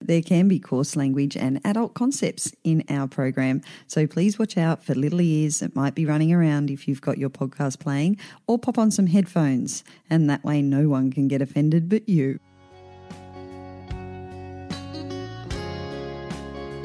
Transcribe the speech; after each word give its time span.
There 0.00 0.22
can 0.22 0.46
be 0.46 0.60
coarse 0.60 0.94
language 0.94 1.36
and 1.36 1.60
adult 1.64 1.94
concepts 1.94 2.52
in 2.62 2.84
our 2.88 3.08
program, 3.08 3.62
so 3.88 4.06
please 4.06 4.38
watch 4.38 4.56
out 4.56 4.84
for 4.84 4.94
little 4.94 5.20
ears 5.20 5.58
that 5.58 5.74
might 5.74 5.96
be 5.96 6.06
running 6.06 6.32
around 6.32 6.70
if 6.70 6.86
you've 6.86 7.00
got 7.00 7.18
your 7.18 7.30
podcast 7.30 7.80
playing, 7.80 8.16
or 8.46 8.58
pop 8.58 8.78
on 8.78 8.92
some 8.92 9.08
headphones, 9.08 9.82
and 10.08 10.30
that 10.30 10.44
way 10.44 10.62
no 10.62 10.88
one 10.88 11.10
can 11.10 11.26
get 11.26 11.42
offended 11.42 11.88
but 11.88 12.08
you. 12.08 12.38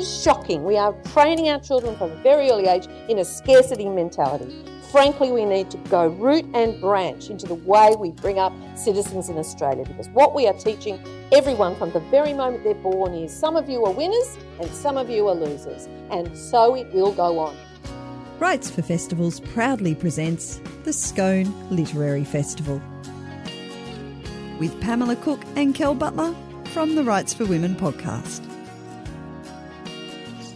Shocking. 0.03 0.63
We 0.63 0.75
are 0.75 0.93
training 1.13 1.49
our 1.49 1.59
children 1.59 1.95
from 1.95 2.11
a 2.11 2.15
very 2.23 2.49
early 2.49 2.67
age 2.67 2.87
in 3.09 3.19
a 3.19 3.25
scarcity 3.25 3.87
mentality. 3.87 4.72
Frankly, 4.93 5.31
we 5.31 5.43
need 5.43 5.71
to 5.71 5.77
go 5.89 6.05
root 6.05 6.45
and 6.53 6.79
branch 6.79 7.31
into 7.31 7.47
the 7.47 7.55
way 7.55 7.95
we 7.97 8.11
bring 8.11 8.37
up 8.37 8.53
citizens 8.77 9.27
in 9.27 9.39
Australia 9.39 9.83
because 9.87 10.07
what 10.09 10.35
we 10.35 10.45
are 10.45 10.53
teaching 10.53 11.03
everyone 11.31 11.75
from 11.77 11.89
the 11.93 11.99
very 12.11 12.31
moment 12.31 12.63
they're 12.63 12.75
born 12.75 13.15
is 13.15 13.33
some 13.35 13.55
of 13.55 13.67
you 13.67 13.83
are 13.85 13.91
winners 13.91 14.37
and 14.59 14.69
some 14.69 14.95
of 14.95 15.09
you 15.09 15.27
are 15.27 15.33
losers. 15.33 15.87
And 16.11 16.37
so 16.37 16.75
it 16.75 16.93
will 16.93 17.11
go 17.11 17.39
on. 17.39 17.57
Writes4Festivals 18.37 19.43
proudly 19.51 19.95
presents 19.95 20.61
the 20.83 20.93
Scone 20.93 21.51
Literary 21.75 22.23
Festival 22.23 22.79
with 24.59 24.79
Pamela 24.79 25.15
Cook 25.15 25.41
and 25.55 25.73
Kel 25.73 25.95
Butler 25.95 26.35
from 26.65 26.93
the 26.93 27.01
Writes4Women 27.01 27.77
podcast. 27.77 28.47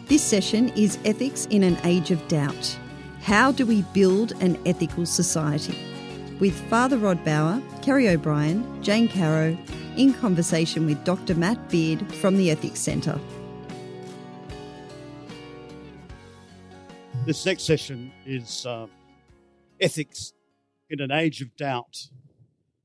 This 0.07 0.21
session 0.21 0.69
is 0.75 0.99
Ethics 1.05 1.47
in 1.47 1.63
an 1.63 1.75
Age 1.83 2.11
of 2.11 2.27
Doubt. 2.27 2.77
How 3.27 3.51
do 3.51 3.65
we 3.65 3.81
build 3.91 4.31
an 4.41 4.57
ethical 4.65 5.05
society? 5.05 5.77
With 6.39 6.57
Father 6.69 6.97
Rod 6.97 7.25
Bower, 7.25 7.61
Kerry 7.81 8.07
O'Brien, 8.07 8.81
Jane 8.81 9.09
Caro, 9.09 9.57
in 9.97 10.13
conversation 10.13 10.85
with 10.85 11.03
Dr. 11.03 11.35
Matt 11.35 11.69
Beard 11.69 12.09
from 12.15 12.37
the 12.37 12.49
Ethics 12.49 12.79
Centre. 12.79 13.19
This 17.25 17.45
next 17.45 17.63
session 17.63 18.13
is 18.25 18.65
uh, 18.65 18.87
Ethics 19.81 20.31
in 20.89 21.01
an 21.01 21.11
Age 21.11 21.41
of 21.41 21.53
Doubt. 21.57 22.07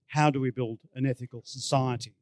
How 0.08 0.28
do 0.28 0.40
we 0.40 0.50
build 0.50 0.80
an 0.96 1.06
ethical 1.06 1.42
society? 1.44 2.16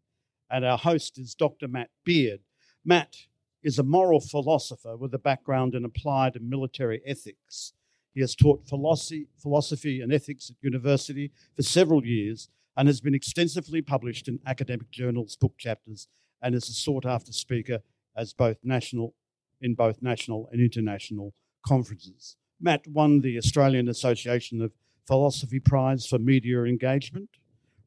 And 0.51 0.67
our 0.67 0.77
host 0.77 1.17
is 1.17 1.35
Dr. 1.35 1.69
Matt 1.69 1.89
Beard. 2.05 2.41
Matt 2.85 3.17
is 3.63 3.79
a 3.79 3.83
moral 3.83 4.21
philosopher 4.21 4.95
with 4.95 5.15
a 5.15 5.19
background 5.19 5.75
in 5.75 5.87
applied 5.87 6.37
and 6.37 6.51
military 6.51 7.01
ethics. 7.07 7.73
He 8.15 8.21
has 8.21 8.35
taught 8.35 8.67
philosophy, 8.69 10.01
and 10.01 10.13
ethics 10.13 10.51
at 10.51 10.57
university 10.63 11.33
for 11.55 11.63
several 11.63 12.05
years 12.05 12.49
and 12.77 12.89
has 12.89 13.01
been 13.01 13.15
extensively 13.15 13.83
published 13.83 14.29
in 14.29 14.41
academic 14.47 14.91
journals, 14.91 15.37
book 15.37 15.55
chapters, 15.59 16.09
and 16.43 16.55
is 16.55 16.69
a 16.69 16.73
sought 16.73 17.07
after 17.07 17.33
speaker 17.33 17.81
as 18.17 18.33
both 18.33 18.57
national 18.63 19.15
in 19.61 19.75
both 19.75 20.01
national 20.01 20.49
and 20.51 20.61
international 20.61 21.35
conferences. 21.67 22.37
Matt 22.59 22.87
won 22.87 23.21
the 23.21 23.37
Australian 23.37 23.89
Association 23.89 24.63
of 24.63 24.73
Philosophy 25.07 25.61
Prize 25.61 26.07
for 26.07 26.19
Media 26.19 26.63
Engagement, 26.63 27.29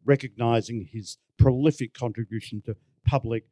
recognising 0.05 0.89
his 0.91 1.17
prolific 1.37 1.93
contribution 1.93 2.61
to 2.65 2.75
public 3.05 3.45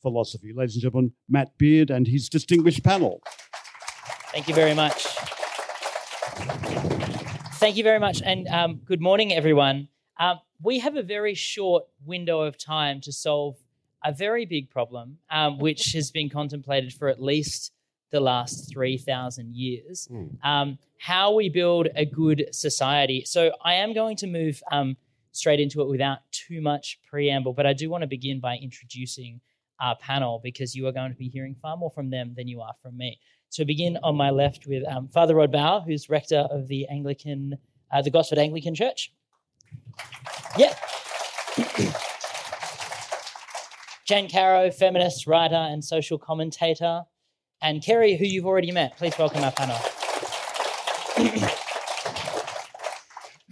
philosophy. 0.00 0.52
Ladies 0.54 0.76
and 0.76 0.82
gentlemen, 0.82 1.12
Matt 1.28 1.58
Beard 1.58 1.90
and 1.90 2.06
his 2.06 2.28
distinguished 2.28 2.82
panel. 2.82 3.20
Thank 4.32 4.48
you 4.48 4.54
very 4.54 4.74
much. 4.74 5.25
Thank 7.56 7.78
you 7.78 7.84
very 7.84 7.98
much, 7.98 8.20
and 8.22 8.46
um, 8.48 8.80
good 8.84 9.00
morning, 9.00 9.32
everyone. 9.32 9.88
Um, 10.20 10.40
we 10.62 10.78
have 10.80 10.96
a 10.96 11.02
very 11.02 11.32
short 11.32 11.84
window 12.04 12.42
of 12.42 12.58
time 12.58 13.00
to 13.00 13.12
solve 13.12 13.56
a 14.04 14.12
very 14.12 14.44
big 14.44 14.68
problem, 14.68 15.16
um, 15.30 15.58
which 15.58 15.92
has 15.94 16.10
been 16.10 16.28
contemplated 16.28 16.92
for 16.92 17.08
at 17.08 17.20
least 17.20 17.72
the 18.10 18.20
last 18.20 18.70
3,000 18.70 19.56
years. 19.56 20.06
Mm. 20.12 20.44
Um, 20.44 20.78
how 21.00 21.32
we 21.32 21.48
build 21.48 21.88
a 21.96 22.04
good 22.04 22.46
society. 22.52 23.24
So, 23.24 23.52
I 23.64 23.74
am 23.74 23.94
going 23.94 24.18
to 24.18 24.26
move 24.26 24.62
um, 24.70 24.98
straight 25.32 25.58
into 25.58 25.80
it 25.80 25.88
without 25.88 26.18
too 26.32 26.60
much 26.60 27.00
preamble, 27.08 27.54
but 27.54 27.64
I 27.64 27.72
do 27.72 27.88
want 27.88 28.02
to 28.02 28.06
begin 28.06 28.38
by 28.38 28.56
introducing 28.56 29.40
our 29.80 29.96
panel 29.96 30.40
because 30.44 30.74
you 30.74 30.86
are 30.88 30.92
going 30.92 31.10
to 31.10 31.16
be 31.16 31.30
hearing 31.30 31.54
far 31.54 31.78
more 31.78 31.90
from 31.90 32.10
them 32.10 32.34
than 32.36 32.48
you 32.48 32.60
are 32.60 32.74
from 32.82 32.98
me. 32.98 33.18
So 33.50 33.64
begin 33.64 33.98
on 34.02 34.16
my 34.16 34.30
left 34.30 34.66
with 34.66 34.86
um, 34.86 35.08
Father 35.08 35.34
Rod 35.34 35.52
Bower, 35.52 35.80
who's 35.80 36.10
rector 36.10 36.46
of 36.50 36.68
the 36.68 36.86
Anglican, 36.88 37.56
uh, 37.92 38.02
the 38.02 38.10
Gosford 38.10 38.38
Anglican 38.38 38.74
Church. 38.74 39.12
Yeah. 40.58 40.74
Jane 44.06 44.30
Caro, 44.30 44.70
feminist, 44.70 45.26
writer, 45.26 45.54
and 45.54 45.84
social 45.84 46.18
commentator. 46.18 47.02
And 47.62 47.82
Kerry, 47.82 48.16
who 48.16 48.24
you've 48.24 48.46
already 48.46 48.70
met. 48.70 48.96
Please 48.98 49.18
welcome 49.18 49.42
our 49.42 49.52
panel. 49.52 49.78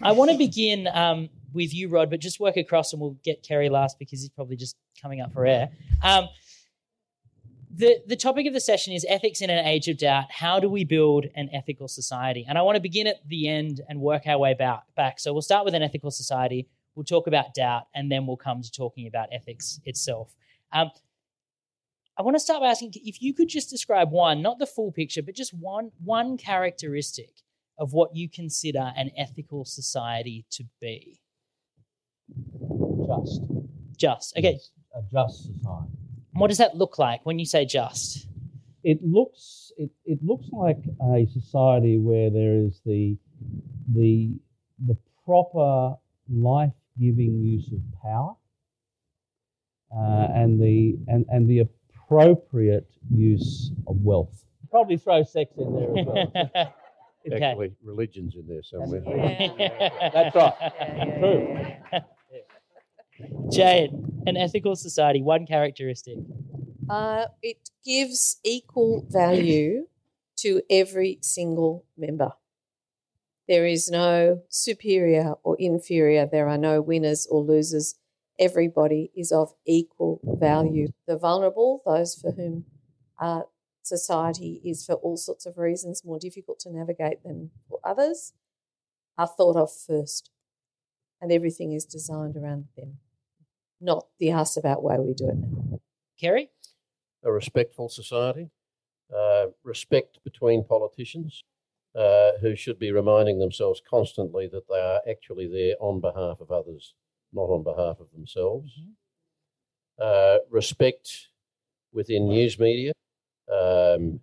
I 0.03 0.12
want 0.12 0.31
to 0.31 0.37
begin 0.37 0.87
um, 0.93 1.31
with 1.54 1.72
you, 1.72 1.88
Rod, 1.88 2.10
but 2.10 2.21
just 2.21 2.38
work 2.38 2.56
across 2.56 2.93
and 2.93 3.00
we'll 3.00 3.16
get 3.25 3.43
Kerry 3.43 3.71
last 3.71 3.99
because 3.99 4.21
he's 4.21 4.28
probably 4.28 4.56
just 4.56 4.77
coming 5.00 5.21
up 5.21 5.33
for 5.33 5.47
air. 5.47 5.71
Um, 6.03 6.28
the, 7.76 8.00
the 8.06 8.16
topic 8.16 8.46
of 8.46 8.52
the 8.52 8.60
session 8.60 8.92
is 8.92 9.04
ethics 9.08 9.40
in 9.40 9.50
an 9.50 9.66
age 9.66 9.88
of 9.88 9.98
doubt. 9.98 10.30
How 10.30 10.60
do 10.60 10.68
we 10.68 10.84
build 10.84 11.26
an 11.34 11.50
ethical 11.52 11.88
society? 11.88 12.46
And 12.48 12.56
I 12.56 12.62
want 12.62 12.76
to 12.76 12.80
begin 12.80 13.06
at 13.06 13.26
the 13.26 13.48
end 13.48 13.80
and 13.88 14.00
work 14.00 14.26
our 14.26 14.38
way 14.38 14.54
back. 14.54 14.82
back. 14.94 15.18
So 15.18 15.32
we'll 15.32 15.42
start 15.42 15.64
with 15.64 15.74
an 15.74 15.82
ethical 15.82 16.10
society, 16.10 16.68
we'll 16.94 17.04
talk 17.04 17.26
about 17.26 17.52
doubt, 17.54 17.84
and 17.94 18.10
then 18.12 18.26
we'll 18.26 18.36
come 18.36 18.62
to 18.62 18.70
talking 18.70 19.08
about 19.08 19.28
ethics 19.32 19.80
itself. 19.84 20.36
Um, 20.72 20.90
I 22.16 22.22
want 22.22 22.36
to 22.36 22.40
start 22.40 22.60
by 22.60 22.68
asking 22.68 22.92
if 22.94 23.20
you 23.20 23.34
could 23.34 23.48
just 23.48 23.70
describe 23.70 24.12
one, 24.12 24.41
not 24.41 24.60
the 24.60 24.66
full 24.66 24.92
picture, 24.92 25.22
but 25.22 25.34
just 25.34 25.52
one, 25.52 25.91
one 26.04 26.36
characteristic 26.36 27.30
of 27.76 27.92
what 27.92 28.14
you 28.14 28.28
consider 28.28 28.92
an 28.96 29.10
ethical 29.16 29.64
society 29.64 30.46
to 30.50 30.64
be. 30.80 31.20
Just. 33.08 33.41
Just. 33.96 34.38
Okay. 34.38 34.60
A 34.94 35.02
just 35.12 35.46
society. 35.46 36.03
What 36.34 36.49
does 36.49 36.59
that 36.59 36.77
look 36.77 36.99
like 36.99 37.25
when 37.25 37.39
you 37.39 37.47
say 37.47 37.65
just? 37.65 38.27
It 38.83 38.99
looks 39.03 39.72
it, 39.77 39.91
it 40.05 40.19
looks 40.22 40.47
like 40.53 40.78
a 41.03 41.27
society 41.33 41.99
where 41.99 42.31
there 42.31 42.55
is 42.55 42.81
the 42.84 43.17
the 43.95 44.37
the 44.87 44.97
proper 45.25 45.97
life 46.31 46.72
giving 46.99 47.43
use 47.43 47.71
of 47.72 47.81
power 48.03 48.34
uh, 49.97 50.28
and 50.34 50.61
the 50.61 50.97
and, 51.09 51.25
and 51.28 51.49
the 51.49 51.61
appropriate 51.61 52.89
use 53.11 53.72
of 53.87 53.97
wealth. 54.01 54.45
Probably 54.71 54.97
throw 54.97 55.22
sex 55.22 55.53
in 55.56 55.75
there 55.75 55.99
as 55.99 56.06
well. 56.06 56.33
okay. 57.33 57.45
Actually, 57.45 57.72
religion's 57.83 58.34
in 58.34 58.47
there 58.47 58.62
somewhere. 58.62 59.03
Yeah. 59.06 60.11
That's 60.12 60.34
right. 60.34 60.55
Yeah, 60.61 61.19
True. 61.19 61.59
Jade, 63.51 63.91
an 64.26 64.36
ethical 64.36 64.76
society, 64.76 65.22
one 65.22 65.46
characteristic. 65.46 66.18
Uh, 66.88 67.26
it 67.42 67.70
gives 67.84 68.38
equal 68.44 69.06
value 69.08 69.86
to 70.36 70.62
every 70.68 71.18
single 71.22 71.84
member. 71.96 72.32
There 73.48 73.66
is 73.66 73.90
no 73.90 74.42
superior 74.48 75.34
or 75.42 75.56
inferior. 75.58 76.26
There 76.26 76.48
are 76.48 76.58
no 76.58 76.80
winners 76.80 77.26
or 77.30 77.42
losers. 77.42 77.96
Everybody 78.38 79.10
is 79.14 79.30
of 79.32 79.52
equal 79.66 80.20
value. 80.24 80.88
The 81.06 81.16
vulnerable, 81.18 81.82
those 81.84 82.14
for 82.14 82.32
whom 82.32 82.64
uh, 83.20 83.42
society 83.82 84.60
is, 84.64 84.84
for 84.84 84.94
all 84.96 85.16
sorts 85.16 85.46
of 85.46 85.58
reasons, 85.58 86.02
more 86.04 86.18
difficult 86.18 86.58
to 86.60 86.72
navigate 86.72 87.22
than 87.22 87.50
for 87.68 87.78
others, 87.84 88.32
are 89.18 89.26
thought 89.26 89.56
of 89.56 89.70
first. 89.70 90.30
And 91.20 91.30
everything 91.30 91.72
is 91.72 91.84
designed 91.84 92.36
around 92.36 92.66
them 92.76 92.98
not 93.84 94.06
the 94.19 94.31
ask 94.31 94.56
about 94.56 94.83
why 94.83 94.99
we 94.99 95.15
do 95.15 95.28
it 95.28 95.37
now. 95.37 95.81
Kerry? 96.19 96.50
A 97.22 97.31
respectful 97.31 97.89
society, 97.89 98.51
uh, 99.15 99.47
respect 99.63 100.19
between 100.25 100.65
politicians 100.65 101.42
uh, 101.95 102.33
who 102.41 102.57
should 102.57 102.78
be 102.78 102.92
reminding 102.92 103.39
themselves 103.39 103.81
constantly 103.89 104.48
that 104.48 104.69
they 104.69 104.81
are 104.81 105.01
actually 105.09 105.47
there 105.47 105.77
on 105.81 106.01
behalf 106.01 106.41
of 106.41 106.51
others, 106.51 106.95
not 107.33 107.45
on 107.45 107.63
behalf 107.63 108.01
of 108.01 108.10
themselves. 108.13 108.71
Mm-hmm. 108.81 108.91
Uh, 109.97 110.39
respect 110.51 111.28
within 111.92 112.28
news 112.28 112.59
media. 112.59 112.92
Um, 113.48 114.21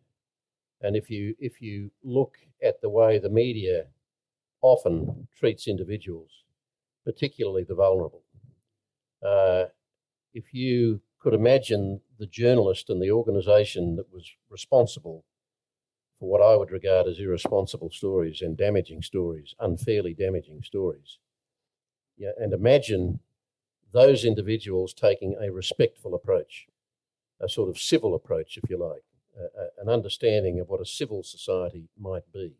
and 0.82 0.96
if 0.96 1.10
you 1.10 1.36
if 1.40 1.62
you 1.62 1.92
look 2.04 2.36
at 2.64 2.82
the 2.82 2.90
way 2.90 3.20
the 3.20 3.30
media 3.30 3.86
often 4.62 5.28
treats 5.38 5.68
individuals, 5.68 6.32
particularly 7.06 7.64
the 7.64 7.76
vulnerable, 7.76 8.24
uh, 9.26 9.66
if 10.34 10.54
you 10.54 11.02
could 11.20 11.34
imagine 11.34 12.02
the 12.20 12.26
journalist 12.26 12.90
and 12.90 13.02
the 13.02 13.12
organisation 13.12 13.96
that 13.96 14.12
was 14.12 14.30
responsible 14.50 15.24
for 16.20 16.30
what 16.30 16.42
I 16.42 16.56
would 16.56 16.72
regard 16.72 17.08
as 17.08 17.20
irresponsible 17.20 17.92
stories 17.92 18.42
and 18.42 18.58
damaging 18.58 19.02
stories, 19.02 19.56
unfairly 19.60 20.14
damaging 20.14 20.62
stories, 20.64 21.20
yeah, 22.18 22.32
and 22.38 22.54
imagine 22.54 23.20
those 23.92 24.24
individuals 24.24 24.94
taking 24.94 25.36
a 25.42 25.52
respectful 25.52 26.16
approach 26.16 26.68
a 27.42 27.50
sort 27.50 27.70
of 27.70 27.78
civil 27.78 28.16
approach, 28.16 28.58
if 28.58 28.70
you 28.70 28.78
like, 28.78 29.04
an 29.80 29.90
understanding 29.90 30.60
of 30.60 30.70
what 30.70 30.82
a 30.82 30.86
civil 30.86 31.24
society 31.24 31.88
might 32.00 32.32
be, 32.34 32.54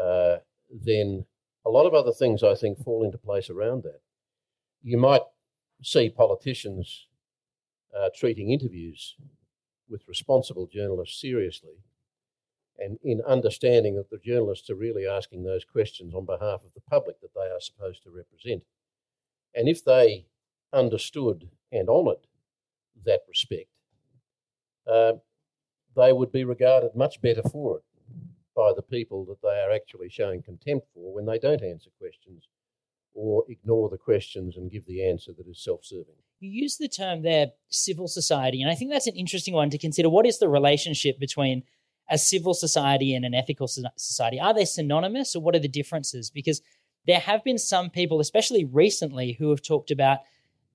uh, 0.00 0.36
then 0.70 1.24
a 1.64 1.70
lot 1.70 1.86
of 1.86 1.94
other 1.94 2.12
things 2.12 2.42
I 2.42 2.54
think 2.54 2.78
fall 2.78 3.04
into 3.04 3.18
place 3.18 3.50
around 3.50 3.82
that. 3.82 4.00
You 4.82 4.98
might 4.98 5.22
see 5.82 6.08
politicians 6.08 7.06
uh, 7.96 8.08
treating 8.14 8.50
interviews 8.50 9.16
with 9.88 10.08
responsible 10.08 10.66
journalists 10.66 11.20
seriously 11.20 11.78
and 12.78 12.98
in 13.02 13.22
understanding 13.26 13.96
that 13.96 14.10
the 14.10 14.18
journalists 14.18 14.68
are 14.68 14.74
really 14.74 15.06
asking 15.06 15.42
those 15.44 15.64
questions 15.64 16.14
on 16.14 16.26
behalf 16.26 16.62
of 16.64 16.74
the 16.74 16.80
public 16.80 17.20
that 17.20 17.34
they 17.34 17.48
are 17.48 17.60
supposed 17.60 18.02
to 18.02 18.10
represent. 18.10 18.62
And 19.54 19.68
if 19.68 19.84
they 19.84 20.26
understood 20.72 21.48
and 21.72 21.88
honoured 21.88 22.26
that 23.04 23.20
respect, 23.28 23.70
uh, 24.86 25.14
they 25.94 26.12
would 26.12 26.32
be 26.32 26.44
regarded 26.44 26.94
much 26.94 27.22
better 27.22 27.42
for 27.42 27.78
it 27.78 27.84
by 28.54 28.72
the 28.74 28.82
people 28.82 29.24
that 29.26 29.40
they 29.42 29.60
are 29.60 29.72
actually 29.72 30.10
showing 30.10 30.42
contempt 30.42 30.86
for 30.92 31.14
when 31.14 31.26
they 31.26 31.38
don't 31.38 31.62
answer 31.62 31.90
questions 31.98 32.48
or 33.16 33.44
ignore 33.48 33.88
the 33.88 33.96
questions 33.96 34.56
and 34.56 34.70
give 34.70 34.86
the 34.86 35.08
answer 35.08 35.32
that 35.36 35.48
is 35.48 35.62
self 35.62 35.84
serving. 35.84 36.14
You 36.38 36.50
use 36.50 36.76
the 36.76 36.88
term 36.88 37.22
there, 37.22 37.52
civil 37.70 38.08
society, 38.08 38.60
and 38.60 38.70
I 38.70 38.74
think 38.74 38.90
that's 38.90 39.06
an 39.06 39.16
interesting 39.16 39.54
one 39.54 39.70
to 39.70 39.78
consider. 39.78 40.10
What 40.10 40.26
is 40.26 40.38
the 40.38 40.48
relationship 40.48 41.18
between 41.18 41.62
a 42.10 42.18
civil 42.18 42.54
society 42.54 43.14
and 43.14 43.24
an 43.24 43.34
ethical 43.34 43.66
society? 43.66 44.38
Are 44.38 44.54
they 44.54 44.66
synonymous 44.66 45.34
or 45.34 45.42
what 45.42 45.56
are 45.56 45.60
the 45.60 45.66
differences? 45.66 46.30
Because 46.30 46.60
there 47.06 47.18
have 47.18 47.42
been 47.42 47.58
some 47.58 47.90
people, 47.90 48.20
especially 48.20 48.64
recently, 48.64 49.32
who 49.38 49.50
have 49.50 49.62
talked 49.62 49.90
about 49.90 50.18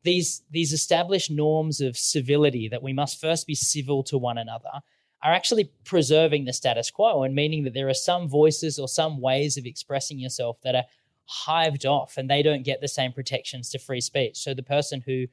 these, 0.04 0.42
these 0.50 0.74
established 0.74 1.30
norms 1.30 1.80
of 1.80 1.96
civility 1.96 2.68
that 2.70 2.82
we 2.82 2.92
must 2.92 3.22
first 3.22 3.46
be 3.46 3.56
civil 3.56 4.04
to 4.04 4.18
one 4.18 4.40
another 4.40 4.82
are 5.24 5.34
actually 5.34 5.72
preserving 5.86 6.46
the 6.46 6.54
status 6.54 6.90
quo 6.90 7.22
and 7.22 7.36
meaning 7.36 7.64
that 7.64 7.76
there 7.76 7.88
are 7.88 7.94
some 7.94 8.28
voices 8.28 8.80
or 8.80 8.88
some 8.88 9.22
ways 9.22 9.58
of 9.58 9.66
expressing 9.66 10.18
yourself 10.18 10.58
that 10.64 10.74
are 10.74 10.86
hived 11.27 11.85
off 11.85 12.18
and 12.18 12.29
they 12.29 12.44
don't 12.44 12.63
get 12.63 12.81
the 12.81 12.88
same 12.88 13.12
protections 13.12 13.69
to 13.69 13.79
free 13.79 14.01
speech. 14.01 14.38
So 14.38 14.53
the 14.53 14.63
person 14.63 15.01
who 15.06 15.27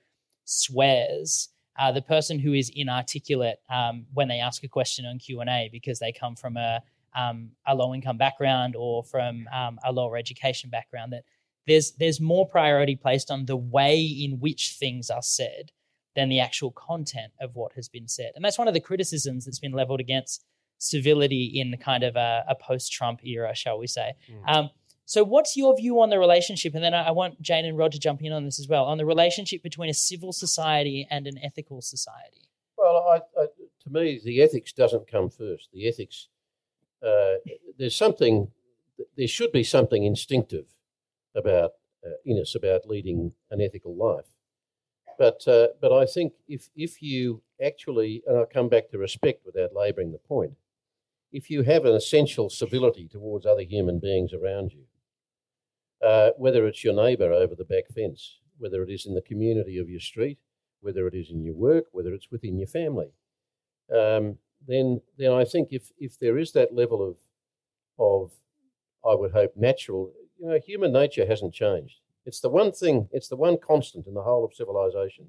swears, 0.44 1.48
uh, 1.78 1.92
the 1.92 2.02
person 2.02 2.38
who 2.38 2.52
is 2.52 2.70
inarticulate 2.74 3.58
um, 3.70 4.06
when 4.12 4.28
they 4.28 4.40
ask 4.40 4.64
a 4.64 4.68
question 4.68 5.04
on 5.04 5.18
Q 5.18 5.40
and 5.40 5.50
A 5.50 5.68
because 5.72 5.98
they 5.98 6.12
come 6.12 6.36
from 6.36 6.56
a 6.56 6.80
um, 7.14 7.50
a 7.66 7.74
low 7.74 7.94
income 7.94 8.18
background 8.18 8.76
or 8.76 9.02
from 9.02 9.48
um, 9.52 9.78
a 9.84 9.92
lower 9.92 10.16
education 10.16 10.70
background, 10.70 11.12
that 11.12 11.24
there's 11.66 11.92
there's 11.92 12.20
more 12.20 12.46
priority 12.46 12.96
placed 12.96 13.30
on 13.30 13.46
the 13.46 13.56
way 13.56 14.00
in 14.00 14.40
which 14.40 14.76
things 14.78 15.10
are 15.10 15.22
said 15.22 15.72
than 16.14 16.28
the 16.28 16.40
actual 16.40 16.72
content 16.72 17.32
of 17.40 17.54
what 17.54 17.72
has 17.74 17.88
been 17.88 18.08
said. 18.08 18.32
And 18.34 18.44
that's 18.44 18.58
one 18.58 18.68
of 18.68 18.74
the 18.74 18.80
criticisms 18.80 19.44
that's 19.44 19.58
been 19.60 19.72
leveled 19.72 20.00
against 20.00 20.44
civility 20.78 21.44
in 21.60 21.70
the 21.70 21.76
kind 21.76 22.02
of 22.02 22.16
a, 22.16 22.44
a 22.48 22.54
post 22.54 22.92
Trump 22.92 23.24
era, 23.24 23.54
shall 23.54 23.78
we 23.78 23.86
say. 23.86 24.14
Mm. 24.30 24.56
Um, 24.56 24.70
so, 25.08 25.24
what's 25.24 25.56
your 25.56 25.74
view 25.74 26.02
on 26.02 26.10
the 26.10 26.18
relationship? 26.18 26.74
And 26.74 26.84
then 26.84 26.92
I, 26.92 27.12
want 27.12 27.40
Jane 27.40 27.64
and 27.64 27.78
Rod 27.78 27.92
to 27.92 27.98
jump 27.98 28.22
in 28.22 28.30
on 28.30 28.44
this 28.44 28.60
as 28.60 28.68
well 28.68 28.84
on 28.84 28.98
the 28.98 29.06
relationship 29.06 29.62
between 29.62 29.88
a 29.88 29.94
civil 29.94 30.34
society 30.34 31.08
and 31.10 31.26
an 31.26 31.38
ethical 31.42 31.80
society. 31.80 32.50
Well, 32.76 32.96
I, 33.10 33.40
I, 33.40 33.46
to 33.46 33.90
me, 33.90 34.20
the 34.22 34.42
ethics 34.42 34.70
doesn't 34.70 35.10
come 35.10 35.30
first. 35.30 35.70
The 35.72 35.88
ethics, 35.88 36.28
uh, 37.02 37.36
there's 37.78 37.96
something, 37.96 38.48
there 39.16 39.26
should 39.26 39.50
be 39.50 39.64
something 39.64 40.04
instinctive 40.04 40.66
about 41.34 41.70
uh, 42.06 42.10
in 42.26 42.38
us 42.38 42.54
about 42.54 42.86
leading 42.86 43.32
an 43.50 43.62
ethical 43.62 43.96
life. 43.96 44.28
But 45.18 45.48
uh, 45.48 45.68
but 45.80 45.90
I 45.90 46.04
think 46.04 46.34
if 46.48 46.68
if 46.76 47.00
you 47.00 47.40
actually, 47.64 48.22
and 48.26 48.36
I'll 48.36 48.44
come 48.44 48.68
back 48.68 48.90
to 48.90 48.98
respect 48.98 49.46
without 49.46 49.74
labouring 49.74 50.12
the 50.12 50.18
point, 50.18 50.52
if 51.32 51.48
you 51.48 51.62
have 51.62 51.86
an 51.86 51.94
essential 51.94 52.50
civility 52.50 53.08
towards 53.08 53.46
other 53.46 53.62
human 53.62 54.00
beings 54.00 54.34
around 54.34 54.72
you, 54.74 54.84
uh, 56.04 56.30
whether 56.36 56.66
it's 56.66 56.84
your 56.84 56.94
neighbour 56.94 57.32
over 57.32 57.54
the 57.54 57.64
back 57.64 57.84
fence, 57.94 58.38
whether 58.58 58.82
it 58.82 58.90
is 58.90 59.06
in 59.06 59.14
the 59.14 59.22
community 59.22 59.78
of 59.78 59.88
your 59.88 60.00
street, 60.00 60.38
whether 60.80 61.06
it 61.06 61.14
is 61.14 61.30
in 61.30 61.42
your 61.42 61.54
work, 61.54 61.84
whether 61.92 62.12
it's 62.12 62.30
within 62.30 62.58
your 62.58 62.68
family, 62.68 63.10
um, 63.92 64.36
then 64.66 65.00
then 65.16 65.32
I 65.32 65.44
think 65.44 65.68
if 65.70 65.90
if 65.98 66.18
there 66.18 66.38
is 66.38 66.52
that 66.52 66.74
level 66.74 67.08
of 67.08 67.16
of 67.98 68.32
I 69.08 69.14
would 69.14 69.32
hope 69.32 69.52
natural, 69.56 70.12
you 70.38 70.48
know, 70.48 70.58
human 70.58 70.92
nature 70.92 71.26
hasn't 71.26 71.54
changed. 71.54 72.00
It's 72.26 72.40
the 72.40 72.50
one 72.50 72.72
thing, 72.72 73.08
it's 73.12 73.28
the 73.28 73.36
one 73.36 73.56
constant 73.58 74.06
in 74.06 74.14
the 74.14 74.22
whole 74.22 74.44
of 74.44 74.54
civilization. 74.54 75.28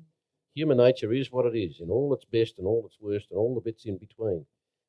Human 0.53 0.77
nature 0.77 1.13
is 1.13 1.31
what 1.31 1.45
it 1.45 1.57
is, 1.57 1.79
in 1.79 1.89
all 1.89 2.13
its 2.13 2.25
best 2.25 2.57
and 2.57 2.67
all 2.67 2.83
its 2.85 2.97
worst 2.99 3.27
and 3.31 3.39
all 3.39 3.55
the 3.55 3.61
bits 3.61 3.85
in 3.85 3.97
between. 3.97 4.45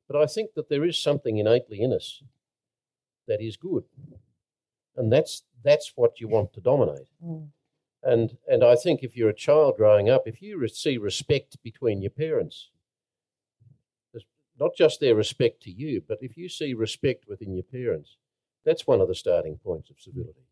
But 0.09 0.21
I 0.21 0.25
think 0.25 0.53
that 0.55 0.67
there 0.67 0.83
is 0.83 1.01
something 1.01 1.37
innately 1.37 1.81
in 1.81 1.93
us 1.93 2.21
that 3.27 3.41
is 3.41 3.55
good. 3.55 3.83
And 4.95 5.11
that's 5.11 5.43
that's 5.63 5.93
what 5.95 6.19
you 6.19 6.27
want 6.27 6.53
to 6.53 6.61
dominate. 6.61 7.09
Mm. 7.23 7.47
And 8.03 8.37
and 8.47 8.63
I 8.63 8.75
think 8.75 9.03
if 9.03 9.15
you're 9.15 9.29
a 9.29 9.33
child 9.33 9.77
growing 9.77 10.09
up, 10.09 10.23
if 10.25 10.41
you 10.41 10.67
see 10.67 10.97
respect 10.97 11.57
between 11.63 12.01
your 12.01 12.11
parents, 12.11 12.69
not 14.59 14.75
just 14.77 14.99
their 14.99 15.15
respect 15.15 15.63
to 15.63 15.71
you, 15.71 16.03
but 16.07 16.19
if 16.21 16.37
you 16.37 16.47
see 16.47 16.73
respect 16.73 17.25
within 17.27 17.53
your 17.53 17.63
parents, 17.63 18.17
that's 18.63 18.85
one 18.85 19.01
of 19.01 19.07
the 19.07 19.15
starting 19.15 19.57
points 19.63 19.89
of 19.89 19.99
civility 19.99 20.45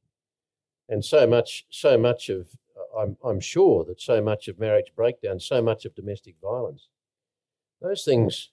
and 0.89 1.05
so 1.05 1.27
much, 1.27 1.65
so 1.69 1.97
much 1.97 2.29
of, 2.29 2.47
I'm, 2.97 3.15
I'm 3.23 3.39
sure 3.39 3.85
that 3.85 4.01
so 4.01 4.21
much 4.21 4.47
of 4.47 4.59
marriage 4.59 4.91
breakdown, 4.95 5.39
so 5.39 5.61
much 5.61 5.85
of 5.85 5.95
domestic 5.95 6.35
violence, 6.41 6.87
those 7.81 8.03
things, 8.03 8.49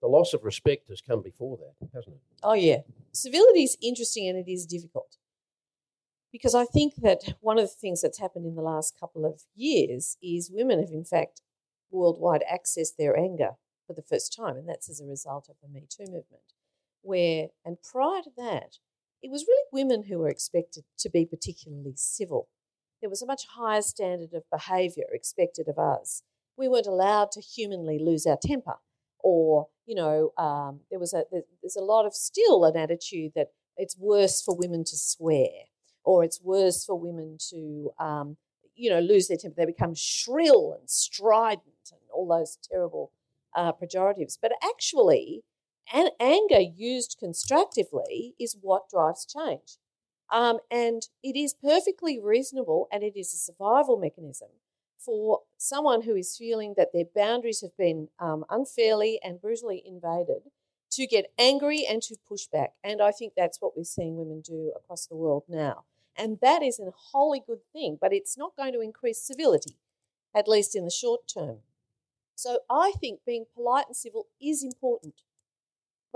the 0.00 0.08
loss 0.08 0.34
of 0.34 0.44
respect 0.44 0.88
has 0.88 1.00
come 1.00 1.22
before 1.22 1.58
that, 1.58 1.88
hasn't 1.94 2.16
it? 2.16 2.22
Oh, 2.42 2.54
yeah. 2.54 2.80
Civility 3.12 3.64
is 3.64 3.76
interesting 3.82 4.28
and 4.28 4.38
it 4.38 4.50
is 4.50 4.66
difficult. 4.66 5.16
Because 6.32 6.54
I 6.54 6.64
think 6.64 6.96
that 6.96 7.34
one 7.40 7.58
of 7.58 7.64
the 7.64 7.74
things 7.74 8.02
that's 8.02 8.18
happened 8.18 8.46
in 8.46 8.56
the 8.56 8.62
last 8.62 8.98
couple 8.98 9.24
of 9.24 9.42
years 9.54 10.18
is 10.22 10.50
women 10.52 10.80
have, 10.80 10.90
in 10.90 11.04
fact, 11.04 11.40
worldwide 11.90 12.44
accessed 12.52 12.96
their 12.98 13.16
anger 13.16 13.52
for 13.86 13.94
the 13.94 14.02
first 14.02 14.34
time, 14.36 14.56
and 14.56 14.68
that's 14.68 14.90
as 14.90 15.00
a 15.00 15.06
result 15.06 15.48
of 15.48 15.56
the 15.62 15.68
Me 15.68 15.86
Too 15.88 16.04
movement. 16.04 16.52
Where, 17.02 17.48
and 17.64 17.78
prior 17.82 18.20
to 18.22 18.30
that, 18.36 18.78
it 19.22 19.30
was 19.30 19.46
really 19.46 19.64
women 19.72 20.04
who 20.04 20.18
were 20.18 20.28
expected 20.28 20.84
to 20.98 21.08
be 21.08 21.24
particularly 21.24 21.94
civil. 21.94 22.48
There 23.00 23.10
was 23.10 23.22
a 23.22 23.26
much 23.26 23.46
higher 23.56 23.82
standard 23.82 24.34
of 24.34 24.50
behaviour 24.50 25.04
expected 25.12 25.68
of 25.68 25.78
us. 25.78 26.22
We 26.56 26.68
weren't 26.68 26.86
allowed 26.86 27.30
to 27.32 27.40
humanly 27.40 27.98
lose 27.98 28.26
our 28.26 28.38
temper, 28.40 28.76
or 29.20 29.68
you 29.86 29.94
know, 29.94 30.32
um, 30.36 30.80
there 30.90 30.98
was 30.98 31.14
a 31.14 31.24
there's 31.62 31.76
a 31.76 31.80
lot 31.84 32.06
of 32.06 32.14
still 32.14 32.64
an 32.64 32.76
attitude 32.76 33.32
that 33.34 33.48
it's 33.76 33.96
worse 33.98 34.42
for 34.42 34.56
women 34.56 34.84
to 34.84 34.96
swear, 34.96 35.48
or 36.04 36.24
it's 36.24 36.40
worse 36.42 36.84
for 36.84 36.98
women 36.98 37.38
to 37.50 37.90
um, 37.98 38.36
you 38.74 38.90
know 38.90 39.00
lose 39.00 39.28
their 39.28 39.36
temper. 39.36 39.54
They 39.58 39.66
become 39.66 39.94
shrill 39.94 40.76
and 40.78 40.88
strident 40.90 41.90
and 41.92 42.00
all 42.12 42.26
those 42.28 42.58
terrible 42.70 43.12
uh, 43.54 43.72
pejoratives. 43.72 44.38
But 44.40 44.52
actually, 44.62 45.44
and 45.92 46.10
anger 46.20 46.60
used 46.60 47.16
constructively 47.18 48.34
is 48.40 48.56
what 48.60 48.88
drives 48.88 49.24
change. 49.26 49.78
Um, 50.32 50.58
and 50.70 51.02
it 51.22 51.36
is 51.36 51.54
perfectly 51.54 52.18
reasonable 52.20 52.88
and 52.90 53.04
it 53.04 53.16
is 53.16 53.32
a 53.32 53.36
survival 53.36 53.96
mechanism 53.96 54.48
for 55.06 55.42
someone 55.56 56.02
who 56.02 56.16
is 56.16 56.36
feeling 56.36 56.74
that 56.76 56.92
their 56.92 57.04
boundaries 57.14 57.62
have 57.62 57.76
been 57.78 58.08
um, 58.18 58.44
unfairly 58.50 59.20
and 59.22 59.40
brutally 59.40 59.82
invaded 59.86 60.42
to 60.90 61.06
get 61.06 61.32
angry 61.38 61.86
and 61.88 62.02
to 62.02 62.16
push 62.28 62.46
back. 62.46 62.72
And 62.84 63.00
I 63.00 63.12
think 63.12 63.34
that's 63.36 63.60
what 63.60 63.76
we're 63.76 63.84
seeing 63.84 64.16
women 64.16 64.42
do 64.42 64.72
across 64.76 65.06
the 65.06 65.16
world 65.16 65.44
now. 65.48 65.84
And 66.18 66.38
that 66.42 66.62
is 66.62 66.80
a 66.80 66.90
wholly 67.12 67.42
good 67.46 67.60
thing, 67.72 67.98
but 68.00 68.12
it's 68.12 68.36
not 68.36 68.56
going 68.56 68.72
to 68.72 68.80
increase 68.80 69.22
civility, 69.22 69.76
at 70.34 70.48
least 70.48 70.74
in 70.74 70.84
the 70.84 70.90
short 70.90 71.28
term. 71.32 71.58
So 72.34 72.60
I 72.68 72.92
think 73.00 73.20
being 73.26 73.46
polite 73.54 73.86
and 73.86 73.96
civil 73.96 74.26
is 74.40 74.64
important 74.64 75.14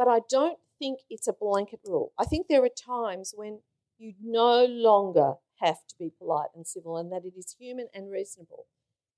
but 0.01 0.09
I 0.09 0.21
don't 0.31 0.59
think 0.79 1.01
it's 1.11 1.29
a 1.29 1.33
blanket 1.35 1.81
rule. 1.85 2.13
I 2.19 2.25
think 2.25 2.49
there 2.49 2.65
are 2.65 2.71
times 2.71 3.35
when 3.37 3.61
you 3.99 4.15
no 4.25 4.65
longer 4.65 5.35
have 5.61 5.87
to 5.89 5.95
be 5.99 6.11
polite 6.17 6.49
and 6.55 6.67
civil 6.67 6.97
and 6.97 7.13
that 7.13 7.27
it 7.27 7.35
is 7.37 7.55
human 7.59 7.89
and 7.93 8.11
reasonable 8.11 8.65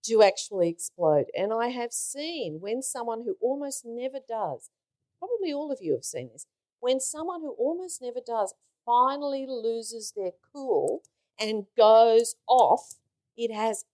to 0.05 0.23
actually 0.23 0.69
explode. 0.69 1.27
And 1.37 1.53
I 1.53 1.69
have 1.69 1.93
seen 1.93 2.59
when 2.61 2.83
someone 2.83 3.23
who 3.25 3.37
almost 3.41 3.85
never 3.85 4.19
does, 4.27 4.71
probably 5.19 5.53
all 5.53 5.71
of 5.71 5.79
you 5.81 5.93
have 5.93 6.05
seen 6.05 6.31
this, 6.33 6.47
when 6.81 7.01
someone 7.01 7.41
who 7.41 7.55
almost 7.59 8.03
never 8.03 8.21
does 8.25 8.55
finally 8.85 9.47
loses 9.49 10.13
their 10.17 10.33
cool 10.53 11.03
and 11.39 11.67
goes 11.77 12.35
off, 12.49 12.95
it 13.37 13.53
has 13.53 13.85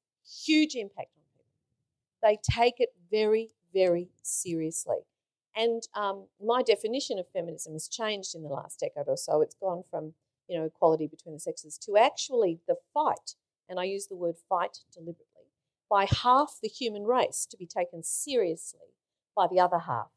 huge 0.47 0.75
impact 0.75 1.11
on 1.17 1.23
people. 1.37 1.47
They 2.23 2.39
take 2.43 2.81
it 2.81 2.91
very, 3.11 3.51
very 3.73 4.09
seriously. 4.23 4.99
And 5.55 5.83
um, 5.95 6.27
my 6.41 6.63
definition 6.63 7.19
of 7.19 7.27
feminism 7.29 7.73
has 7.73 7.89
changed 7.89 8.35
in 8.35 8.43
the 8.43 8.49
last 8.49 8.81
decade 8.81 9.09
or 9.09 9.17
so. 9.17 9.41
It's 9.41 9.57
gone 9.57 9.83
from 9.91 10.15
you 10.49 10.59
know 10.59 10.65
equality 10.65 11.07
between 11.07 11.35
the 11.35 11.41
sexes 11.41 11.79
to 11.79 11.97
actually 11.97 12.61
the 12.67 12.77
fight, 12.95 13.35
and 13.69 13.79
I 13.79 13.85
use 13.85 14.07
the 14.07 14.17
word 14.17 14.37
fight 14.49 14.79
deliberately, 14.93 15.27
by 15.89 16.07
half 16.23 16.59
the 16.63 16.69
human 16.69 17.05
race 17.05 17.47
to 17.51 17.57
be 17.57 17.67
taken 17.67 18.03
seriously 18.03 18.95
by 19.37 19.47
the 19.47 19.61
other 19.61 19.81
half. 19.81 20.09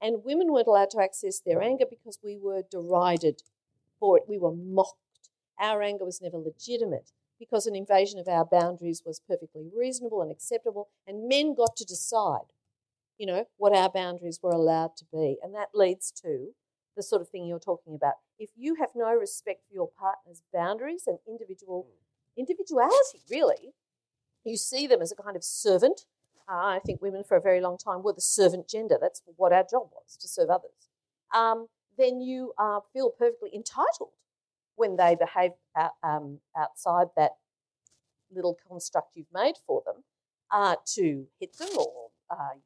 And 0.00 0.24
women 0.24 0.52
weren't 0.52 0.68
allowed 0.68 0.90
to 0.90 1.02
access 1.02 1.40
their 1.40 1.60
anger 1.60 1.84
because 1.88 2.18
we 2.22 2.38
were 2.38 2.62
derided 2.70 3.42
for 3.98 4.16
it. 4.16 4.24
We 4.28 4.38
were 4.38 4.54
mocked. 4.54 4.96
Our 5.60 5.82
anger 5.82 6.04
was 6.04 6.22
never 6.22 6.38
legitimate 6.38 7.10
because 7.38 7.66
an 7.66 7.74
invasion 7.74 8.18
of 8.18 8.28
our 8.28 8.44
boundaries 8.44 9.02
was 9.04 9.20
perfectly 9.20 9.68
reasonable 9.76 10.22
and 10.22 10.30
acceptable, 10.30 10.88
and 11.06 11.28
men 11.28 11.54
got 11.54 11.76
to 11.76 11.84
decide, 11.84 12.52
you 13.16 13.26
know, 13.26 13.46
what 13.56 13.76
our 13.76 13.90
boundaries 13.90 14.40
were 14.42 14.50
allowed 14.50 14.96
to 14.96 15.04
be. 15.12 15.36
And 15.42 15.54
that 15.54 15.68
leads 15.74 16.10
to 16.22 16.48
the 16.96 17.02
sort 17.02 17.22
of 17.22 17.28
thing 17.28 17.46
you're 17.46 17.60
talking 17.60 17.94
about. 17.94 18.14
If 18.38 18.50
you 18.56 18.76
have 18.76 18.90
no 18.94 19.12
respect 19.14 19.62
for 19.68 19.74
your 19.74 19.88
partner's 19.98 20.42
boundaries 20.52 21.04
and 21.06 21.18
individual 21.28 21.86
individuality, 22.36 23.20
really, 23.30 23.72
you 24.48 24.56
see 24.56 24.86
them 24.86 25.02
as 25.02 25.12
a 25.12 25.16
kind 25.16 25.36
of 25.36 25.44
servant. 25.44 26.02
Uh, 26.50 26.76
I 26.76 26.80
think 26.84 27.02
women 27.02 27.24
for 27.24 27.36
a 27.36 27.40
very 27.40 27.60
long 27.60 27.76
time 27.76 28.02
were 28.02 28.12
the 28.12 28.20
servant 28.20 28.68
gender. 28.68 28.96
That's 29.00 29.22
what 29.36 29.52
our 29.52 29.64
job 29.70 29.90
was 29.92 30.16
to 30.20 30.28
serve 30.28 30.48
others. 30.50 30.88
Um, 31.34 31.68
then 31.98 32.20
you 32.20 32.52
uh, 32.58 32.80
feel 32.92 33.10
perfectly 33.10 33.50
entitled 33.54 34.12
when 34.76 34.96
they 34.96 35.16
behave 35.16 35.52
out, 35.76 35.92
um, 36.02 36.38
outside 36.56 37.08
that 37.16 37.32
little 38.30 38.56
construct 38.68 39.16
you've 39.16 39.26
made 39.32 39.54
for 39.66 39.82
them 39.84 40.04
uh, 40.50 40.76
to 40.94 41.26
hit 41.40 41.58
them 41.58 41.68
or 41.76 42.10
uh, 42.30 42.56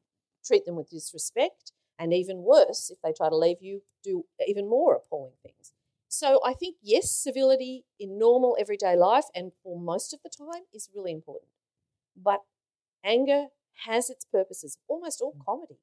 treat 0.45 0.65
them 0.65 0.75
with 0.75 0.89
disrespect. 0.89 1.71
And 1.99 2.13
even 2.13 2.43
worse, 2.43 2.89
if 2.89 2.99
they 3.03 3.13
try 3.13 3.29
to 3.29 3.35
leave 3.35 3.61
you, 3.61 3.81
do 4.03 4.25
even 4.47 4.69
more 4.69 4.95
appalling 4.95 5.33
things. 5.43 5.73
So 6.07 6.39
I 6.45 6.53
think, 6.53 6.77
yes, 6.81 7.09
civility 7.09 7.85
in 7.99 8.19
normal 8.19 8.55
everyday 8.59 8.95
life 8.95 9.25
and 9.33 9.51
for 9.63 9.79
most 9.79 10.13
of 10.13 10.19
the 10.23 10.29
time 10.29 10.63
is 10.73 10.89
really 10.93 11.11
important. 11.11 11.49
But 12.15 12.41
anger 13.03 13.47
has 13.85 14.09
its 14.09 14.25
purposes. 14.25 14.77
Almost 14.87 15.21
all 15.21 15.35
comedy 15.45 15.79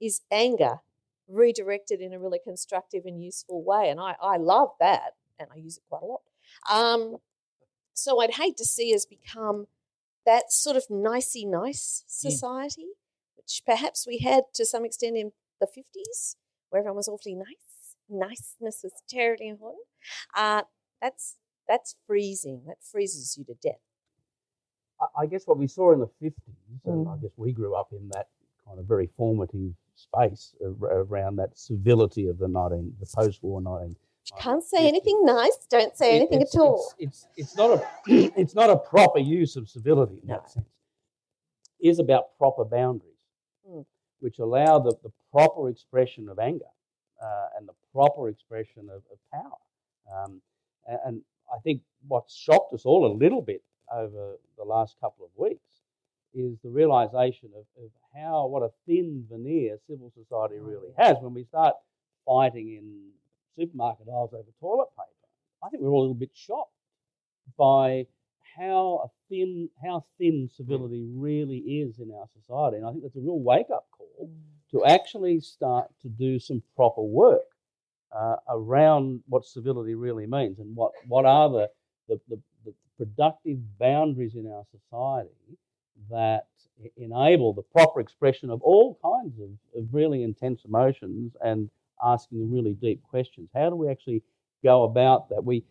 is 0.00 0.22
anger 0.30 0.80
redirected 1.28 2.00
in 2.00 2.12
a 2.12 2.18
really 2.18 2.40
constructive 2.42 3.04
and 3.04 3.22
useful 3.22 3.62
way. 3.62 3.88
And 3.88 4.00
I, 4.00 4.16
I 4.20 4.36
love 4.36 4.70
that, 4.80 5.14
and 5.38 5.48
I 5.52 5.56
use 5.58 5.76
it 5.76 5.84
quite 5.88 6.02
a 6.02 6.06
lot. 6.06 6.22
Um, 6.70 7.16
so 7.94 8.20
I'd 8.20 8.34
hate 8.34 8.56
to 8.56 8.64
see 8.64 8.94
us 8.94 9.04
become 9.04 9.66
that 10.26 10.52
sort 10.52 10.76
of 10.76 10.84
nicey 10.90 11.46
nice 11.46 12.04
society, 12.06 12.88
which 13.36 13.62
perhaps 13.64 14.06
we 14.06 14.18
had 14.18 14.44
to 14.54 14.64
some 14.64 14.84
extent 14.84 15.16
in 15.16 15.32
the 15.60 15.66
50s, 15.66 16.36
where 16.70 16.80
everyone 16.80 16.96
was 16.96 17.08
awfully 17.08 17.34
nice. 17.34 17.96
Niceness 18.08 18.80
was 18.82 18.92
terribly 19.08 19.48
important. 19.48 19.84
Uh, 20.36 20.62
that's 21.00 21.36
that's 21.68 21.94
freezing. 22.06 22.64
That 22.66 22.78
freezes 22.82 23.36
you 23.38 23.44
to 23.44 23.54
death. 23.54 23.80
I- 25.20 25.22
I 25.22 25.26
guess 25.26 25.46
what 25.46 25.58
we 25.58 25.66
saw 25.66 25.92
in 25.92 26.00
the 26.00 26.06
50s, 26.06 26.34
and 26.84 27.06
I 27.08 27.16
Mm. 27.16 27.22
guess 27.22 27.30
we 27.36 27.52
grew 27.52 27.74
up 27.74 27.92
in 27.92 28.08
that 28.10 28.28
kind 28.64 28.78
of 28.78 28.86
very 28.86 29.06
formative 29.06 29.74
space 29.94 30.54
around 30.62 31.36
that 31.36 31.56
civility 31.58 32.26
of 32.28 32.38
the 32.38 32.48
19, 32.48 32.96
the 33.00 33.06
post-war 33.06 33.60
19. 33.60 33.96
You 34.26 34.36
can't 34.38 34.62
say 34.64 34.86
anything 34.86 35.24
nice. 35.24 35.66
Don't 35.68 35.94
say 35.96 36.16
anything 36.16 36.40
it's, 36.40 36.54
at 36.54 36.60
all. 36.60 36.92
It's, 36.98 37.26
it's, 37.36 37.52
it's 37.52 37.56
not 37.56 37.70
a 37.78 37.86
it's 38.40 38.54
not 38.54 38.70
a 38.70 38.76
proper 38.78 39.18
use 39.18 39.56
of 39.56 39.68
civility 39.68 40.20
in 40.22 40.28
No. 40.28 40.34
that 40.34 40.50
sense. 40.50 40.66
It 41.80 41.88
is 41.88 41.98
about 41.98 42.36
proper 42.38 42.64
boundaries, 42.64 43.06
Mm. 43.68 43.84
which 44.20 44.38
allow 44.38 44.78
the, 44.78 44.94
the 45.02 45.10
proper 45.32 45.68
expression 45.68 46.28
of 46.28 46.38
anger 46.38 46.70
uh, 47.22 47.48
and 47.58 47.68
the 47.68 47.74
proper 47.92 48.28
expression 48.28 48.88
of, 48.88 49.02
of 49.12 49.18
power. 49.32 49.58
Um, 50.12 50.40
a- 50.86 51.06
and, 51.06 51.22
I 51.52 51.58
think 51.58 51.82
what 52.06 52.30
shocked 52.30 52.72
us 52.74 52.86
all 52.86 53.04
a 53.06 53.12
little 53.12 53.42
bit 53.42 53.64
over 53.92 54.36
the 54.56 54.64
last 54.64 54.96
couple 55.00 55.24
of 55.24 55.30
weeks 55.36 55.64
is 56.34 56.58
the 56.62 56.70
realization 56.70 57.50
of, 57.56 57.64
of 57.82 57.90
how 58.14 58.46
what 58.46 58.62
a 58.62 58.70
thin 58.86 59.24
veneer 59.30 59.78
civil 59.88 60.12
society 60.14 60.56
mm. 60.56 60.66
really 60.66 60.90
has 60.96 61.16
when 61.20 61.34
we 61.34 61.44
start 61.44 61.74
fighting 62.26 62.68
in 62.68 63.10
supermarket 63.56 64.06
aisles 64.08 64.32
over 64.32 64.48
toilet 64.60 64.88
paper. 64.96 65.28
I 65.64 65.68
think 65.68 65.82
we're 65.82 65.90
all 65.90 66.00
a 66.00 66.02
little 66.02 66.14
bit 66.14 66.30
shocked 66.34 66.72
by 67.58 68.06
how 68.56 69.02
a 69.04 69.08
thin 69.28 69.68
how 69.82 70.04
thin 70.18 70.48
mm. 70.48 70.56
civility 70.56 71.06
really 71.12 71.58
is 71.58 71.98
in 71.98 72.10
our 72.12 72.26
society, 72.40 72.76
and 72.76 72.86
I 72.86 72.90
think 72.90 73.02
that's 73.02 73.16
a 73.16 73.20
real 73.20 73.40
wake 73.40 73.70
up 73.72 73.86
call 73.96 74.28
mm. 74.28 74.70
to 74.72 74.84
actually 74.84 75.40
start 75.40 75.88
to 76.02 76.08
do 76.08 76.38
some 76.38 76.62
proper 76.76 77.02
work 77.02 77.42
uh, 78.16 78.36
around 78.48 79.22
what 79.28 79.44
civility 79.44 79.94
really 79.94 80.26
means 80.26 80.58
and 80.58 80.74
what 80.74 80.92
what 81.06 81.24
are 81.24 81.48
the 81.48 81.70
the, 82.10 82.20
the, 82.28 82.38
the 82.66 82.74
productive 82.98 83.58
boundaries 83.78 84.34
in 84.34 84.46
our 84.46 84.64
society 84.70 85.30
that 86.10 86.46
enable 86.96 87.52
the 87.52 87.62
proper 87.62 88.00
expression 88.00 88.50
of 88.50 88.60
all 88.62 88.98
kinds 89.02 89.38
of, 89.38 89.50
of 89.78 89.94
really 89.94 90.22
intense 90.22 90.64
emotions 90.64 91.36
and 91.42 91.70
asking 92.02 92.50
really 92.50 92.74
deep 92.74 93.02
questions. 93.02 93.48
How 93.54 93.70
do 93.70 93.76
we 93.76 93.88
actually 93.90 94.22
go 94.62 94.84
about 94.84 95.28
that? 95.30 95.44
We, 95.44 95.64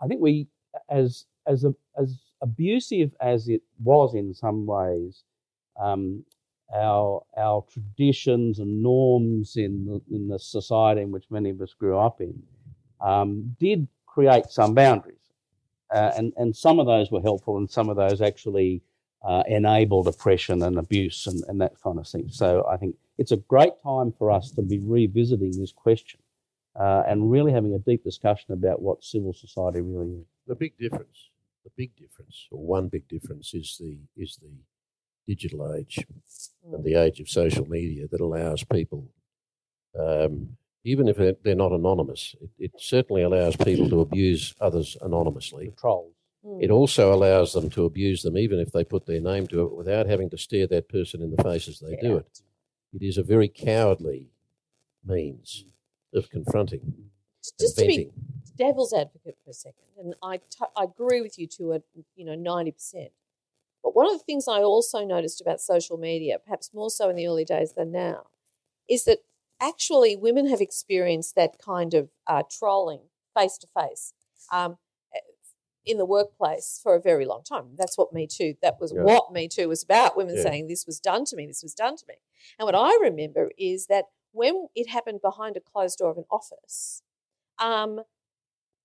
I 0.00 0.06
think 0.06 0.20
we, 0.20 0.46
as 0.88 1.26
as 1.46 1.64
a, 1.64 1.74
as 2.00 2.18
abusive 2.42 3.10
as 3.20 3.48
it 3.48 3.62
was 3.82 4.14
in 4.14 4.34
some 4.34 4.66
ways, 4.66 5.22
um, 5.80 6.24
our 6.74 7.22
our 7.36 7.64
traditions 7.72 8.58
and 8.58 8.82
norms 8.82 9.56
in 9.56 9.86
the, 9.86 10.14
in 10.14 10.28
the 10.28 10.38
society 10.38 11.02
in 11.02 11.10
which 11.10 11.24
many 11.30 11.50
of 11.50 11.60
us 11.60 11.72
grew 11.72 11.98
up 11.98 12.20
in 12.20 12.42
um, 13.00 13.56
did 13.58 13.88
create 14.06 14.46
some 14.50 14.74
boundaries, 14.74 15.27
uh, 15.90 16.12
and 16.16 16.32
and 16.36 16.54
some 16.54 16.78
of 16.78 16.86
those 16.86 17.10
were 17.10 17.20
helpful, 17.20 17.56
and 17.56 17.70
some 17.70 17.88
of 17.88 17.96
those 17.96 18.20
actually 18.20 18.82
uh, 19.22 19.42
enabled 19.48 20.06
oppression 20.06 20.62
and 20.62 20.78
abuse 20.78 21.26
and, 21.26 21.42
and 21.48 21.60
that 21.60 21.80
kind 21.82 21.98
of 21.98 22.06
thing. 22.06 22.28
So 22.30 22.66
I 22.70 22.76
think 22.76 22.96
it's 23.16 23.32
a 23.32 23.36
great 23.36 23.72
time 23.82 24.12
for 24.12 24.30
us 24.30 24.50
to 24.52 24.62
be 24.62 24.78
revisiting 24.78 25.58
this 25.58 25.72
question 25.72 26.20
uh, 26.78 27.02
and 27.06 27.30
really 27.30 27.52
having 27.52 27.74
a 27.74 27.78
deep 27.78 28.04
discussion 28.04 28.52
about 28.52 28.80
what 28.80 29.02
civil 29.02 29.32
society 29.32 29.80
really 29.80 30.20
is. 30.20 30.26
The 30.46 30.54
big 30.54 30.78
difference, 30.78 31.30
the 31.64 31.70
big 31.76 31.94
difference, 31.96 32.46
or 32.50 32.60
one 32.60 32.88
big 32.88 33.08
difference, 33.08 33.52
is 33.54 33.76
the 33.80 33.98
is 34.16 34.36
the 34.36 34.50
digital 35.26 35.74
age 35.74 36.06
and 36.72 36.84
the 36.84 36.94
age 36.94 37.20
of 37.20 37.28
social 37.28 37.68
media 37.68 38.06
that 38.08 38.20
allows 38.20 38.64
people, 38.64 39.10
um, 39.98 40.56
even 40.84 41.08
if 41.08 41.16
they're- 41.16 41.36
they're 41.42 41.54
not 41.54 41.72
anonymous, 41.72 42.34
it, 42.40 42.50
it 42.58 42.72
certainly 42.78 43.22
allows 43.22 43.56
people 43.56 43.88
to 43.88 44.00
abuse 44.00 44.54
others 44.60 44.96
anonymously. 45.02 45.66
The 45.68 45.72
trolls. 45.76 46.14
Mm. 46.44 46.62
It 46.62 46.70
also 46.70 47.12
allows 47.12 47.52
them 47.52 47.68
to 47.70 47.84
abuse 47.84 48.22
them, 48.22 48.38
even 48.38 48.58
if 48.60 48.70
they 48.72 48.84
put 48.84 49.06
their 49.06 49.20
name 49.20 49.46
to 49.48 49.64
it, 49.64 49.72
without 49.74 50.06
having 50.06 50.30
to 50.30 50.38
stare 50.38 50.66
that 50.68 50.88
person 50.88 51.20
in 51.22 51.30
the 51.34 51.42
face 51.42 51.68
as 51.68 51.80
they 51.80 51.96
do 51.96 52.16
it. 52.16 52.42
It 52.94 53.02
is 53.02 53.18
a 53.18 53.22
very 53.22 53.48
cowardly 53.48 54.30
means 55.04 55.64
of 56.14 56.30
confronting 56.30 57.10
Just 57.60 57.76
to 57.78 57.86
be 57.86 58.10
devil's 58.56 58.92
advocate 58.92 59.36
for 59.44 59.50
a 59.50 59.54
second, 59.54 59.84
and 59.98 60.14
I, 60.22 60.38
t- 60.38 60.64
I 60.76 60.84
agree 60.84 61.20
with 61.20 61.38
you 61.38 61.46
to 61.58 61.74
a 61.74 61.82
you 62.16 62.24
know 62.24 62.34
ninety 62.34 62.70
percent. 62.72 63.10
But 63.82 63.94
one 63.94 64.06
of 64.06 64.12
the 64.12 64.24
things 64.24 64.48
I 64.48 64.62
also 64.62 65.04
noticed 65.04 65.40
about 65.40 65.60
social 65.60 65.96
media, 65.98 66.38
perhaps 66.38 66.72
more 66.74 66.90
so 66.90 67.08
in 67.08 67.16
the 67.16 67.26
early 67.28 67.44
days 67.44 67.72
than 67.74 67.92
now, 67.92 68.26
is 68.88 69.04
that 69.04 69.18
actually 69.60 70.16
women 70.16 70.48
have 70.48 70.60
experienced 70.60 71.34
that 71.36 71.58
kind 71.58 71.94
of 71.94 72.10
uh, 72.26 72.42
trolling 72.50 73.02
face 73.36 73.58
to 73.58 73.66
face 73.66 74.12
in 75.84 75.96
the 75.96 76.04
workplace 76.04 76.78
for 76.82 76.94
a 76.94 77.00
very 77.00 77.24
long 77.24 77.42
time. 77.42 77.70
That's 77.76 77.96
what 77.96 78.12
Me 78.12 78.26
Too. 78.26 78.54
That 78.60 78.78
was 78.78 78.92
Yeah. 78.92 79.02
what 79.02 79.32
Me 79.32 79.48
Too 79.48 79.68
was 79.68 79.82
about. 79.82 80.16
Women 80.16 80.36
Yeah. 80.36 80.42
saying 80.42 80.66
this 80.66 80.84
was 80.86 81.00
done 81.00 81.24
to 81.26 81.36
me. 81.36 81.46
This 81.46 81.62
was 81.62 81.74
done 81.74 81.96
to 81.96 82.04
me. 82.06 82.16
And 82.58 82.66
what 82.66 82.74
I 82.74 82.94
remember 83.00 83.50
is 83.56 83.86
that 83.86 84.06
when 84.32 84.68
it 84.74 84.88
happened 84.88 85.22
behind 85.22 85.56
a 85.56 85.60
closed 85.60 85.98
door 85.98 86.10
of 86.10 86.18
an 86.18 86.26
office, 86.30 87.02
um, 87.58 88.02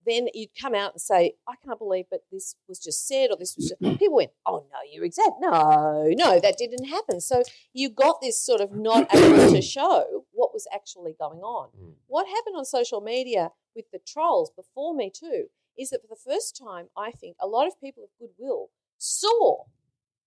then 0.05 0.27
you'd 0.33 0.49
come 0.59 0.75
out 0.75 0.93
and 0.93 1.01
say, 1.01 1.33
I 1.47 1.53
can't 1.63 1.79
believe 1.79 2.05
but 2.09 2.21
this 2.31 2.55
was 2.67 2.79
just 2.79 3.07
said 3.07 3.29
or 3.31 3.37
this 3.37 3.55
was 3.55 3.69
just 3.69 3.81
people 3.99 4.15
went, 4.15 4.31
Oh 4.45 4.65
no, 4.71 4.79
you're 4.91 5.05
exact 5.05 5.31
no, 5.39 6.11
no, 6.11 6.39
that 6.39 6.57
didn't 6.57 6.85
happen. 6.85 7.21
So 7.21 7.43
you 7.73 7.89
got 7.89 8.21
this 8.21 8.39
sort 8.39 8.61
of 8.61 8.71
not 8.71 9.13
able 9.13 9.51
to 9.51 9.61
show 9.77 10.25
what 10.31 10.53
was 10.53 10.67
actually 10.73 11.15
going 11.19 11.39
on. 11.39 11.69
Mm. 11.69 11.93
What 12.07 12.27
happened 12.27 12.55
on 12.57 12.65
social 12.65 13.01
media 13.01 13.49
with 13.75 13.85
the 13.91 13.99
trolls 13.99 14.51
before 14.51 14.95
me 14.95 15.11
too 15.13 15.45
is 15.77 15.89
that 15.89 16.01
for 16.01 16.07
the 16.07 16.31
first 16.31 16.57
time, 16.57 16.87
I 16.95 17.11
think 17.11 17.35
a 17.39 17.47
lot 17.47 17.67
of 17.67 17.79
people 17.79 18.03
of 18.03 18.09
goodwill 18.19 18.69
saw 18.97 19.63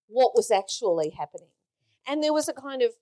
what 0.08 0.34
was 0.34 0.50
actually 0.50 1.10
happening. 1.10 1.48
And 2.06 2.22
there 2.22 2.32
was 2.32 2.48
a 2.48 2.52
kind 2.52 2.82
of 2.82 2.92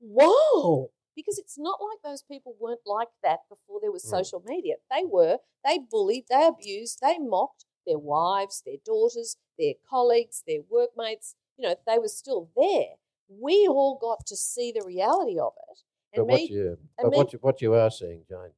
whoa, 0.00 0.90
because 1.16 1.38
it's 1.38 1.58
not 1.58 1.80
like 1.82 1.98
those 2.04 2.22
people 2.22 2.54
weren't 2.60 2.80
like 2.86 3.08
that 3.22 3.40
before 3.48 3.80
there 3.80 3.90
was 3.90 4.04
Mm. 4.04 4.10
social 4.10 4.42
media. 4.46 4.76
They 4.90 5.04
were, 5.04 5.38
they 5.64 5.78
bullied, 5.78 6.26
they 6.28 6.46
abused, 6.46 7.00
they 7.00 7.18
mocked 7.18 7.64
their 7.86 7.98
wives, 7.98 8.62
their 8.64 8.76
daughters, 8.84 9.36
their 9.58 9.74
colleagues, 9.88 10.42
their 10.46 10.60
workmates. 10.68 11.34
You 11.56 11.68
know, 11.68 11.76
they 11.86 11.98
were 11.98 12.08
still 12.08 12.50
there. 12.56 12.96
We 13.28 13.66
all 13.66 13.98
got 13.98 14.26
to 14.26 14.36
see 14.36 14.70
the 14.72 14.84
reality 14.84 15.38
of 15.38 15.54
it. 15.70 15.78
And 16.12 16.20
But 16.20 16.24
what 16.28 16.40
me, 16.40 16.48
you, 16.52 16.78
and 16.98 17.04
but 17.04 17.10
me- 17.12 17.16
what 17.16 17.32
you, 17.32 17.38
what 17.40 17.62
you 17.62 17.74
are 17.74 17.90
seeing, 17.90 18.24
Jane, 18.28 18.52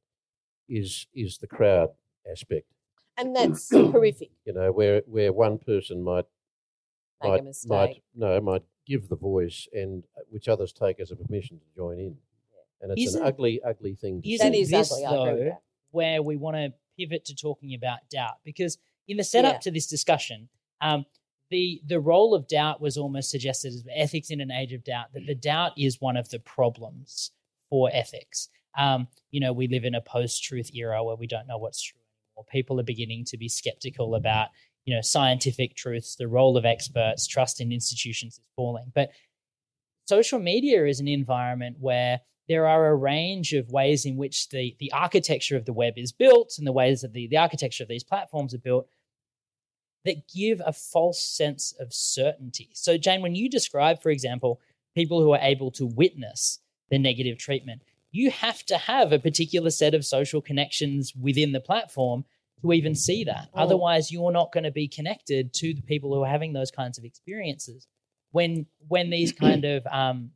is 0.67 1.07
is 1.13 1.37
the 1.39 1.47
crowd 1.47 1.89
aspect. 2.29 2.67
and 3.17 3.35
that's 3.35 3.69
horrific. 3.71 4.31
You 4.45 4.53
know, 4.53 4.71
where 4.71 5.01
where 5.07 5.31
one 5.33 5.57
person 5.57 6.03
might 6.03 6.25
make 7.23 7.29
might, 7.31 7.39
a 7.39 7.43
mistake. 7.43 7.69
might 7.69 8.03
no 8.15 8.41
might 8.41 8.63
give 8.85 9.09
the 9.09 9.15
voice 9.15 9.67
and 9.73 10.03
uh, 10.17 10.21
which 10.29 10.47
others 10.47 10.71
take 10.73 10.99
as 10.99 11.11
a 11.11 11.15
permission 11.15 11.59
to 11.59 11.65
join 11.75 11.99
in. 11.99 12.17
And 12.81 12.91
it's 12.91 13.01
Isn't- 13.09 13.21
an 13.21 13.27
ugly, 13.27 13.61
ugly 13.63 13.95
thing. 13.95 14.21
To 14.21 14.29
Isn't 14.29 14.51
that 14.51 14.57
is 14.57 14.69
this, 14.69 14.91
ugly. 14.91 15.05
I 15.05 15.11
agree 15.29 15.43
with 15.45 15.53
though, 15.53 15.57
where 15.91 16.21
we 16.21 16.35
want 16.35 16.55
to 16.57 16.73
pivot 16.97 17.25
to 17.25 17.35
talking 17.35 17.73
about 17.73 17.99
doubt 18.09 18.37
because 18.43 18.77
in 19.07 19.17
the 19.17 19.23
setup 19.23 19.55
Yeah. 19.55 19.59
to 19.59 19.71
this 19.71 19.87
discussion, 19.87 20.49
um, 20.81 21.05
the 21.49 21.81
the 21.85 21.99
role 21.99 22.33
of 22.35 22.47
doubt 22.47 22.79
was 22.79 22.97
almost 22.97 23.29
suggested 23.31 23.73
as 23.73 23.83
ethics 23.93 24.29
in 24.29 24.39
an 24.39 24.51
age 24.51 24.71
of 24.73 24.83
doubt. 24.83 25.13
That 25.13 25.25
the 25.25 25.35
doubt 25.35 25.73
is 25.77 25.99
one 25.99 26.15
of 26.15 26.29
the 26.29 26.39
problems 26.39 27.31
for 27.69 27.89
ethics. 27.91 28.49
Um, 28.77 29.07
you 29.31 29.39
know, 29.39 29.51
we 29.51 29.67
live 29.67 29.83
in 29.83 29.95
a 29.95 30.01
post-truth 30.01 30.73
era 30.75 31.03
where 31.03 31.15
we 31.15 31.25
don't 31.27 31.47
know 31.47 31.57
what's 31.57 31.81
true 31.81 31.99
anymore. 31.99 32.45
People 32.51 32.79
are 32.79 32.83
beginning 32.83 33.25
to 33.25 33.37
be 33.37 33.49
skeptical 33.49 34.13
about 34.15 34.49
you 34.85 34.93
know 34.95 35.01
scientific 35.01 35.75
truths, 35.75 36.15
the 36.15 36.27
role 36.27 36.55
of 36.55 36.65
experts, 36.65 37.25
trust 37.27 37.59
in 37.59 37.71
institutions 37.71 38.35
is 38.35 38.41
falling. 38.55 38.91
But 38.93 39.09
social 40.05 40.39
media 40.39 40.85
is 40.85 40.99
an 40.99 41.07
environment 41.07 41.77
where 41.79 42.21
there 42.49 42.67
are 42.67 42.87
a 42.87 42.95
range 42.95 43.53
of 43.53 43.69
ways 43.69 44.05
in 44.05 44.17
which 44.17 44.49
the, 44.49 44.75
the 44.79 44.91
architecture 44.91 45.55
of 45.55 45.65
the 45.65 45.73
web 45.73 45.93
is 45.97 46.11
built 46.11 46.55
and 46.57 46.65
the 46.65 46.73
ways 46.73 47.01
that 47.01 47.13
the, 47.13 47.27
the 47.27 47.37
architecture 47.37 47.83
of 47.83 47.89
these 47.89 48.03
platforms 48.03 48.55
are 48.55 48.59
built 48.59 48.87
that 50.03 50.27
give 50.33 50.59
a 50.65 50.73
false 50.73 51.21
sense 51.21 51.73
of 51.79 51.93
certainty. 51.93 52.69
So, 52.73 52.97
Jane, 52.97 53.21
when 53.21 53.35
you 53.35 53.49
describe, 53.49 54.01
for 54.01 54.09
example, 54.09 54.59
people 54.95 55.21
who 55.21 55.31
are 55.31 55.39
able 55.41 55.69
to 55.71 55.85
witness 55.85 56.59
the 56.89 56.97
negative 56.97 57.37
treatment, 57.37 57.83
you 58.11 58.31
have 58.31 58.65
to 58.65 58.77
have 58.77 59.11
a 59.11 59.19
particular 59.19 59.69
set 59.69 59.93
of 59.93 60.03
social 60.03 60.41
connections 60.41 61.13
within 61.15 61.51
the 61.51 61.59
platform 61.59 62.25
to 62.63 62.73
even 62.73 62.95
see 62.95 63.23
that. 63.25 63.49
Mm. 63.53 63.61
Otherwise, 63.61 64.11
you're 64.11 64.31
not 64.31 64.51
going 64.51 64.63
to 64.63 64.71
be 64.71 64.87
connected 64.87 65.53
to 65.53 65.73
the 65.75 65.83
people 65.83 66.13
who 66.13 66.23
are 66.23 66.29
having 66.29 66.53
those 66.53 66.71
kinds 66.71 66.97
of 66.97 67.03
experiences. 67.03 67.87
When 68.31 68.65
when 68.87 69.09
these 69.09 69.31
kind 69.31 69.65
of 69.65 69.85
um, 69.87 70.31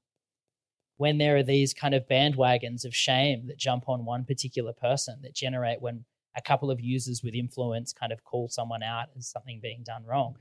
when 0.98 1.18
there 1.18 1.36
are 1.38 1.44
these 1.44 1.74
kind 1.74 1.94
of 1.94 2.08
bandwagons 2.08 2.86
of 2.86 2.96
shame 2.96 3.48
that 3.48 3.58
jump 3.58 3.90
on 3.90 4.06
one 4.06 4.24
particular 4.26 4.74
person 4.74 5.20
that 5.22 5.34
generate 5.34 5.82
when 5.82 6.06
a 6.36 6.42
couple 6.42 6.72
of 6.72 6.80
users 6.82 7.22
with 7.24 7.34
influence 7.36 7.94
kind 7.94 8.12
of 8.12 8.24
call 8.24 8.48
someone 8.48 8.82
out 8.84 9.08
as 9.18 9.28
something 9.28 9.60
being 9.62 9.84
done 9.84 10.04
wrong. 10.06 10.36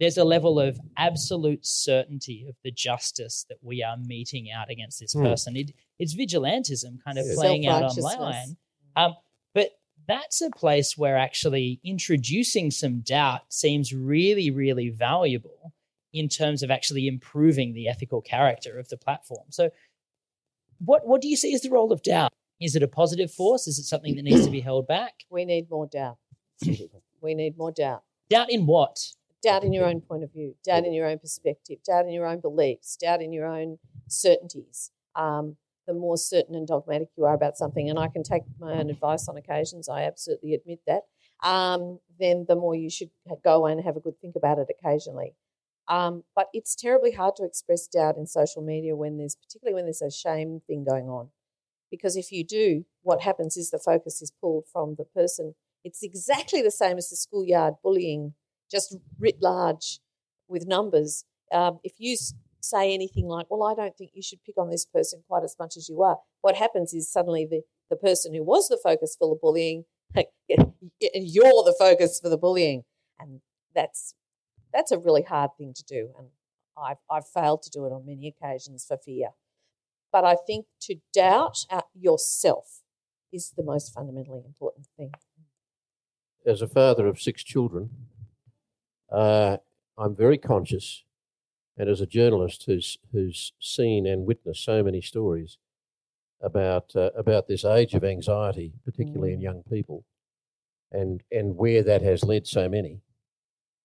There's 0.00 0.18
a 0.18 0.24
level 0.24 0.60
of 0.60 0.78
absolute 0.96 1.66
certainty 1.66 2.46
of 2.48 2.54
the 2.62 2.70
justice 2.70 3.44
that 3.48 3.58
we 3.62 3.82
are 3.82 3.96
meting 3.96 4.50
out 4.50 4.70
against 4.70 5.00
this 5.00 5.12
Hmm. 5.12 5.24
person. 5.24 5.56
It, 5.56 5.72
it's 5.98 6.14
vigilantism 6.14 7.02
kind 7.04 7.18
of 7.18 7.26
Yes. 7.26 7.34
playing 7.34 7.66
out 7.66 7.82
online. 7.82 8.56
Um, 8.96 9.16
but 9.54 9.70
that's 10.06 10.40
a 10.40 10.50
place 10.50 10.96
where 10.96 11.16
actually 11.16 11.80
introducing 11.84 12.70
some 12.70 13.00
doubt 13.00 13.52
seems 13.52 13.92
really, 13.92 14.50
really 14.50 14.88
valuable 14.90 15.72
in 16.12 16.28
terms 16.28 16.62
of 16.62 16.70
actually 16.70 17.06
improving 17.06 17.74
the 17.74 17.88
ethical 17.88 18.22
character 18.22 18.78
of 18.78 18.88
the 18.88 18.96
platform. 18.96 19.46
So, 19.50 19.70
what 20.78 21.06
what 21.06 21.20
do 21.20 21.28
you 21.28 21.36
see 21.36 21.54
as 21.54 21.62
the 21.62 21.70
role 21.70 21.92
of 21.92 22.02
doubt? 22.02 22.32
Is 22.60 22.74
it 22.74 22.82
a 22.82 22.88
positive 22.88 23.32
force? 23.32 23.66
Is 23.66 23.78
it 23.78 23.84
something 23.84 24.16
that 24.16 24.22
needs 24.22 24.44
to 24.44 24.50
be 24.50 24.60
held 24.60 24.86
back? 24.86 25.14
We 25.30 25.44
need 25.44 25.70
more 25.70 25.86
doubt. 25.86 26.18
we 27.20 27.34
need 27.34 27.56
more 27.56 27.72
doubt. 27.72 28.02
Doubt 28.30 28.50
in 28.50 28.66
what? 28.66 28.98
Doubt 29.42 29.62
in 29.62 29.72
your 29.72 29.84
own 29.86 30.00
point 30.00 30.24
of 30.24 30.32
view, 30.32 30.56
doubt 30.64 30.84
in 30.84 30.92
your 30.92 31.06
own 31.06 31.18
perspective, 31.18 31.78
doubt 31.86 32.06
in 32.06 32.12
your 32.12 32.26
own 32.26 32.40
beliefs, 32.40 32.96
doubt 32.96 33.22
in 33.22 33.32
your 33.32 33.46
own 33.46 33.78
certainties. 34.08 34.90
Um, 35.14 35.56
the 35.86 35.94
more 35.94 36.18
certain 36.18 36.54
and 36.54 36.66
dogmatic 36.66 37.08
you 37.16 37.24
are 37.24 37.34
about 37.34 37.56
something, 37.56 37.88
and 37.88 37.98
I 37.98 38.08
can 38.08 38.24
take 38.24 38.42
my 38.58 38.72
own 38.72 38.90
advice 38.90 39.28
on 39.28 39.36
occasions, 39.36 39.88
I 39.88 40.02
absolutely 40.02 40.54
admit 40.54 40.80
that, 40.86 41.02
um, 41.48 42.00
then 42.18 42.46
the 42.48 42.56
more 42.56 42.74
you 42.74 42.90
should 42.90 43.10
go 43.44 43.66
and 43.66 43.82
have 43.82 43.96
a 43.96 44.00
good 44.00 44.20
think 44.20 44.34
about 44.34 44.58
it 44.58 44.68
occasionally. 44.68 45.34
Um, 45.88 46.24
but 46.36 46.48
it's 46.52 46.74
terribly 46.74 47.12
hard 47.12 47.36
to 47.36 47.44
express 47.44 47.86
doubt 47.86 48.16
in 48.16 48.26
social 48.26 48.62
media 48.62 48.94
when 48.94 49.16
there's, 49.16 49.36
particularly 49.36 49.74
when 49.74 49.84
there's 49.84 50.02
a 50.02 50.10
shame 50.10 50.60
thing 50.66 50.84
going 50.84 51.08
on. 51.08 51.30
Because 51.90 52.16
if 52.16 52.30
you 52.30 52.44
do, 52.44 52.84
what 53.02 53.22
happens 53.22 53.56
is 53.56 53.70
the 53.70 53.78
focus 53.78 54.20
is 54.20 54.30
pulled 54.30 54.64
from 54.70 54.96
the 54.98 55.04
person. 55.04 55.54
It's 55.84 56.02
exactly 56.02 56.60
the 56.60 56.70
same 56.70 56.98
as 56.98 57.08
the 57.08 57.16
schoolyard 57.16 57.74
bullying, 57.82 58.34
just 58.70 58.96
writ 59.18 59.40
large 59.40 60.00
with 60.48 60.66
numbers. 60.66 61.24
Um, 61.50 61.78
if 61.82 61.94
you 61.96 62.16
say 62.60 62.92
anything 62.92 63.26
like, 63.26 63.46
Well, 63.48 63.62
I 63.62 63.74
don't 63.74 63.96
think 63.96 64.10
you 64.12 64.22
should 64.22 64.44
pick 64.44 64.58
on 64.58 64.68
this 64.68 64.84
person 64.84 65.22
quite 65.26 65.44
as 65.44 65.56
much 65.58 65.78
as 65.78 65.88
you 65.88 66.02
are, 66.02 66.18
what 66.42 66.56
happens 66.56 66.92
is 66.92 67.10
suddenly 67.10 67.46
the, 67.50 67.62
the 67.88 67.96
person 67.96 68.34
who 68.34 68.44
was 68.44 68.68
the 68.68 68.78
focus 68.82 69.16
for 69.18 69.28
the 69.28 69.38
bullying, 69.40 69.84
you're 70.16 71.64
the 71.64 71.76
focus 71.78 72.20
for 72.22 72.28
the 72.28 72.36
bullying. 72.36 72.82
And 73.18 73.40
that's 73.74 74.14
that's 74.72 74.92
a 74.92 74.98
really 74.98 75.22
hard 75.22 75.50
thing 75.58 75.72
to 75.74 75.84
do. 75.84 76.10
And 76.18 76.28
I've, 76.76 76.98
I've 77.10 77.26
failed 77.26 77.62
to 77.62 77.70
do 77.70 77.84
it 77.86 77.92
on 77.92 78.06
many 78.06 78.28
occasions 78.28 78.84
for 78.86 78.96
fear. 78.96 79.30
But 80.12 80.24
I 80.24 80.36
think 80.46 80.66
to 80.82 80.96
doubt 81.12 81.66
yourself 81.94 82.82
is 83.32 83.52
the 83.56 83.62
most 83.62 83.92
fundamentally 83.92 84.42
important 84.46 84.86
thing. 84.96 85.12
as 86.46 86.62
a 86.62 86.68
father 86.68 87.06
of 87.06 87.20
six 87.20 87.42
children, 87.44 87.90
uh, 89.12 89.58
I'm 89.98 90.14
very 90.14 90.38
conscious, 90.38 91.04
and 91.76 91.88
as 91.90 92.00
a 92.00 92.06
journalist 92.06 92.64
who's 92.66 92.98
who's 93.12 93.52
seen 93.60 94.06
and 94.06 94.26
witnessed 94.26 94.64
so 94.64 94.82
many 94.82 95.00
stories 95.00 95.58
about 96.40 96.94
uh, 96.96 97.10
about 97.16 97.48
this 97.48 97.64
age 97.64 97.94
of 97.94 98.04
anxiety, 98.04 98.72
particularly 98.84 99.32
in 99.32 99.40
Mm. 99.40 99.42
young 99.42 99.62
people, 99.64 100.04
and 100.92 101.22
and 101.32 101.56
where 101.56 101.82
that 101.82 102.02
has 102.02 102.24
led 102.24 102.46
so 102.46 102.68
many. 102.68 103.00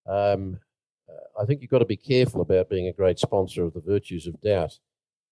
Um, 0.05 0.59
I 1.39 1.45
think 1.45 1.61
you've 1.61 1.71
got 1.71 1.79
to 1.79 1.85
be 1.85 1.97
careful 1.97 2.41
about 2.41 2.69
being 2.69 2.87
a 2.87 2.93
great 2.93 3.19
sponsor 3.19 3.63
of 3.63 3.73
the 3.73 3.81
virtues 3.81 4.27
of 4.27 4.39
doubt. 4.41 4.79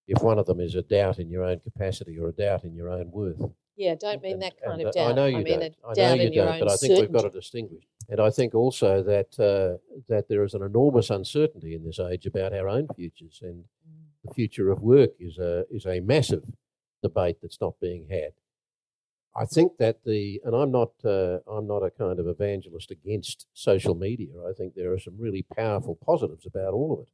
If 0.07 0.21
one 0.23 0.39
of 0.39 0.45
them 0.47 0.59
is 0.59 0.75
a 0.75 0.81
doubt 0.81 1.19
in 1.19 1.29
your 1.29 1.43
own 1.43 1.59
capacity 1.59 2.17
or 2.17 2.27
a 2.29 2.31
doubt 2.33 2.63
in 2.63 2.73
your 2.75 2.89
own 2.89 3.11
worth, 3.11 3.41
Yeah, 3.77 3.95
don't 3.95 4.21
mean 4.21 4.33
and- 4.33 4.41
that 4.41 4.53
kind 4.61 4.79
and 4.81 4.87
of 4.89 4.93
doubt. 4.93 5.11
I 5.11 5.13
know 5.13 5.25
you 5.27 5.37
mean 5.43 5.59
don't. 5.59 5.75
a 5.83 5.87
I 5.87 5.89
know 5.89 5.93
doubt 5.93 6.17
you 6.19 6.27
in 6.27 6.33
your 6.33 6.45
don't, 6.45 6.59
but 6.59 6.71
I 6.71 6.75
think 6.75 6.99
we've 6.99 7.11
got 7.11 7.21
to 7.21 7.29
distinguish. 7.29 7.83
And 8.09 8.19
I 8.19 8.29
think 8.29 8.53
also 8.55 9.01
that 9.03 9.39
uh, 9.39 9.77
that 10.09 10.27
there 10.27 10.43
is 10.43 10.53
an 10.53 10.63
enormous 10.63 11.09
uncertainty 11.11 11.75
in 11.75 11.83
this 11.85 11.99
age 11.99 12.25
about 12.25 12.51
our 12.53 12.67
own 12.67 12.87
futures, 12.95 13.39
and 13.43 13.63
Mm. 13.63 14.27
the 14.27 14.33
future 14.33 14.69
of 14.71 14.81
work 14.81 15.11
is 15.19 15.37
a 15.37 15.65
is 15.71 15.85
a 15.85 15.99
massive 16.01 16.43
debate 17.01 17.37
that's 17.41 17.61
not 17.61 17.79
being 17.79 18.07
had. 18.09 18.33
I 19.35 19.45
think 19.45 19.77
that 19.77 20.03
the 20.05 20.41
and 20.43 20.55
I'm 20.55 20.71
not 20.71 20.91
uh, 21.05 21.39
I'm 21.47 21.67
not 21.67 21.83
a 21.83 21.91
kind 21.91 22.19
of 22.19 22.27
evangelist 22.27 22.91
against 22.91 23.47
social 23.53 23.95
media. 23.95 24.33
I 24.47 24.53
think 24.53 24.75
there 24.75 24.91
are 24.91 24.99
some 24.99 25.15
really 25.17 25.43
powerful 25.55 25.97
positives 26.05 26.45
about 26.45 26.73
all 26.73 26.93
of 26.93 26.99
it. 27.07 27.13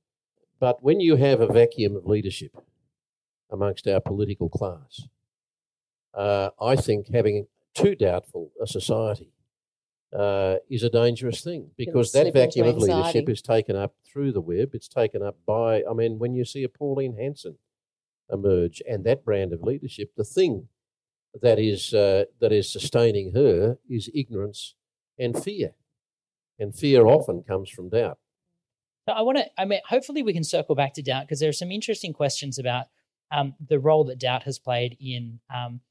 But 0.60 0.84
when 0.84 0.99
you 0.99 1.15
have 1.17 1.41
a 1.41 1.47
vacuum 1.47 1.95
of 1.95 2.06
leadership 2.06 2.58
amongst 3.51 3.88
our 3.88 3.99
political 3.99 4.49
class, 4.49 5.08
uh, 6.13 6.49
I 6.60 6.75
think 6.75 7.10
having 7.13 7.47
too 7.75 7.93
doubtful 7.95 8.51
a 8.60 8.65
society 8.65 9.32
uh, 10.17 10.56
is 10.69 10.82
a 10.82 10.89
dangerous 10.89 11.43
thing 11.43 11.69
because 11.77 12.12
that 12.13 12.34
vacuum 12.34 12.67
of 12.67 12.77
leadership 12.77 13.30
is 13.30 13.41
taken 13.41 13.75
up 13.75 13.93
through 14.12 14.32
the 14.32 14.41
web. 14.41 14.71
It's 14.73 14.88
taken 14.88 15.21
up 15.21 15.38
by, 15.45 15.84
I 15.89 15.93
mean, 15.93 16.17
when 16.17 16.34
you 16.34 16.45
see 16.45 16.63
a 16.63 16.69
Pauline 16.69 17.15
Hanson 17.17 17.58
emerge 18.32 18.82
and 18.89 19.03
that 19.03 19.23
brand 19.23 19.53
of 19.53 19.62
leadership, 19.62 20.12
the 20.17 20.23
thing 20.23 20.69
that 21.41 21.60
is 21.60 21.93
uh, 21.93 22.26
that 22.39 22.52
is 22.52 22.71
sustaining 22.71 23.34
her 23.34 23.78
is 23.89 24.10
ignorance 24.13 24.76
and 25.19 25.41
fear, 25.41 25.71
and 26.60 26.76
fear 26.76 27.06
often 27.06 27.43
comes 27.43 27.69
from 27.69 27.89
doubt. 27.89 28.17
So 29.08 29.13
I 29.13 29.21
want 29.21 29.38
to. 29.38 29.45
I 29.58 29.65
mean, 29.65 29.80
hopefully 29.88 30.23
we 30.23 30.34
can 30.34 30.43
circle 30.43 30.76
back 30.76 30.93
to 30.95 31.02
doubt 31.02 31.23
because 31.23 31.39
there 31.39 31.50
are 31.50 31.54
some 31.54 31.71
interesting 31.71 32.13
questions 32.13 32.60
about 32.60 32.88
um, 33.32 33.56
the 33.65 33.80
role 33.80 34.04
that 34.06 34.19
doubt 34.19 34.43
has 34.43 34.60
played 34.60 34.97
in, 35.00 35.39
um, 35.54 35.82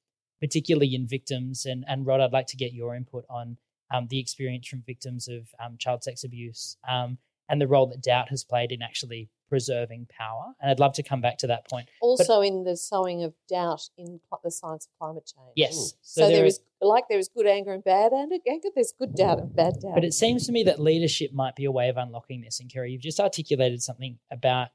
particularly 0.41 0.95
in 0.95 1.07
victims. 1.07 1.67
And 1.67 1.85
and 1.89 2.07
Rod, 2.07 2.21
I'd 2.21 2.33
like 2.33 2.47
to 2.49 2.57
get 2.57 2.73
your 2.73 2.95
input 2.95 3.25
on 3.31 3.57
um, 3.93 4.09
the 4.09 4.21
experience 4.21 4.67
from 4.69 4.83
victims 4.87 5.29
of 5.29 5.49
um, 5.65 5.77
child 5.79 6.03
sex 6.03 6.25
abuse 6.25 6.77
um, 6.89 7.19
and 7.49 7.61
the 7.61 7.69
role 7.69 7.87
that 7.87 8.03
doubt 8.03 8.29
has 8.31 8.45
played 8.45 8.73
in 8.73 8.83
actually 8.83 9.29
preserving 9.49 10.09
power. 10.11 10.53
And 10.61 10.71
I'd 10.71 10.81
love 10.81 10.93
to 10.95 11.03
come 11.03 11.21
back 11.21 11.39
to 11.39 11.47
that 11.47 11.69
point. 11.69 11.89
Also, 12.01 12.41
in 12.41 12.65
the 12.65 12.77
sowing 12.77 13.23
of 13.23 13.35
doubt 13.49 13.89
in 13.97 14.21
cl- 14.29 14.41
the 14.43 14.51
science 14.51 14.87
of 14.87 14.99
climate 14.99 15.31
change. 15.35 15.53
Yes. 15.55 15.95
So, 16.03 16.29
there 16.29 16.45
is, 16.45 16.61
like 16.81 17.05
there 17.09 17.19
is 17.19 17.29
good 17.29 17.47
anger 17.47 17.73
and 17.73 17.85
bad 17.85 18.13
anger, 18.13 18.37
anger 18.49 18.69
there's 18.75 18.93
good 18.99 19.15
doubt 19.15 19.39
and 19.39 19.55
bad 19.55 19.75
doubt. 19.81 19.95
But 19.95 20.05
it 20.05 20.15
seems 20.15 20.47
to 20.47 20.53
me 20.53 20.65
that 20.65 20.81
leadership 20.81 21.33
might 21.33 21.57
be 21.57 21.65
a 21.65 21.71
way 21.71 21.89
of 21.89 21.97
unlocking 21.97 22.41
this. 22.41 22.61
And 22.61 22.73
Kerry, 22.73 22.93
you've 22.93 23.03
just 23.03 23.21
articulated 23.21 23.83
something 23.83 24.19
about 24.31 24.69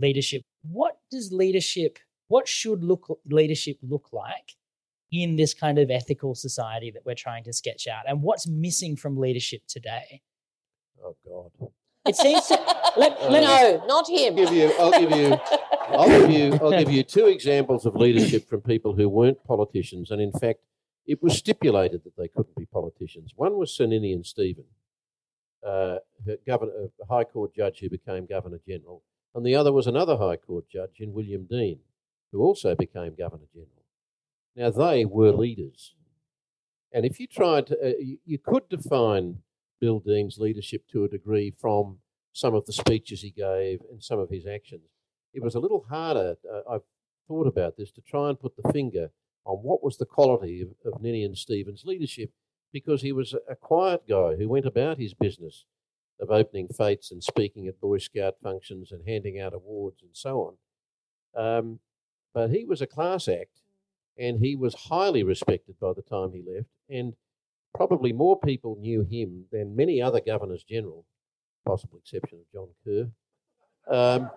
leadership. 0.00 0.42
What 0.62 0.98
does 1.10 1.32
leadership, 1.32 1.98
what 2.28 2.48
should 2.48 2.82
look 2.82 3.20
leadership 3.26 3.78
look 3.82 4.08
like 4.12 4.56
in 5.12 5.36
this 5.36 5.54
kind 5.54 5.78
of 5.78 5.90
ethical 5.90 6.34
society 6.34 6.90
that 6.90 7.06
we're 7.06 7.14
trying 7.14 7.44
to 7.44 7.52
sketch 7.52 7.86
out? 7.86 8.04
And 8.08 8.22
what's 8.22 8.46
missing 8.46 8.96
from 8.96 9.16
leadership 9.16 9.62
today? 9.68 10.22
Oh 11.04 11.16
God! 11.24 11.70
It 12.06 12.16
seems 12.16 12.46
to 12.46 12.54
let, 12.96 13.30
let 13.30 13.42
no, 13.42 13.86
not 13.86 14.08
him. 14.08 14.38
I'll 14.38 14.46
give 14.46 14.54
you. 14.54 14.72
I'll 14.78 15.00
give 15.00 15.10
you. 15.10 15.38
I'll 15.88 16.08
give 16.08 16.30
you. 16.30 16.52
I'll 16.54 16.70
give 16.70 16.90
you 16.90 17.02
two 17.02 17.26
examples 17.26 17.86
of 17.86 17.94
leadership 17.96 18.48
from 18.48 18.60
people 18.60 18.94
who 18.94 19.08
weren't 19.08 19.42
politicians, 19.44 20.10
and 20.10 20.20
in 20.20 20.32
fact, 20.32 20.60
it 21.06 21.22
was 21.22 21.36
stipulated 21.36 22.04
that 22.04 22.16
they 22.16 22.28
couldn't 22.28 22.56
be 22.56 22.66
politicians. 22.66 23.32
One 23.36 23.56
was 23.56 23.74
Sir 23.74 23.86
Ninian 23.86 24.24
Stephen, 24.24 24.64
uh, 25.66 25.98
governor, 26.46 26.72
a 27.02 27.06
High 27.06 27.24
Court 27.24 27.54
judge 27.54 27.78
who 27.80 27.88
became 27.88 28.26
Governor 28.26 28.60
General, 28.66 29.02
and 29.34 29.44
the 29.44 29.54
other 29.54 29.72
was 29.72 29.86
another 29.86 30.16
High 30.16 30.36
Court 30.36 30.68
judge 30.68 30.98
in 30.98 31.12
William 31.12 31.44
Deane, 31.44 31.80
who 32.32 32.40
also 32.42 32.74
became 32.74 33.14
Governor 33.14 33.46
General. 33.52 33.70
Now, 34.56 34.70
they 34.70 35.04
were 35.04 35.32
leaders. 35.32 35.94
And 36.92 37.04
if 37.04 37.20
you 37.20 37.26
tried 37.26 37.66
to, 37.66 37.74
uh, 37.74 37.92
you, 38.00 38.18
you 38.24 38.38
could 38.38 38.68
define 38.70 39.42
Bill 39.80 40.00
Deane's 40.00 40.38
leadership 40.38 40.84
to 40.92 41.04
a 41.04 41.08
degree 41.08 41.52
from 41.58 41.98
some 42.32 42.54
of 42.54 42.66
the 42.66 42.72
speeches 42.72 43.22
he 43.22 43.30
gave 43.30 43.80
and 43.90 44.02
some 44.02 44.18
of 44.18 44.30
his 44.30 44.46
actions. 44.46 44.82
It 45.32 45.42
was 45.42 45.54
a 45.54 45.60
little 45.60 45.84
harder, 45.88 46.36
uh, 46.50 46.60
I've 46.70 46.82
thought 47.28 47.46
about 47.46 47.76
this, 47.76 47.90
to 47.92 48.00
try 48.00 48.28
and 48.28 48.40
put 48.40 48.56
the 48.56 48.72
finger 48.72 49.10
on 49.44 49.58
what 49.58 49.82
was 49.82 49.96
the 49.96 50.06
quality 50.06 50.62
of, 50.62 50.68
of 50.92 51.00
Ninian 51.00 51.34
Stephen's 51.34 51.84
leadership 51.84 52.30
because 52.72 53.02
he 53.02 53.12
was 53.12 53.34
a 53.48 53.56
quiet 53.56 54.02
guy 54.08 54.34
who 54.36 54.48
went 54.48 54.66
about 54.66 54.98
his 54.98 55.14
business 55.14 55.64
of 56.20 56.30
opening 56.30 56.68
fetes 56.68 57.10
and 57.10 57.22
speaking 57.22 57.66
at 57.66 57.80
Boy 57.80 57.98
Scout 57.98 58.34
functions 58.42 58.92
and 58.92 59.06
handing 59.06 59.40
out 59.40 59.54
awards 59.54 60.02
and 60.02 60.10
so 60.12 60.56
on. 61.36 61.58
Um, 61.58 61.78
but 62.34 62.50
he 62.50 62.64
was 62.64 62.82
a 62.82 62.86
class 62.86 63.28
act 63.28 63.60
and 64.18 64.40
he 64.40 64.56
was 64.56 64.74
highly 64.74 65.22
respected 65.22 65.76
by 65.80 65.92
the 65.92 66.02
time 66.02 66.32
he 66.32 66.42
left. 66.46 66.68
And 66.88 67.14
probably 67.76 68.12
more 68.12 68.38
people 68.38 68.76
knew 68.80 69.02
him 69.02 69.44
than 69.52 69.76
many 69.76 70.00
other 70.00 70.20
governors 70.20 70.64
general, 70.64 71.04
possible 71.66 71.98
exception 71.98 72.38
of 72.38 72.52
John 72.52 72.68
Kerr. 72.84 73.10
Um, 73.88 74.30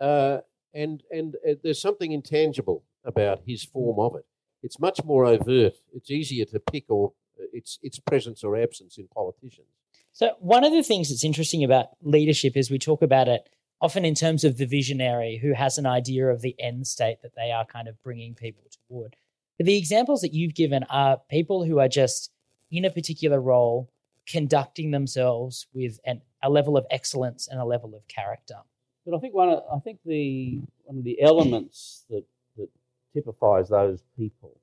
uh, 0.00 0.38
and 0.74 1.02
and 1.10 1.36
uh, 1.48 1.54
there's 1.62 1.80
something 1.80 2.12
intangible 2.12 2.84
about 3.04 3.40
his 3.46 3.64
form 3.64 3.98
of 3.98 4.14
it. 4.16 4.26
It's 4.62 4.78
much 4.78 5.02
more 5.04 5.24
overt. 5.24 5.74
It's 5.94 6.10
easier 6.10 6.44
to 6.46 6.60
pick 6.60 6.84
or 6.88 7.12
uh, 7.40 7.44
its 7.52 7.78
its 7.82 7.98
presence 7.98 8.44
or 8.44 8.56
absence 8.56 8.98
in 8.98 9.08
politicians. 9.08 9.68
So 10.12 10.32
one 10.40 10.64
of 10.64 10.72
the 10.72 10.82
things 10.82 11.08
that's 11.08 11.24
interesting 11.24 11.64
about 11.64 11.88
leadership 12.02 12.56
is 12.56 12.70
we 12.70 12.78
talk 12.78 13.02
about 13.02 13.28
it 13.28 13.48
often 13.80 14.04
in 14.04 14.14
terms 14.14 14.44
of 14.44 14.58
the 14.58 14.66
visionary 14.66 15.38
who 15.40 15.52
has 15.52 15.78
an 15.78 15.86
idea 15.86 16.26
of 16.26 16.42
the 16.42 16.56
end 16.58 16.86
state 16.86 17.22
that 17.22 17.36
they 17.36 17.52
are 17.52 17.64
kind 17.64 17.88
of 17.88 18.02
bringing 18.02 18.34
people 18.34 18.64
toward. 18.88 19.16
But 19.58 19.66
the 19.66 19.76
examples 19.76 20.20
that 20.22 20.32
you've 20.32 20.54
given 20.54 20.84
are 20.84 21.20
people 21.28 21.64
who 21.64 21.78
are 21.80 21.88
just 21.88 22.30
in 22.70 22.84
a 22.84 22.90
particular 22.90 23.40
role, 23.40 23.90
conducting 24.26 24.90
themselves 24.90 25.66
with 25.72 25.98
an, 26.06 26.22
a 26.42 26.50
level 26.50 26.76
of 26.76 26.86
excellence 26.90 27.48
and 27.48 27.60
a 27.60 27.64
level 27.64 27.94
of 27.94 28.06
character. 28.08 28.56
But 29.04 29.16
I 29.16 29.20
think 29.20 29.34
one 29.34 29.48
of, 29.48 29.62
I 29.72 29.78
think 29.80 30.00
the 30.04 30.60
one 30.84 30.98
of 30.98 31.04
the 31.04 31.20
elements 31.22 32.04
that 32.10 32.24
that 32.56 32.68
typifies 33.14 33.70
those 33.70 34.02
people 34.16 34.54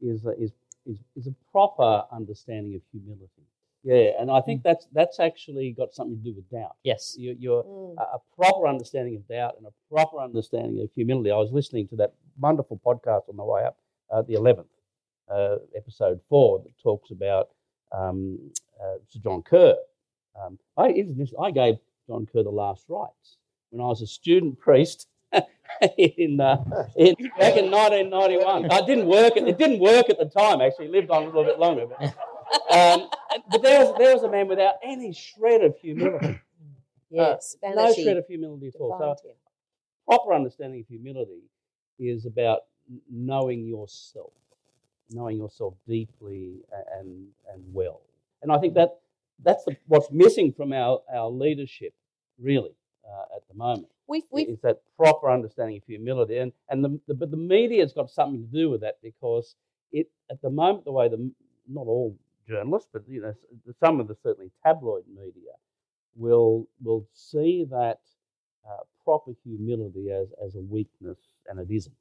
is 0.00 0.24
is 0.38 0.52
is, 0.86 0.98
is 1.16 1.26
a 1.26 1.34
proper 1.52 2.04
understanding 2.12 2.74
of 2.76 2.82
humility. 2.92 3.46
Yeah, 3.82 4.10
and 4.20 4.30
I 4.30 4.40
think 4.42 4.60
mm. 4.60 4.64
that's 4.64 4.86
that's 4.92 5.20
actually 5.20 5.72
got 5.72 5.94
something 5.94 6.16
to 6.18 6.22
do 6.22 6.34
with 6.34 6.48
doubt. 6.50 6.76
Yes, 6.84 7.16
you, 7.18 7.34
you're 7.38 7.64
mm. 7.64 7.96
a, 7.96 8.02
a, 8.02 8.18
proper 8.36 8.66
understanding 8.66 9.16
of 9.16 9.26
doubt 9.26 9.54
and 9.56 9.66
a 9.66 9.72
proper 9.92 10.18
understanding 10.18 10.82
of 10.82 10.90
humility. 10.94 11.30
I 11.30 11.36
was 11.36 11.50
listening 11.50 11.88
to 11.88 11.96
that 11.96 12.12
wonderful 12.38 12.80
podcast 12.84 13.28
on 13.28 13.36
the 13.36 13.44
way 13.44 13.64
up, 13.64 13.78
uh, 14.10 14.22
the 14.22 14.34
eleventh 14.34 14.68
uh, 15.30 15.56
episode 15.76 16.20
four, 16.28 16.60
that 16.60 16.72
talks 16.82 17.10
about 17.10 17.50
um, 17.92 18.38
uh, 18.82 18.96
Sir 19.08 19.20
John 19.22 19.42
Kerr. 19.42 19.76
Um, 20.40 20.58
I 20.76 21.04
I 21.40 21.50
gave 21.50 21.76
John 22.06 22.26
Kerr 22.26 22.42
the 22.42 22.50
last 22.50 22.84
rites 22.88 23.38
when 23.70 23.80
I 23.80 23.86
was 23.86 24.02
a 24.02 24.06
student 24.06 24.58
priest. 24.58 25.06
in, 25.96 26.40
uh, 26.40 26.56
in 26.96 27.14
back 27.38 27.56
in 27.56 27.70
1991, 27.70 28.70
I 28.70 28.84
didn't 28.84 29.06
work. 29.06 29.36
It 29.36 29.56
didn't 29.56 29.78
work 29.78 30.10
at 30.10 30.18
the 30.18 30.24
time. 30.24 30.60
Actually, 30.60 30.88
lived 30.88 31.10
on 31.10 31.22
a 31.22 31.26
little 31.26 31.44
bit 31.44 31.60
longer. 31.60 31.86
But, 31.86 32.02
um, 32.76 33.08
but 33.48 33.62
there 33.62 33.84
was, 33.84 33.94
there 33.96 34.12
was 34.12 34.24
a 34.24 34.30
man 34.30 34.48
without 34.48 34.74
any 34.82 35.12
shred 35.12 35.62
of 35.62 35.76
humility. 35.78 36.40
Yes, 37.12 37.56
uh, 37.64 37.70
no 37.70 37.92
shred 37.92 38.18
of 38.18 38.26
humility 38.28 38.68
at 38.68 38.80
all. 38.80 38.96
So, 39.20 39.30
proper 40.06 40.32
understanding 40.32 40.78
of 40.78 40.86
humility 40.86 41.42
is 41.98 42.24
about 42.24 42.60
knowing 43.10 43.66
yourself, 43.66 44.32
knowing 45.10 45.36
yourself 45.36 45.74
deeply 45.86 46.60
and 46.98 47.26
and 47.52 47.62
well. 47.72 48.02
And 48.42 48.50
I 48.52 48.58
think 48.58 48.74
that 48.74 49.00
that's 49.42 49.64
the, 49.64 49.76
what's 49.86 50.10
missing 50.10 50.52
from 50.52 50.72
our, 50.72 51.00
our 51.12 51.28
leadership, 51.28 51.94
really, 52.38 52.74
uh, 53.04 53.36
at 53.36 53.42
the 53.48 53.54
moment. 53.54 53.88
We've, 54.06 54.24
we've, 54.30 54.48
is 54.48 54.60
that 54.62 54.82
proper 54.96 55.30
understanding 55.30 55.76
of 55.76 55.84
humility, 55.86 56.38
and 56.38 56.52
and 56.68 56.84
the, 56.84 57.00
the 57.06 57.14
but 57.14 57.30
the 57.30 57.36
media's 57.36 57.92
got 57.92 58.10
something 58.10 58.40
to 58.42 58.52
do 58.52 58.68
with 58.70 58.80
that 58.80 58.98
because 59.02 59.54
it 59.92 60.08
at 60.30 60.42
the 60.42 60.50
moment 60.50 60.84
the 60.84 60.92
way 60.92 61.08
the 61.08 61.30
not 61.68 61.86
all 61.86 62.16
journalists, 62.48 62.88
but 62.92 63.02
you 63.08 63.22
know, 63.22 63.34
some 63.78 64.00
of 64.00 64.08
the 64.08 64.16
certainly 64.22 64.50
tabloid 64.64 65.04
media 65.08 65.52
will 66.16 66.66
will 66.82 67.06
see 67.14 67.64
that 67.70 68.00
uh, 68.68 68.82
proper 69.04 69.32
humility 69.44 70.10
as 70.10 70.28
as 70.44 70.56
a 70.56 70.60
weakness, 70.60 71.18
and 71.48 71.60
it 71.60 71.72
isn't. 71.72 71.94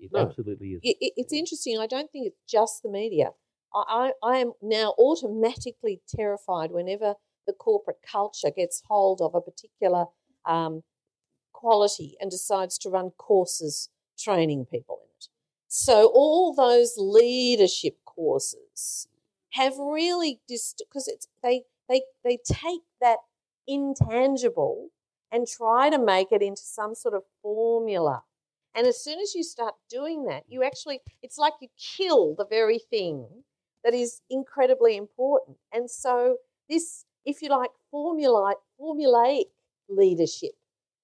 It 0.00 0.10
no. 0.12 0.20
absolutely 0.20 0.68
is. 0.68 0.80
It, 0.82 0.96
it, 1.00 1.12
it's 1.16 1.32
interesting. 1.32 1.78
I 1.78 1.86
don't 1.86 2.10
think 2.10 2.26
it's 2.26 2.40
just 2.48 2.82
the 2.82 2.90
media. 2.90 3.30
I, 3.74 4.12
I, 4.22 4.34
I 4.34 4.38
am 4.38 4.52
now 4.62 4.94
automatically 4.98 6.00
terrified 6.08 6.70
whenever 6.70 7.14
the 7.46 7.52
corporate 7.52 8.00
culture 8.10 8.50
gets 8.50 8.82
hold 8.86 9.20
of 9.20 9.34
a 9.34 9.40
particular 9.40 10.06
um, 10.46 10.82
quality 11.52 12.16
and 12.20 12.30
decides 12.30 12.78
to 12.78 12.90
run 12.90 13.10
courses 13.10 13.88
training 14.18 14.66
people 14.66 15.00
in 15.02 15.08
it. 15.16 15.28
So 15.68 16.12
all 16.14 16.54
those 16.54 16.94
leadership 16.98 17.96
courses 18.04 19.08
have 19.50 19.74
really 19.78 20.40
just 20.48 20.82
because 20.86 21.08
it's 21.08 21.28
they 21.42 21.62
they 21.88 22.02
they 22.24 22.38
take 22.44 22.82
that 23.00 23.18
intangible 23.66 24.88
and 25.30 25.46
try 25.46 25.88
to 25.88 25.98
make 25.98 26.30
it 26.30 26.42
into 26.42 26.62
some 26.62 26.94
sort 26.94 27.14
of 27.14 27.22
formula. 27.42 28.22
And 28.74 28.86
as 28.86 29.02
soon 29.02 29.20
as 29.20 29.34
you 29.34 29.42
start 29.42 29.74
doing 29.90 30.24
that, 30.24 30.44
you 30.48 30.62
actually 30.62 31.00
it's 31.22 31.38
like 31.38 31.54
you 31.60 31.68
kill 31.78 32.34
the 32.34 32.46
very 32.46 32.78
thing 32.78 33.26
that 33.84 33.94
is 33.94 34.22
incredibly 34.30 34.96
important. 34.96 35.56
And 35.72 35.90
so 35.90 36.36
this, 36.68 37.04
if 37.24 37.42
you 37.42 37.48
like, 37.48 37.70
formulate 37.90 38.56
formulaic 38.80 39.46
leadership, 39.88 40.52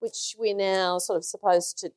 which 0.01 0.37
we're 0.39 0.57
now 0.57 0.99
sort 0.99 1.17
of 1.17 1.25
supposed 1.25 1.79
to 1.79 1.91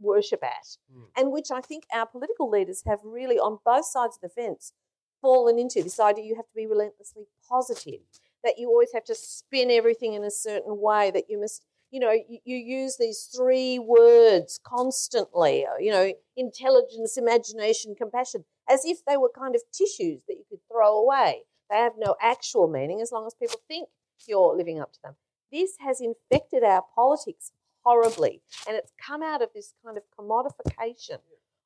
worship 0.00 0.42
at, 0.42 0.76
mm. 0.92 1.04
and 1.16 1.32
which 1.32 1.50
I 1.52 1.60
think 1.60 1.84
our 1.92 2.06
political 2.06 2.48
leaders 2.48 2.82
have 2.86 3.00
really 3.04 3.38
on 3.38 3.58
both 3.64 3.86
sides 3.86 4.16
of 4.16 4.22
the 4.22 4.28
fence 4.28 4.72
fallen 5.20 5.58
into 5.58 5.82
this 5.82 6.00
idea 6.00 6.24
you 6.24 6.34
have 6.34 6.48
to 6.48 6.54
be 6.56 6.66
relentlessly 6.66 7.24
positive, 7.48 8.00
that 8.42 8.58
you 8.58 8.68
always 8.68 8.92
have 8.92 9.04
to 9.04 9.14
spin 9.14 9.70
everything 9.70 10.14
in 10.14 10.24
a 10.24 10.30
certain 10.30 10.80
way, 10.80 11.10
that 11.12 11.30
you 11.30 11.40
must, 11.40 11.64
you 11.92 12.00
know, 12.00 12.10
you, 12.10 12.38
you 12.44 12.56
use 12.56 12.96
these 12.98 13.28
three 13.36 13.78
words 13.78 14.58
constantly, 14.64 15.66
uh, 15.66 15.76
you 15.78 15.92
know, 15.92 16.12
intelligence, 16.36 17.18
imagination, 17.18 17.94
compassion, 17.94 18.44
as 18.68 18.80
if 18.84 19.04
they 19.06 19.18
were 19.18 19.30
kind 19.38 19.54
of 19.54 19.60
tissues 19.72 20.22
that 20.26 20.34
you 20.34 20.44
could 20.48 20.60
throw 20.72 20.96
away. 20.96 21.42
They 21.70 21.76
have 21.76 21.92
no 21.98 22.16
actual 22.20 22.66
meaning 22.66 23.02
as 23.02 23.12
long 23.12 23.26
as 23.26 23.34
people 23.34 23.60
think 23.68 23.88
you're 24.26 24.56
living 24.56 24.80
up 24.80 24.92
to 24.94 24.98
them. 25.04 25.14
This 25.52 25.72
has 25.80 26.00
infected 26.00 26.64
our 26.64 26.82
politics 26.94 27.52
horribly, 27.84 28.40
and 28.66 28.74
it's 28.74 28.92
come 28.98 29.22
out 29.22 29.42
of 29.42 29.50
this 29.54 29.74
kind 29.84 29.98
of 29.98 30.04
commodification 30.18 31.18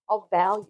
of 0.09 0.25
values. 0.31 0.67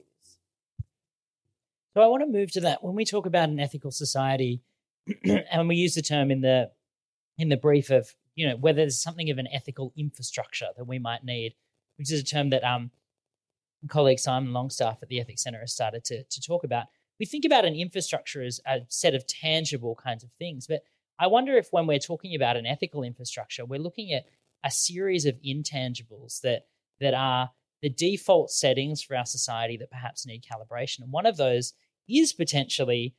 So 1.95 2.03
I 2.03 2.09
want 2.09 2.23
to 2.25 2.29
move 2.29 2.53
to 2.53 2.61
that. 2.61 2.85
When 2.85 2.95
we 2.95 3.07
talk 3.07 3.25
about 3.25 3.49
an 3.49 3.59
ethical 3.59 3.91
society, 3.91 4.61
and 5.25 5.67
we 5.67 5.77
use 5.77 5.95
the 5.95 6.03
term 6.03 6.31
in 6.31 6.43
the 6.43 6.71
in 7.39 7.49
the 7.49 7.57
brief 7.57 7.89
of 7.91 8.15
you 8.37 8.47
know 8.49 8.57
whether 8.57 8.77
there's 8.77 9.03
something 9.03 9.31
of 9.31 9.39
an 9.39 9.49
ethical 9.53 9.93
infrastructure 9.97 10.69
that 10.77 10.87
we 10.87 11.01
might 11.01 11.25
need, 11.25 11.55
which 11.99 12.13
is 12.13 12.21
a 12.21 12.25
term 12.25 12.51
that 12.51 12.63
um 12.63 12.93
colleague 13.89 14.19
Simon 14.19 14.53
Longstaff 14.53 15.03
at 15.03 15.09
the 15.09 15.21
Ethics 15.21 15.43
Centre 15.43 15.61
has 15.61 15.73
started 15.73 16.05
to 16.05 16.23
to 16.23 16.41
talk 16.41 16.63
about. 16.63 16.87
We 17.19 17.27
think 17.27 17.45
about 17.45 17.65
an 17.65 17.75
infrastructure 17.75 18.43
as 18.43 18.61
a 18.67 18.81
set 18.89 19.15
of 19.15 19.27
tangible 19.27 19.95
kinds 19.97 20.23
of 20.23 20.31
things, 20.33 20.67
but 20.67 20.83
I 21.19 21.29
wonder 21.29 21.57
if 21.57 21.69
when 21.71 21.87
we're 21.87 21.99
talking 21.99 22.35
about 22.35 22.57
an 22.57 22.67
ethical 22.67 23.03
infrastructure, 23.03 23.65
we're 23.65 23.81
looking 23.81 24.13
at 24.13 24.27
a 24.65 24.71
series 24.71 25.25
of 25.25 25.41
intangibles 25.43 26.41
that 26.43 26.67
that 27.01 27.15
are 27.15 27.51
the 27.83 27.91
default 27.91 28.51
settings 28.51 29.03
for 29.03 29.17
our 29.17 29.27
society 29.27 29.77
that 29.77 29.91
perhaps 29.91 30.27
need 30.27 30.45
calibration. 30.45 31.01
And 31.01 31.13
one 31.13 31.27
of 31.27 31.37
those 31.37 31.73
is 32.09 32.33
potentially 32.33 33.15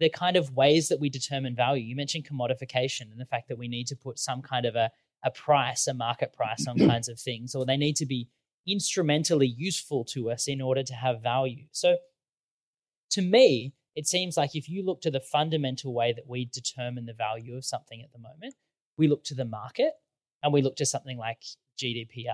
the 0.00 0.08
kind 0.08 0.36
of 0.36 0.56
ways 0.56 0.88
that 0.88 0.98
we 0.98 1.10
determine 1.10 1.54
value. 1.54 1.84
You 1.84 1.94
mentioned 1.94 2.26
commodification 2.26 3.12
and 3.12 3.20
the 3.20 3.26
fact 3.26 3.48
that 3.48 3.58
we 3.58 3.68
need 3.68 3.86
to 3.88 3.96
put 3.96 4.18
some 4.18 4.40
kind 4.40 4.64
of 4.64 4.74
a, 4.74 4.90
a 5.22 5.30
price, 5.30 5.86
a 5.86 5.94
market 5.94 6.32
price 6.32 6.66
on 6.66 6.78
kinds 6.88 7.08
of 7.08 7.20
things, 7.20 7.54
or 7.54 7.64
they 7.64 7.76
need 7.76 7.96
to 7.96 8.06
be 8.06 8.28
instrumentally 8.66 9.46
useful 9.46 10.04
to 10.04 10.30
us 10.30 10.48
in 10.48 10.60
order 10.60 10.82
to 10.82 10.94
have 10.94 11.22
value. 11.22 11.66
So 11.70 11.98
to 13.10 13.22
me, 13.22 13.74
it 13.94 14.06
seems 14.06 14.36
like 14.36 14.54
if 14.54 14.68
you 14.68 14.84
look 14.84 15.02
to 15.02 15.10
the 15.10 15.20
fundamental 15.20 15.92
way 15.92 16.12
that 16.12 16.26
we 16.26 16.46
determine 16.46 17.06
the 17.06 17.12
value 17.12 17.56
of 17.56 17.64
something 17.64 18.00
at 18.02 18.12
the 18.12 18.18
moment, 18.18 18.54
we 18.96 19.08
look 19.08 19.24
to 19.24 19.34
the 19.34 19.44
market 19.44 19.92
and 20.42 20.52
we 20.52 20.62
look 20.62 20.76
to 20.76 20.86
something 20.86 21.18
like 21.18 21.42
GDP 21.78 22.24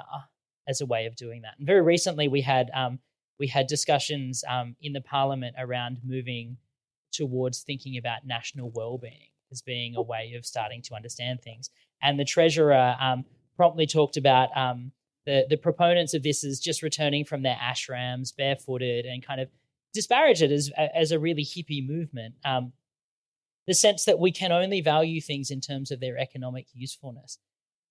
as 0.69 0.81
a 0.81 0.87
way 0.87 1.07
of 1.07 1.17
doing 1.17 1.43
that. 1.43 1.55
And 1.59 1.67
very 1.67 1.83
recently, 1.83 2.29
we 2.29 2.43
had 2.43 2.71
um, 2.75 3.01
we 3.39 3.49
had 3.49 3.67
discussions 3.67 4.45
um, 4.49 4.77
in 4.81 4.93
the 4.93 5.01
parliament 5.01 5.57
around 5.59 5.99
moving 6.05 6.59
towards 7.17 7.63
thinking 7.63 7.97
about 7.97 8.27
national 8.27 8.71
well-being 8.71 9.31
as 9.53 9.63
being 9.63 9.97
a 9.97 10.03
way 10.03 10.35
of 10.37 10.45
starting 10.45 10.83
to 10.83 10.95
understand 10.95 11.41
things. 11.41 11.71
And 12.03 12.19
the 12.19 12.25
treasurer 12.25 12.97
um, 13.01 13.25
promptly 13.57 13.87
talked 13.87 14.17
about 14.17 14.57
um, 14.57 14.93
the 15.25 15.47
the 15.49 15.57
proponents 15.57 16.15
of 16.15 16.23
this 16.23 16.45
as 16.45 16.61
just 16.61 16.83
returning 16.83 17.25
from 17.25 17.43
their 17.43 17.57
ashrams 17.57 18.35
barefooted 18.37 19.07
and 19.07 19.27
kind 19.27 19.41
of 19.41 19.49
disparage 19.93 20.43
it 20.43 20.53
as 20.53 20.71
as 20.95 21.13
a 21.13 21.19
really 21.19 21.45
hippie 21.45 21.87
movement. 21.87 22.35
Um, 22.45 22.73
the 23.67 23.75
sense 23.75 24.05
that 24.05 24.21
we 24.21 24.31
can 24.31 24.53
only 24.53 24.81
value 24.81 25.21
things 25.21 25.51
in 25.51 25.61
terms 25.61 25.91
of 25.91 25.99
their 25.99 26.17
economic 26.19 26.67
usefulness. 26.73 27.39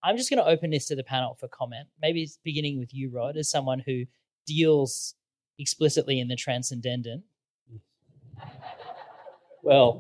I'm 0.04 0.16
just 0.18 0.30
going 0.30 0.42
to 0.42 0.50
open 0.50 0.70
this 0.70 0.86
to 0.86 0.96
the 0.96 1.04
panel 1.04 1.36
for 1.36 1.50
comment. 1.50 1.88
Maybe 2.02 2.22
it's 2.22 2.40
beginning 2.44 2.80
with 2.80 2.94
you, 2.94 3.10
Rod, 3.10 3.36
as 3.36 3.50
someone 3.50 3.80
who 3.86 4.06
deals 4.46 5.16
explicitly 5.58 6.20
in 6.20 6.28
the 6.28 6.36
transcendent. 6.36 7.24
Well, 9.66 10.00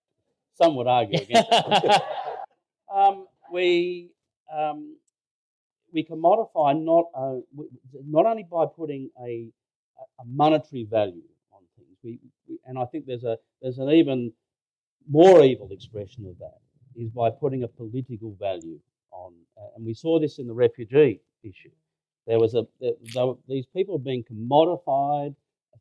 some 0.54 0.74
would 0.76 0.86
argue 0.86 1.20
against 1.20 1.48
it. 1.52 2.02
um, 2.94 3.26
we 3.52 4.10
um, 4.52 4.96
we 5.92 6.02
can 6.02 6.18
modify 6.18 6.72
not 6.72 7.04
uh, 7.14 7.36
not 8.08 8.24
only 8.24 8.44
by 8.50 8.64
putting 8.64 9.10
a 9.22 9.48
a 10.18 10.24
monetary 10.24 10.84
value 10.84 11.28
on 11.52 11.60
things. 11.76 11.98
We, 12.02 12.18
we, 12.48 12.58
and 12.64 12.78
I 12.78 12.86
think 12.86 13.04
there's 13.06 13.24
a 13.24 13.36
there's 13.60 13.78
an 13.78 13.90
even 13.90 14.32
more 15.08 15.44
evil 15.44 15.68
expression 15.72 16.26
of 16.26 16.38
that 16.38 16.58
is 16.96 17.10
by 17.10 17.28
putting 17.28 17.64
a 17.64 17.68
political 17.68 18.34
value 18.40 18.78
on. 19.12 19.34
Uh, 19.58 19.76
and 19.76 19.84
we 19.84 19.92
saw 19.92 20.18
this 20.18 20.38
in 20.38 20.46
the 20.46 20.54
refugee 20.54 21.20
issue. 21.42 21.70
There 22.26 22.40
was 22.40 22.54
a 22.54 22.66
there, 22.80 23.26
were, 23.26 23.36
these 23.46 23.66
people 23.66 23.98
being 23.98 24.24
commodified 24.24 25.34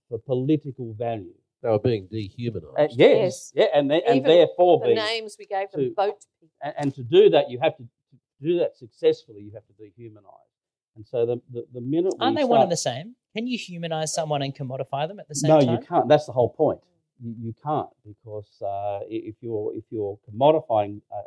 for 0.10 0.20
political 0.20 0.94
value. 0.94 1.34
They 1.62 1.70
were 1.70 1.80
being 1.80 2.08
dehumanised. 2.08 2.78
Uh, 2.78 2.88
yes, 2.92 2.98
Yes. 2.98 3.52
yeah, 3.56 3.66
and 3.74 3.90
they, 3.90 4.02
and 4.04 4.18
Even 4.18 4.28
therefore 4.30 4.80
The 4.80 4.86
being 4.86 4.98
names 4.98 5.36
we 5.40 5.46
gave 5.46 5.72
them, 5.72 5.82
to- 5.82 5.96
boat 5.96 6.26
people. 6.40 6.56
and, 6.62 6.74
and 6.78 6.96
to 6.96 7.04
do 7.04 7.30
that, 7.30 7.50
you 7.50 7.60
have 7.60 7.76
to, 7.78 7.84
to 7.84 8.18
do 8.42 8.60
that 8.60 8.76
successfully. 8.78 9.42
You 9.42 9.52
have 9.54 9.66
to 9.68 9.74
dehumanize. 9.74 10.52
And 10.96 11.06
so 11.06 11.26
the 11.26 11.42
the, 11.52 11.66
the 11.74 11.82
minute 11.82 12.14
we 12.18 12.24
Aren't 12.26 12.36
they 12.38 12.42
start, 12.44 12.50
one 12.52 12.62
and 12.62 12.72
the 12.72 12.78
same? 12.78 13.16
Can 13.36 13.48
you 13.48 13.58
humanize 13.58 14.14
someone 14.14 14.42
and 14.42 14.56
commodify 14.56 15.08
them 15.08 15.20
at 15.20 15.28
the 15.28 15.36
same 15.36 15.50
no, 15.50 15.58
time? 15.60 15.66
No, 15.68 15.74
you 15.74 15.86
can't. 15.86 16.08
That's 16.08 16.26
the 16.26 16.32
whole 16.32 16.50
point. 16.50 16.80
You, 17.22 17.36
you 17.38 17.56
can't 17.64 17.90
because 18.06 18.62
uh, 18.62 19.00
if 19.10 19.36
you're 19.42 19.74
if 19.76 19.84
you're 19.90 20.18
commodifying 20.30 21.02
a, 21.12 21.18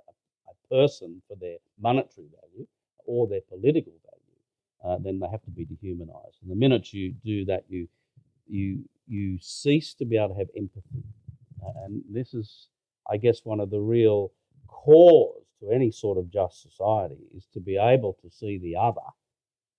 a 0.53 0.55
person 0.75 1.21
for 1.29 1.37
their 1.37 1.57
monetary 1.81 2.29
value 2.41 2.67
or 3.05 3.27
their 3.27 3.43
political 3.43 3.93
value, 4.09 4.95
uh, 4.95 4.99
then 5.03 5.19
they 5.19 5.27
have 5.29 5.43
to 5.45 5.51
be 5.51 5.65
dehumanized. 5.65 6.39
And 6.43 6.51
the 6.51 6.55
minute 6.55 6.93
you 6.95 7.13
do 7.25 7.45
that, 7.47 7.65
you 7.69 7.89
you 8.47 8.85
you 9.09 9.39
cease 9.41 9.95
to 9.95 10.05
be 10.05 10.17
able 10.17 10.31
to 10.31 10.39
have 10.39 10.49
empathy. 10.57 11.03
And 11.85 12.03
this 12.11 12.35
is, 12.35 12.69
I 13.11 13.17
guess, 13.17 13.41
one 13.45 13.61
of 13.61 13.71
the 13.71 13.81
real 13.81 14.33
cores 14.67 15.45
to 15.61 15.71
any 15.71 15.91
sort 15.91 16.19
of 16.19 16.31
just 16.31 16.63
society 16.63 17.19
is 17.37 17.47
to 17.53 17.61
be 17.61 17.77
able 17.77 18.17
to 18.23 18.31
see 18.31 18.59
the 18.59 18.77
other 18.77 19.01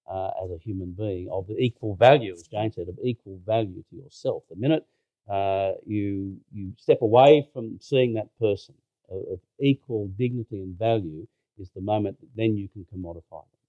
uh, 0.10 0.32
as 0.44 0.52
a 0.52 0.58
human 0.58 0.92
being 0.92 1.30
of 1.32 1.50
equal 1.58 1.96
value, 1.96 2.34
as 2.34 2.44
Jane 2.48 2.72
said, 2.72 2.90
of 2.90 2.98
equal 3.04 3.40
value 3.46 3.84
to 3.90 3.96
yourself. 3.96 4.44
The 4.50 4.56
minute 4.56 4.86
uh, 5.30 5.74
you 5.86 6.38
you 6.52 6.74
step 6.78 7.02
away 7.02 7.48
from 7.54 7.78
seeing 7.80 8.14
that 8.16 8.30
person 8.40 8.76
of, 9.10 9.20
of 9.34 9.40
equal 9.60 10.08
dignity 10.18 10.62
and 10.62 10.78
value, 10.78 11.28
is 11.60 11.70
the 11.76 11.82
moment 11.82 12.20
that 12.20 12.30
then 12.36 12.58
you 12.58 12.68
can 12.70 12.86
commodify 12.94 13.44
them. 13.44 13.60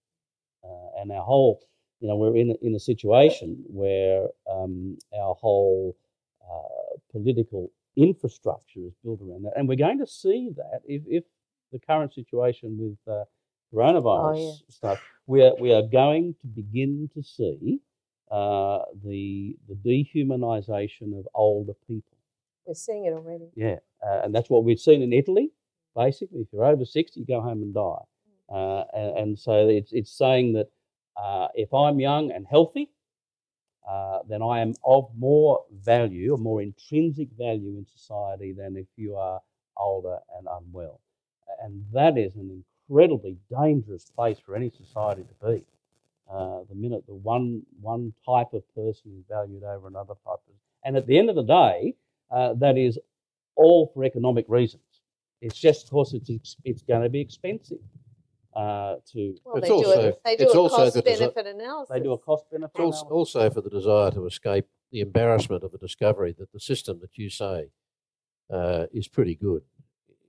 Uh, 0.64 1.00
and 1.00 1.12
our 1.12 1.22
whole, 1.22 1.60
you 2.00 2.08
know, 2.08 2.16
we're 2.16 2.36
in 2.36 2.50
a, 2.50 2.66
in 2.66 2.74
a 2.74 2.80
situation 2.80 3.62
where 3.66 4.26
um, 4.50 4.96
our 5.18 5.34
whole 5.34 5.96
uh, 6.50 6.98
political 7.12 7.70
infrastructure 7.96 8.80
is 8.80 8.94
built 9.04 9.20
around 9.20 9.42
that, 9.44 9.52
and 9.56 9.68
we're 9.68 9.76
going 9.76 9.98
to 9.98 10.06
see 10.06 10.50
that 10.56 10.80
if, 10.86 11.02
if 11.06 11.24
the 11.72 11.78
current 11.78 12.12
situation 12.14 12.76
with 12.78 12.98
uh, 13.14 13.24
coronavirus 13.72 14.36
Oh, 14.36 14.46
yeah. 14.46 14.52
stuff, 14.68 14.98
we 15.26 15.42
are 15.42 15.54
we 15.60 15.72
are 15.72 15.82
going 15.82 16.34
to 16.40 16.46
begin 16.46 17.08
to 17.14 17.22
see 17.22 17.80
uh, 18.30 18.80
the 19.04 19.56
the 19.68 19.74
dehumanization 19.74 21.18
of 21.18 21.26
older 21.34 21.74
people. 21.86 22.16
We're 22.66 22.74
seeing 22.74 23.04
it 23.06 23.12
already. 23.12 23.50
Yeah, 23.54 23.76
uh, 24.06 24.20
and 24.24 24.34
that's 24.34 24.48
what 24.50 24.64
we've 24.64 24.80
seen 24.80 25.02
in 25.02 25.12
Italy. 25.12 25.50
Basically, 25.96 26.40
if 26.40 26.48
you're 26.52 26.64
over 26.64 26.84
sixty, 26.84 27.20
you 27.20 27.26
go 27.26 27.40
home 27.40 27.62
and 27.62 27.74
die. 27.74 28.04
Uh, 28.52 28.84
and, 28.94 29.18
and 29.18 29.38
so 29.38 29.68
it's 29.68 29.92
it's 29.92 30.10
saying 30.16 30.54
that 30.54 30.68
uh, 31.20 31.48
if 31.54 31.74
I'm 31.74 32.00
young 32.00 32.32
and 32.32 32.46
healthy, 32.46 32.90
uh, 33.88 34.20
then 34.28 34.42
I 34.42 34.60
am 34.60 34.74
of 34.84 35.10
more 35.18 35.64
value 35.72 36.34
or 36.34 36.38
more 36.38 36.62
intrinsic 36.62 37.28
value 37.38 37.76
in 37.78 37.86
society 37.86 38.52
than 38.52 38.76
if 38.76 38.86
you 38.96 39.16
are 39.16 39.40
older 39.76 40.18
and 40.38 40.46
unwell. 40.50 41.00
And 41.62 41.84
that 41.92 42.18
is 42.18 42.36
an 42.36 42.64
incredibly 42.90 43.36
dangerous 43.50 44.04
place 44.16 44.38
for 44.38 44.56
any 44.56 44.70
society 44.70 45.24
to 45.24 45.46
be. 45.48 45.64
Uh, 46.30 46.60
the 46.68 46.76
minute 46.76 47.04
the 47.08 47.14
one 47.14 47.62
one 47.80 48.14
type 48.24 48.52
of 48.52 48.62
person 48.74 49.12
is 49.18 49.24
valued 49.28 49.64
over 49.64 49.88
another 49.88 50.14
type 50.24 50.40
of, 50.48 50.54
and 50.84 50.96
at 50.96 51.06
the 51.06 51.18
end 51.18 51.28
of 51.28 51.36
the 51.36 51.42
day, 51.42 51.94
uh, 52.30 52.54
that 52.54 52.78
is 52.78 52.98
all 53.56 53.90
for 53.92 54.04
economic 54.04 54.44
reasons. 54.48 54.82
It's 55.40 55.58
just 55.58 55.86
because 55.86 56.14
it's 56.14 56.30
ex- 56.30 56.56
it's 56.64 56.82
going 56.82 57.02
to 57.02 57.08
be 57.08 57.20
expensive 57.20 57.80
uh, 58.54 58.96
to. 59.12 59.36
Well, 59.44 59.56
It's 59.56 59.62
they 59.62 59.68
do 59.68 59.74
also- 59.74 60.08
a, 60.08 60.14
they 60.24 60.36
do 60.36 60.44
it's 60.44 60.54
a 60.54 60.58
also 60.58 60.76
cost 60.76 60.94
the 60.94 61.02
desi- 61.02 61.18
benefit 61.34 61.46
analysis. 61.46 61.88
They 61.94 62.00
do 62.00 62.12
a 62.12 62.18
cost 62.18 62.50
benefit. 62.50 62.70
It's 62.74 62.80
also, 62.80 63.06
analysis. 63.06 63.34
also 63.36 63.50
for 63.50 63.60
the 63.60 63.70
desire 63.70 64.10
to 64.12 64.26
escape 64.26 64.66
the 64.92 65.00
embarrassment 65.00 65.62
of 65.62 65.70
the 65.72 65.78
discovery 65.78 66.34
that 66.38 66.52
the 66.52 66.60
system 66.60 66.98
that 67.00 67.16
you 67.16 67.30
say 67.30 67.70
uh, 68.52 68.86
is 68.92 69.06
pretty 69.08 69.34
good 69.36 69.62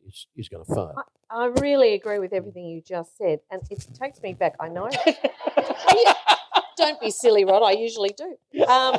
is, 0.08 0.28
is 0.36 0.50
going 0.50 0.64
to 0.64 0.74
fail. 0.74 0.94
I 1.30 1.46
really 1.46 1.94
agree 1.94 2.20
with 2.20 2.34
everything 2.34 2.66
you 2.66 2.82
just 2.82 3.18
said, 3.18 3.40
and 3.50 3.62
it 3.70 3.88
takes 4.00 4.22
me 4.22 4.34
back. 4.34 4.56
I 4.60 4.68
know. 4.68 4.90
Don't 6.78 7.00
be 7.00 7.12
silly, 7.12 7.46
Rod. 7.46 7.64
I 7.64 7.72
usually 7.72 8.14
do. 8.18 8.64
Um, 8.66 8.98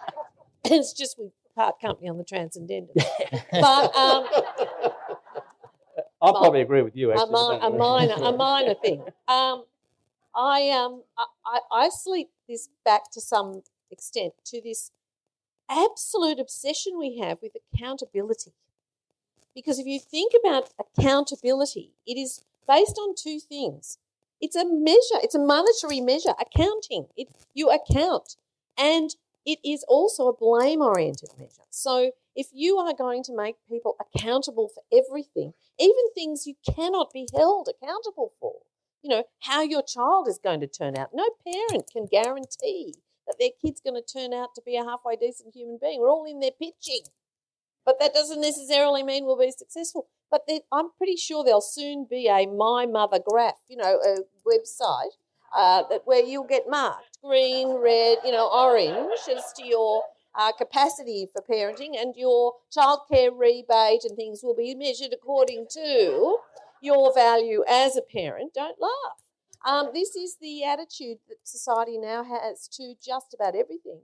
it's 0.64 0.92
just 0.92 1.18
we 1.18 1.30
part 1.56 1.80
company 1.80 2.08
on 2.08 2.18
the 2.18 2.24
transcendental. 2.24 2.94
But 3.52 3.94
um, 3.96 4.26
I 6.24 6.32
probably 6.32 6.60
agree 6.60 6.82
with 6.82 6.96
you. 6.96 7.12
a, 7.12 7.26
mi- 7.26 7.58
a 7.60 7.70
minor, 7.70 8.14
a 8.14 8.32
minor 8.36 8.74
thing. 8.74 9.02
Um, 9.28 9.64
I 10.34 10.70
um, 10.70 11.02
I, 11.16 11.26
I 11.46 11.60
I 11.72 11.88
sleep 11.90 12.30
this 12.48 12.68
back 12.84 13.10
to 13.12 13.20
some 13.20 13.62
extent 13.90 14.34
to 14.46 14.60
this 14.60 14.90
absolute 15.68 16.40
obsession 16.40 16.98
we 16.98 17.18
have 17.18 17.38
with 17.42 17.52
accountability. 17.72 18.52
Because 19.54 19.78
if 19.78 19.86
you 19.86 20.00
think 20.00 20.32
about 20.44 20.70
accountability, 20.78 21.92
it 22.06 22.18
is 22.18 22.44
based 22.66 22.98
on 22.98 23.14
two 23.14 23.38
things. 23.38 23.98
It's 24.40 24.56
a 24.56 24.64
measure, 24.64 25.22
it's 25.22 25.34
a 25.34 25.38
monetary 25.38 26.00
measure, 26.00 26.34
accounting. 26.40 27.06
It, 27.16 27.28
you 27.54 27.70
account. 27.70 28.36
And 28.76 29.14
it 29.46 29.60
is 29.64 29.84
also 29.86 30.26
a 30.26 30.34
blame 30.34 30.80
oriented 30.80 31.30
measure. 31.38 31.62
So 31.70 32.10
if 32.34 32.48
you 32.52 32.78
are 32.78 32.94
going 32.94 33.22
to 33.24 33.36
make 33.36 33.56
people 33.68 33.96
accountable 34.00 34.68
for 34.68 34.82
everything, 34.92 35.52
even 35.78 36.12
things 36.14 36.46
you 36.46 36.54
cannot 36.64 37.12
be 37.12 37.26
held 37.34 37.68
accountable 37.68 38.32
for, 38.40 38.60
you 39.02 39.10
know, 39.10 39.24
how 39.40 39.62
your 39.62 39.82
child 39.82 40.28
is 40.28 40.38
going 40.42 40.60
to 40.60 40.66
turn 40.66 40.96
out, 40.96 41.10
no 41.14 41.28
parent 41.44 41.90
can 41.92 42.06
guarantee 42.06 42.94
that 43.26 43.36
their 43.38 43.50
kid's 43.62 43.80
going 43.80 44.00
to 44.00 44.02
turn 44.02 44.32
out 44.32 44.54
to 44.54 44.62
be 44.64 44.76
a 44.76 44.84
halfway 44.84 45.16
decent 45.16 45.54
human 45.54 45.78
being. 45.80 46.00
We're 46.00 46.10
all 46.10 46.24
in 46.24 46.40
there 46.40 46.50
pitching. 46.50 47.06
But 47.84 48.00
that 48.00 48.14
doesn't 48.14 48.40
necessarily 48.40 49.02
mean 49.02 49.24
we'll 49.24 49.38
be 49.38 49.50
successful. 49.50 50.06
But 50.30 50.46
I'm 50.72 50.90
pretty 50.96 51.16
sure 51.16 51.44
there'll 51.44 51.60
soon 51.60 52.06
be 52.08 52.28
a 52.28 52.46
My 52.46 52.86
Mother 52.86 53.20
graph, 53.24 53.60
you 53.68 53.76
know, 53.76 53.98
a 54.00 54.20
website 54.48 55.12
uh, 55.56 55.82
that 55.90 56.02
where 56.06 56.24
you'll 56.24 56.44
get 56.44 56.64
marked 56.68 57.18
green, 57.22 57.68
red, 57.68 58.18
you 58.24 58.32
know, 58.32 58.48
orange 58.52 59.18
as 59.34 59.52
to 59.56 59.64
your 59.64 60.02
uh, 60.34 60.52
capacity 60.52 61.28
for 61.32 61.42
parenting, 61.42 62.00
and 62.00 62.14
your 62.16 62.54
childcare 62.76 63.30
rebate 63.36 64.04
and 64.04 64.16
things 64.16 64.40
will 64.42 64.54
be 64.54 64.74
measured 64.74 65.12
according 65.12 65.66
to 65.70 66.38
your 66.80 67.12
value 67.14 67.62
as 67.68 67.96
a 67.96 68.02
parent. 68.02 68.52
Don't 68.54 68.80
laugh. 68.80 69.22
Um, 69.64 69.90
this 69.94 70.14
is 70.14 70.36
the 70.40 70.62
attitude 70.64 71.18
that 71.28 71.38
society 71.44 71.96
now 71.96 72.22
has 72.22 72.68
to 72.68 72.94
just 73.02 73.32
about 73.32 73.56
everything. 73.56 74.00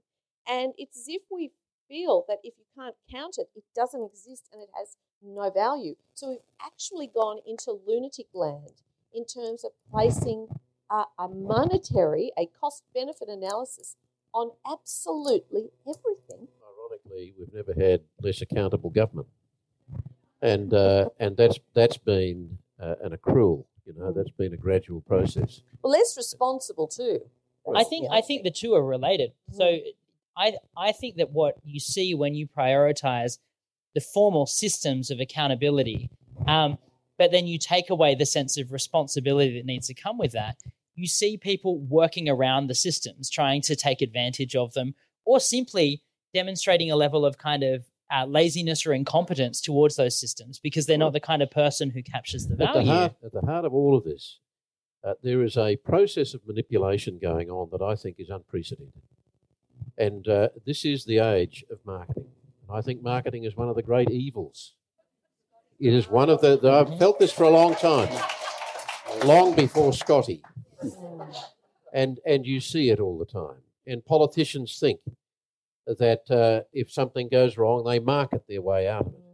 And 0.49 0.73
it's 0.79 0.97
as 0.97 1.05
if 1.09 1.23
we 1.31 1.53
feel 1.88 2.25
that 2.29 2.38
if 2.43 2.55
you 2.59 2.64
can't 2.75 2.95
count 3.11 3.37
it, 3.37 3.49
it 3.55 3.64
doesn't 3.75 4.03
exist 4.03 4.49
and 4.53 4.62
it 4.62 4.71
has 4.75 4.97
no 5.23 5.51
value. 5.51 5.97
So 6.14 6.31
we've 6.31 6.38
actually 6.64 7.09
gone 7.09 7.40
into 7.47 7.79
lunatic 7.87 8.27
land 8.33 8.83
in 9.12 9.27
terms 9.27 9.64
of 9.64 9.73
placing 9.90 10.49
a, 10.90 11.05
a 11.19 11.29
monetary, 11.29 12.33
a 12.38 12.47
cost 12.59 12.85
benefit 12.95 13.29
analysis 13.29 13.97
on 14.33 14.51
absolutely 14.71 15.71
everything. 15.87 16.49
Ironically, 16.71 17.35
we've 17.38 17.53
never 17.53 17.75
had 17.75 18.03
less 18.23 18.40
accountable 18.43 18.90
government, 18.90 19.29
and 20.43 20.73
uh, 20.73 21.09
and 21.19 21.37
that's 21.37 21.59
that's 21.75 21.99
been 21.99 22.59
uh, 22.81 22.95
an 23.03 23.16
accrual. 23.16 23.64
You 23.87 23.95
know, 23.95 24.12
that's 24.12 24.31
been 24.31 24.53
a 24.53 24.57
gradual 24.57 25.01
process. 25.01 25.62
Well, 25.83 25.93
less 25.93 26.16
responsible 26.16 26.87
too. 26.87 27.21
I 27.75 27.85
think 27.85 28.07
I 28.11 28.21
think 28.21 28.45
the 28.45 28.51
two 28.51 28.75
are 28.75 28.85
related. 28.85 29.33
So 29.53 29.79
I 30.37 30.55
I 30.77 30.93
think 30.93 31.16
that 31.16 31.31
what 31.31 31.57
you 31.64 31.81
see 31.81 32.14
when 32.14 32.35
you 32.35 32.47
prioritize 32.47 33.38
the 33.95 34.01
formal 34.01 34.47
systems 34.47 35.11
of 35.11 35.19
accountability 35.21 36.11
Um, 36.47 36.79
but 37.19 37.33
then 37.33 37.47
you 37.47 37.59
take 37.59 37.90
away 37.90 38.14
the 38.14 38.25
sense 38.25 38.57
of 38.57 38.73
responsibility 38.73 39.59
that 39.59 39.66
needs 39.66 39.88
to 39.88 39.95
come 39.95 40.16
with 40.16 40.33
that. 40.33 40.57
You 40.94 41.07
see 41.07 41.37
people 41.37 41.79
working 41.79 42.29
around 42.29 42.66
the 42.66 42.74
systems, 42.74 43.31
trying 43.31 43.62
to 43.62 43.76
take 43.76 44.03
advantage 44.03 44.55
of 44.55 44.72
them, 44.74 44.94
or 45.24 45.40
simply 45.40 46.03
demonstrating 46.35 46.90
a 46.90 46.96
level 46.96 47.24
of 47.24 47.38
kind 47.38 47.62
of 47.62 47.85
uh, 48.12 48.26
laziness 48.26 48.87
or 48.87 48.92
incompetence 48.92 49.61
towards 49.61 49.96
those 49.96 50.18
systems 50.18 50.59
because 50.59 50.87
they're 50.87 50.98
not 50.98 51.12
the 51.12 51.20
kind 51.20 51.42
of 51.42 51.50
person 51.50 51.90
who 51.90 52.03
captures 52.03 52.46
the 52.46 52.55
At 52.55 52.59
the 52.59 52.64
value. 52.66 52.90
heart, 52.90 53.12
at 53.24 53.33
the 53.33 53.40
heart 53.40 53.64
of 53.64 53.72
all 53.72 53.96
of 53.96 54.05
this, 54.05 54.38
uh, 55.05 55.14
there 55.22 55.42
is 55.42 55.57
a 55.57 55.76
process 55.76 56.35
of 56.35 56.46
manipulation 56.46 57.18
going 57.20 57.50
on 57.50 57.68
that 57.72 57.83
I 57.83 57.94
think 57.94 58.16
is 58.18 58.29
unprecedented. 58.29 59.03
And 59.96 60.26
uh, 60.29 60.48
this 60.66 60.85
is 60.85 61.05
the 61.05 61.18
age 61.18 61.64
of 61.70 61.79
marketing. 61.85 62.26
I 62.72 62.81
think 62.81 63.03
marketing 63.03 63.44
is 63.44 63.57
one 63.57 63.68
of 63.68 63.76
the 63.76 63.83
great 63.83 64.11
evils. 64.11 64.74
It 65.79 65.94
is 65.94 66.09
one 66.09 66.31
of 66.31 66.40
the, 66.40 66.59
the 66.59 66.70
I've 66.70 66.98
felt 66.98 67.18
this 67.18 67.33
for 67.33 67.44
a 67.44 67.50
long 67.50 67.74
time, 67.74 68.12
long 69.24 69.55
before 69.55 69.92
Scotty. 69.92 70.42
And, 71.93 72.21
and 72.25 72.47
you 72.47 72.61
see 72.61 72.90
it 72.90 73.01
all 73.01 73.19
the 73.19 73.25
time. 73.25 73.62
And 73.87 74.05
politicians 74.05 74.79
think 74.79 75.01
that 75.87 76.31
uh, 76.31 76.62
if 76.73 76.93
something 76.93 77.29
goes 77.29 77.57
wrong, 77.57 77.85
they 77.85 77.99
market 77.99 78.45
their 78.49 78.62
way 78.62 78.87
out 78.87 79.07
of 79.07 79.14
it. 79.14 79.25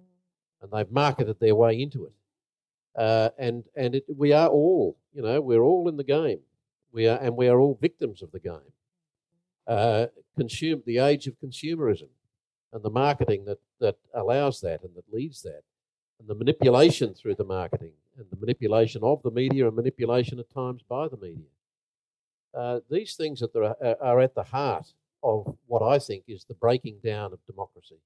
And 0.63 0.71
they've 0.73 0.91
marketed 0.91 1.39
their 1.39 1.55
way 1.55 1.81
into 1.81 2.07
it. 2.07 2.13
Uh, 2.97 3.29
and 3.39 3.65
and 3.77 3.97
it, 3.97 4.05
we 4.17 4.33
are 4.33 4.49
all, 4.49 4.97
you 5.13 5.21
know, 5.21 5.39
we're 5.41 5.63
all 5.63 5.87
in 5.89 5.99
the 5.99 6.05
game. 6.05 6.41
We 6.93 7.07
are, 7.07 7.19
and 7.19 7.37
we 7.37 7.47
are 7.47 7.61
all 7.61 7.77
victims 7.79 8.23
of 8.23 8.33
the 8.33 8.41
game. 8.41 8.73
Uh, 9.67 10.07
consume 10.39 10.83
the 10.87 10.99
age 10.99 11.27
of 11.27 11.39
consumerism, 11.39 12.09
and 12.73 12.83
the 12.83 12.91
marketing 12.91 13.45
that 13.45 13.59
that 13.81 13.97
allows 14.15 14.63
that 14.63 14.83
and 14.83 14.95
that 14.95 15.13
leads 15.13 15.43
that, 15.43 15.63
and 16.19 16.27
the 16.27 16.35
manipulation 16.35 17.13
through 17.13 17.35
the 17.35 17.45
marketing, 17.45 17.93
and 18.17 18.27
the 18.31 18.37
manipulation 18.37 19.03
of 19.03 19.23
the 19.23 19.31
media, 19.31 19.67
and 19.67 19.77
manipulation 19.77 20.39
at 20.39 20.51
times 20.51 20.83
by 20.89 21.09
the 21.09 21.17
media. 21.17 21.51
Uh, 22.57 22.81
these 22.91 23.15
things 23.15 23.41
that 23.41 23.55
are, 23.55 23.97
are 24.01 24.21
at 24.21 24.35
the 24.35 24.43
heart 24.45 24.95
of 25.23 25.57
what 25.67 25.83
I 25.83 25.99
think 25.99 26.25
is 26.27 26.45
the 26.45 26.55
breaking 26.55 27.01
down 27.05 27.33
of 27.33 27.45
democracy. 27.47 28.01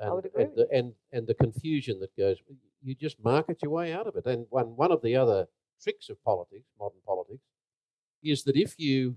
And, 0.00 0.12
would 0.12 0.26
agree 0.26 0.44
and, 0.44 0.56
the, 0.56 0.68
and, 0.72 0.92
and 1.12 1.26
the 1.26 1.34
confusion 1.34 2.00
that 2.00 2.16
goes, 2.16 2.38
you 2.82 2.94
just 2.94 3.22
market 3.22 3.58
your 3.62 3.70
way 3.70 3.92
out 3.92 4.06
of 4.06 4.16
it. 4.16 4.26
And 4.26 4.46
one, 4.50 4.76
one 4.76 4.90
of 4.90 5.02
the 5.02 5.14
other 5.14 5.46
tricks 5.80 6.08
of 6.08 6.22
politics, 6.24 6.66
modern 6.78 6.98
politics, 7.06 7.44
is 8.22 8.44
that 8.44 8.56
if 8.56 8.78
you 8.78 9.16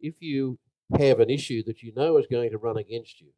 if 0.00 0.22
you 0.22 0.58
have 0.98 1.18
an 1.18 1.28
issue 1.28 1.62
that 1.64 1.82
you 1.82 1.92
know 1.94 2.18
is 2.18 2.26
going 2.30 2.50
to 2.50 2.58
run 2.58 2.76
against 2.76 3.20
you, 3.20 3.28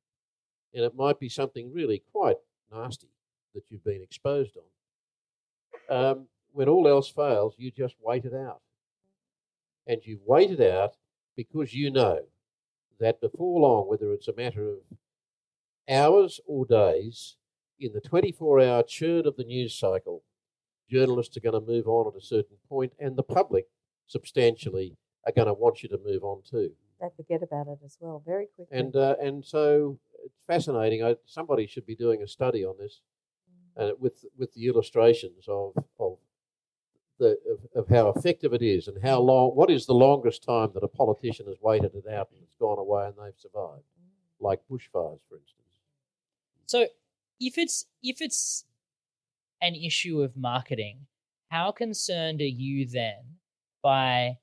and 0.74 0.84
it 0.84 0.94
might 0.94 1.18
be 1.18 1.28
something 1.28 1.72
really 1.72 2.02
quite 2.12 2.36
nasty 2.70 3.08
that 3.54 3.64
you've 3.70 3.84
been 3.84 4.02
exposed 4.02 4.56
on, 4.56 4.64
um, 5.90 6.28
when 6.52 6.68
all 6.68 6.88
else 6.88 7.08
fails, 7.08 7.54
you 7.58 7.70
just 7.70 7.96
wait 8.00 8.24
it 8.24 8.34
out. 8.34 8.60
And 9.86 10.00
you 10.04 10.20
wait 10.24 10.50
it 10.50 10.60
out 10.60 10.96
because 11.36 11.74
you 11.74 11.90
know 11.90 12.20
that 12.98 13.20
before 13.20 13.60
long, 13.60 13.88
whether 13.88 14.12
it's 14.12 14.28
a 14.28 14.34
matter 14.34 14.68
of 14.68 14.78
hours 15.88 16.40
or 16.46 16.64
days, 16.64 17.36
in 17.78 17.92
the 17.92 18.00
24 18.00 18.60
hour 18.60 18.82
churn 18.82 19.26
of 19.26 19.36
the 19.36 19.44
news 19.44 19.74
cycle, 19.74 20.22
journalists 20.90 21.36
are 21.36 21.40
going 21.40 21.58
to 21.58 21.66
move 21.66 21.86
on 21.86 22.12
at 22.12 22.20
a 22.20 22.24
certain 22.24 22.56
point, 22.68 22.92
and 22.98 23.16
the 23.16 23.22
public 23.22 23.66
substantially 24.06 24.96
are 25.26 25.32
going 25.32 25.46
to 25.46 25.54
want 25.54 25.82
you 25.82 25.88
to 25.88 25.98
move 26.04 26.22
on 26.22 26.42
too. 26.48 26.72
They 27.00 27.08
forget 27.16 27.42
about 27.42 27.68
it 27.68 27.78
as 27.84 27.96
well 27.98 28.22
very 28.24 28.46
quickly. 28.54 28.78
And 28.78 28.94
uh, 28.94 29.16
and 29.22 29.44
so 29.44 29.98
it's 30.24 30.44
fascinating. 30.46 31.02
I, 31.02 31.16
somebody 31.24 31.66
should 31.66 31.86
be 31.86 31.96
doing 31.96 32.22
a 32.22 32.28
study 32.28 32.64
on 32.64 32.74
this, 32.78 33.00
uh, 33.80 33.90
with 33.98 34.24
with 34.38 34.52
the 34.54 34.66
illustrations 34.66 35.46
of 35.48 35.72
of 35.98 36.18
the 37.18 37.38
of, 37.50 37.82
of 37.82 37.88
how 37.88 38.10
effective 38.10 38.52
it 38.52 38.62
is 38.62 38.88
and 38.88 39.02
how 39.02 39.20
long. 39.20 39.50
What 39.50 39.70
is 39.70 39.86
the 39.86 39.94
longest 39.94 40.42
time 40.42 40.70
that 40.74 40.84
a 40.84 40.88
politician 40.88 41.46
has 41.46 41.56
waited 41.60 41.94
it 41.94 42.06
out 42.06 42.28
and 42.32 42.42
it's 42.42 42.54
gone 42.58 42.78
away 42.78 43.06
and 43.06 43.14
they've 43.14 43.38
survived, 43.38 43.84
like 44.40 44.60
bushfires, 44.70 45.20
for 45.28 45.36
instance. 45.36 45.56
So 46.66 46.86
if 47.40 47.56
it's 47.58 47.86
if 48.02 48.20
it's 48.20 48.64
an 49.62 49.74
issue 49.74 50.22
of 50.22 50.36
marketing, 50.36 51.06
how 51.48 51.72
concerned 51.72 52.40
are 52.40 52.44
you 52.44 52.86
then 52.86 53.38
by 53.82 54.36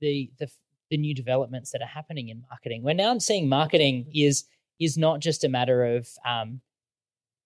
the 0.00 0.30
the 0.38 0.48
the 0.90 0.96
new 0.96 1.14
developments 1.14 1.70
that 1.70 1.82
are 1.82 1.86
happening 1.86 2.28
in 2.28 2.42
marketing? 2.48 2.82
We're 2.82 2.94
now 2.94 3.16
seeing 3.18 3.48
marketing 3.48 4.10
is 4.14 4.44
is 4.78 4.96
not 4.96 5.20
just 5.20 5.44
a 5.44 5.48
matter 5.48 5.84
of 5.84 6.08
um, 6.26 6.60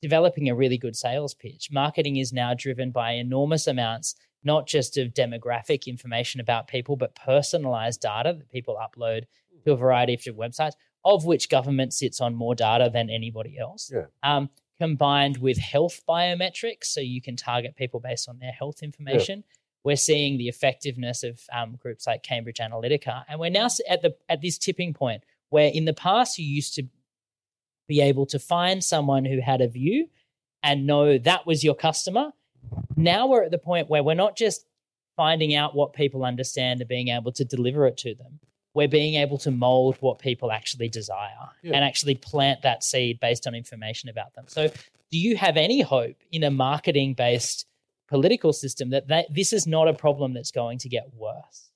developing 0.04 0.50
a 0.50 0.54
really 0.54 0.76
good 0.76 0.94
sales 0.94 1.32
pitch. 1.32 1.70
Marketing 1.72 2.18
is 2.18 2.30
now 2.30 2.52
driven 2.52 2.90
by 2.90 3.12
enormous 3.12 3.66
amounts, 3.66 4.14
not 4.42 4.66
just 4.66 4.98
of 4.98 5.14
demographic 5.14 5.86
information 5.86 6.42
about 6.42 6.68
people, 6.68 6.94
but 6.94 7.14
personalized 7.14 8.02
data 8.02 8.34
that 8.36 8.50
people 8.50 8.76
upload 8.78 9.22
to 9.64 9.72
a 9.72 9.76
variety 9.76 10.12
of 10.12 10.20
different 10.20 10.38
websites, 10.38 10.74
of 11.06 11.24
which 11.24 11.48
government 11.48 11.94
sits 11.94 12.20
on 12.20 12.34
more 12.34 12.54
data 12.54 12.90
than 12.92 13.08
anybody 13.08 13.56
else. 13.58 13.90
Yeah. 13.90 14.08
Um, 14.22 14.50
combined 14.78 15.38
with 15.38 15.56
health 15.56 16.02
biometrics, 16.06 16.84
so 16.84 17.00
you 17.00 17.22
can 17.22 17.34
target 17.34 17.74
people 17.74 17.98
based 17.98 18.28
on 18.28 18.38
their 18.40 18.52
health 18.52 18.82
information. 18.82 19.38
Yeah. 19.38 19.56
We're 19.84 19.96
seeing 19.96 20.36
the 20.36 20.48
effectiveness 20.48 21.22
of 21.22 21.40
um, 21.50 21.76
groups 21.76 22.06
like 22.06 22.22
Cambridge 22.22 22.58
Analytica, 22.58 23.24
and 23.26 23.40
we're 23.40 23.48
now 23.48 23.68
at 23.88 24.02
the 24.02 24.14
at 24.28 24.42
this 24.42 24.58
tipping 24.58 24.92
point 24.92 25.22
where 25.48 25.70
in 25.72 25.86
the 25.86 25.94
past 25.94 26.38
you 26.38 26.44
used 26.44 26.74
to 26.74 26.82
be 27.88 28.00
able 28.00 28.26
to 28.26 28.38
find 28.38 28.82
someone 28.82 29.24
who 29.24 29.40
had 29.40 29.60
a 29.60 29.68
view 29.68 30.08
and 30.62 30.86
know 30.86 31.18
that 31.18 31.46
was 31.46 31.62
your 31.62 31.74
customer. 31.74 32.32
Now 32.96 33.26
we're 33.26 33.44
at 33.44 33.50
the 33.50 33.58
point 33.58 33.88
where 33.90 34.02
we're 34.02 34.14
not 34.14 34.36
just 34.36 34.66
finding 35.16 35.54
out 35.54 35.74
what 35.74 35.92
people 35.92 36.24
understand 36.24 36.80
and 36.80 36.88
being 36.88 37.08
able 37.08 37.32
to 37.32 37.44
deliver 37.44 37.86
it 37.86 37.96
to 37.98 38.14
them. 38.14 38.40
We're 38.74 38.88
being 38.88 39.14
able 39.14 39.38
to 39.38 39.50
mold 39.52 39.96
what 40.00 40.18
people 40.18 40.50
actually 40.50 40.88
desire 40.88 41.50
Yeah. 41.62 41.74
and 41.76 41.84
actually 41.84 42.16
plant 42.16 42.62
that 42.62 42.82
seed 42.82 43.20
based 43.20 43.46
on 43.46 43.54
information 43.54 44.08
about 44.08 44.34
them. 44.34 44.46
So, 44.48 44.68
do 45.12 45.18
you 45.18 45.36
have 45.36 45.56
any 45.56 45.80
hope 45.82 46.16
in 46.32 46.42
a 46.42 46.50
marketing 46.50 47.14
based 47.14 47.66
political 48.08 48.52
system 48.52 48.90
that, 48.90 49.06
that 49.08 49.26
this 49.32 49.52
is 49.52 49.66
not 49.66 49.86
a 49.86 49.94
problem 49.94 50.34
that's 50.34 50.50
going 50.50 50.78
to 50.78 50.88
get 50.88 51.08
worse? 51.14 51.70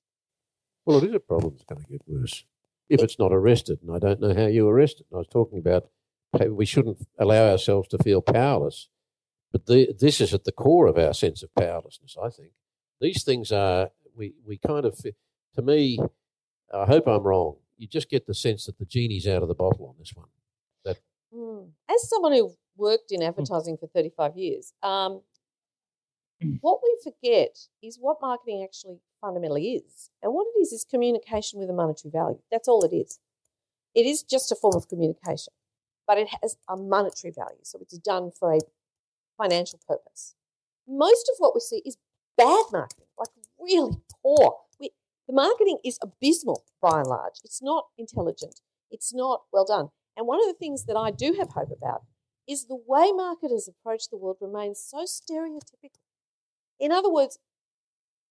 Well, 0.85 0.97
it 0.97 1.09
is 1.09 1.15
a 1.15 1.19
problem 1.21 1.53
that's 1.53 1.63
going 1.65 1.81
to 1.85 1.89
get 1.89 2.01
worse 2.07 2.43
if 2.89 3.01
it's 3.01 3.17
not 3.19 3.31
arrested. 3.31 3.79
And 3.81 3.95
I 3.95 3.99
don't 3.99 4.19
know 4.19 4.33
how 4.33 4.47
you 4.47 4.67
arrest 4.67 4.99
it. 4.99 5.05
And 5.11 5.17
I 5.17 5.19
was 5.19 5.27
talking 5.27 5.59
about 5.59 5.83
how 5.83 5.89
we 6.33 6.65
shouldn't 6.65 7.05
allow 7.17 7.49
ourselves 7.49 7.87
to 7.89 7.97
feel 7.97 8.21
powerless. 8.21 8.87
But 9.51 9.65
the, 9.65 9.93
this 9.99 10.21
is 10.21 10.33
at 10.33 10.43
the 10.43 10.51
core 10.51 10.87
of 10.87 10.97
our 10.97 11.13
sense 11.13 11.41
of 11.41 11.53
powerlessness, 11.55 12.15
I 12.21 12.29
think. 12.29 12.51
These 13.01 13.23
things 13.23 13.51
are, 13.51 13.89
we, 14.15 14.33
we 14.45 14.57
kind 14.57 14.85
of, 14.85 14.97
to 14.97 15.61
me, 15.61 15.97
I 16.73 16.85
hope 16.85 17.07
I'm 17.07 17.23
wrong. 17.23 17.55
You 17.77 17.87
just 17.87 18.09
get 18.09 18.27
the 18.27 18.35
sense 18.35 18.65
that 18.65 18.77
the 18.77 18.85
genie's 18.85 19.27
out 19.27 19.41
of 19.41 19.47
the 19.47 19.55
bottle 19.55 19.87
on 19.87 19.95
this 19.97 20.13
one. 20.13 20.27
Mm. 21.33 21.69
As 21.89 22.09
someone 22.09 22.33
who 22.33 22.51
worked 22.75 23.11
in 23.11 23.21
advertising 23.21 23.77
for 23.77 23.87
35 23.87 24.35
years, 24.35 24.73
um, 24.81 25.21
what 26.61 26.79
we 26.81 26.97
forget 27.03 27.57
is 27.83 27.97
what 27.99 28.17
marketing 28.21 28.63
actually 28.63 28.99
fundamentally 29.19 29.73
is. 29.73 30.09
And 30.23 30.33
what 30.33 30.47
it 30.55 30.59
is 30.59 30.71
is 30.71 30.85
communication 30.89 31.59
with 31.59 31.69
a 31.69 31.73
monetary 31.73 32.11
value. 32.11 32.39
That's 32.51 32.67
all 32.67 32.83
it 32.83 32.95
is. 32.95 33.19
It 33.93 34.05
is 34.05 34.23
just 34.23 34.51
a 34.51 34.55
form 34.55 34.75
of 34.75 34.87
communication, 34.87 35.53
but 36.09 36.17
it 36.17 36.27
has 36.41 36.57
a 36.67 36.75
monetary 36.75 37.31
value. 37.31 37.59
So 37.61 37.77
it's 37.79 37.95
done 37.99 38.31
for 38.31 38.51
a 38.51 38.59
financial 39.37 39.79
purpose. 39.87 40.33
Most 40.87 41.29
of 41.31 41.35
what 41.37 41.53
we 41.53 41.59
see 41.59 41.83
is 41.85 41.97
bad 42.35 42.63
marketing, 42.71 43.05
like 43.15 43.29
really 43.59 43.97
poor. 44.23 44.55
We, 44.79 44.89
the 45.27 45.35
marketing 45.35 45.77
is 45.85 45.99
abysmal 46.01 46.63
by 46.81 47.01
and 47.01 47.07
large. 47.07 47.35
It's 47.43 47.61
not 47.61 47.85
intelligent. 47.95 48.59
It's 48.89 49.13
not 49.13 49.41
well 49.53 49.65
done. 49.65 49.89
And 50.17 50.25
one 50.25 50.39
of 50.39 50.47
the 50.47 50.57
things 50.57 50.85
that 50.85 50.97
I 50.97 51.11
do 51.11 51.35
have 51.37 51.49
hope 51.49 51.69
about 51.71 52.01
is 52.47 52.65
the 52.65 52.81
way 52.87 53.11
marketers 53.11 53.69
approach 53.69 54.09
the 54.09 54.17
world 54.17 54.37
remains 54.41 54.83
so 54.83 55.05
stereotypical. 55.05 56.01
In 56.79 56.91
other 56.91 57.11
words, 57.11 57.37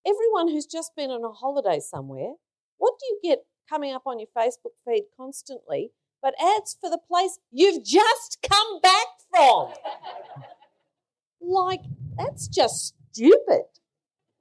everyone 0.04 0.48
who's 0.48 0.66
just 0.66 0.96
been 0.96 1.10
on 1.10 1.22
a 1.22 1.30
holiday 1.30 1.78
somewhere, 1.78 2.32
what 2.78 2.94
do 2.98 3.06
you 3.06 3.20
get 3.22 3.44
coming 3.70 3.92
up 3.92 4.02
on 4.04 4.18
your 4.18 4.28
Facebook 4.36 4.74
feed 4.84 5.04
constantly 5.16 5.92
but 6.22 6.34
ads 6.40 6.76
for 6.80 6.90
the 6.90 6.98
place 6.98 7.38
you've 7.50 7.84
just 7.84 8.38
come 8.48 8.80
back 8.80 9.06
from? 9.30 9.72
like, 11.40 11.80
that's 12.16 12.48
just 12.48 12.94
stupid. 13.12 13.62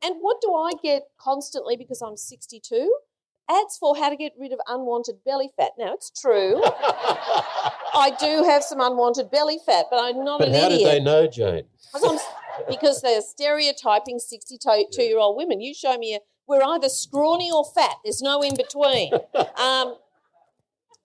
And 0.04 0.16
what 0.22 0.38
do 0.42 0.54
I 0.54 0.72
get 0.84 1.04
constantly 1.20 1.76
because 1.76 2.02
I'm 2.02 2.18
62? 2.18 2.92
Ads 3.50 3.78
for 3.78 3.96
how 3.96 4.10
to 4.10 4.16
get 4.18 4.34
rid 4.38 4.52
of 4.52 4.60
unwanted 4.68 5.24
belly 5.26 5.50
fat. 5.56 5.72
Now, 5.80 5.94
it's 5.94 6.12
true. 6.12 6.62
I 6.66 8.12
do 8.20 8.44
have 8.44 8.64
some 8.64 8.82
unwanted 8.82 9.32
belly 9.32 9.58
fat, 9.66 9.86
but 9.90 10.00
I'm 10.00 10.24
not 10.24 10.40
But 10.40 10.50
an 10.50 10.54
how 10.56 10.66
idiot. 10.68 10.80
did 10.80 10.88
they 10.88 11.00
know, 11.00 11.28
Jane? 11.28 11.64
Because 11.94 12.22
because 12.68 13.02
they're 13.02 13.22
stereotyping 13.22 14.20
62 14.20 15.02
year 15.02 15.20
old 15.20 15.38
women. 15.38 15.62
You 15.62 15.74
show 15.74 15.98
me 15.98 16.16
a, 16.16 16.20
we're 16.48 16.64
either 16.64 16.90
scrawny 16.90 17.52
or 17.52 17.64
fat. 17.64 17.96
There's 18.04 18.22
no 18.22 18.42
in 18.42 18.56
between. 18.56 19.14
um, 19.56 19.96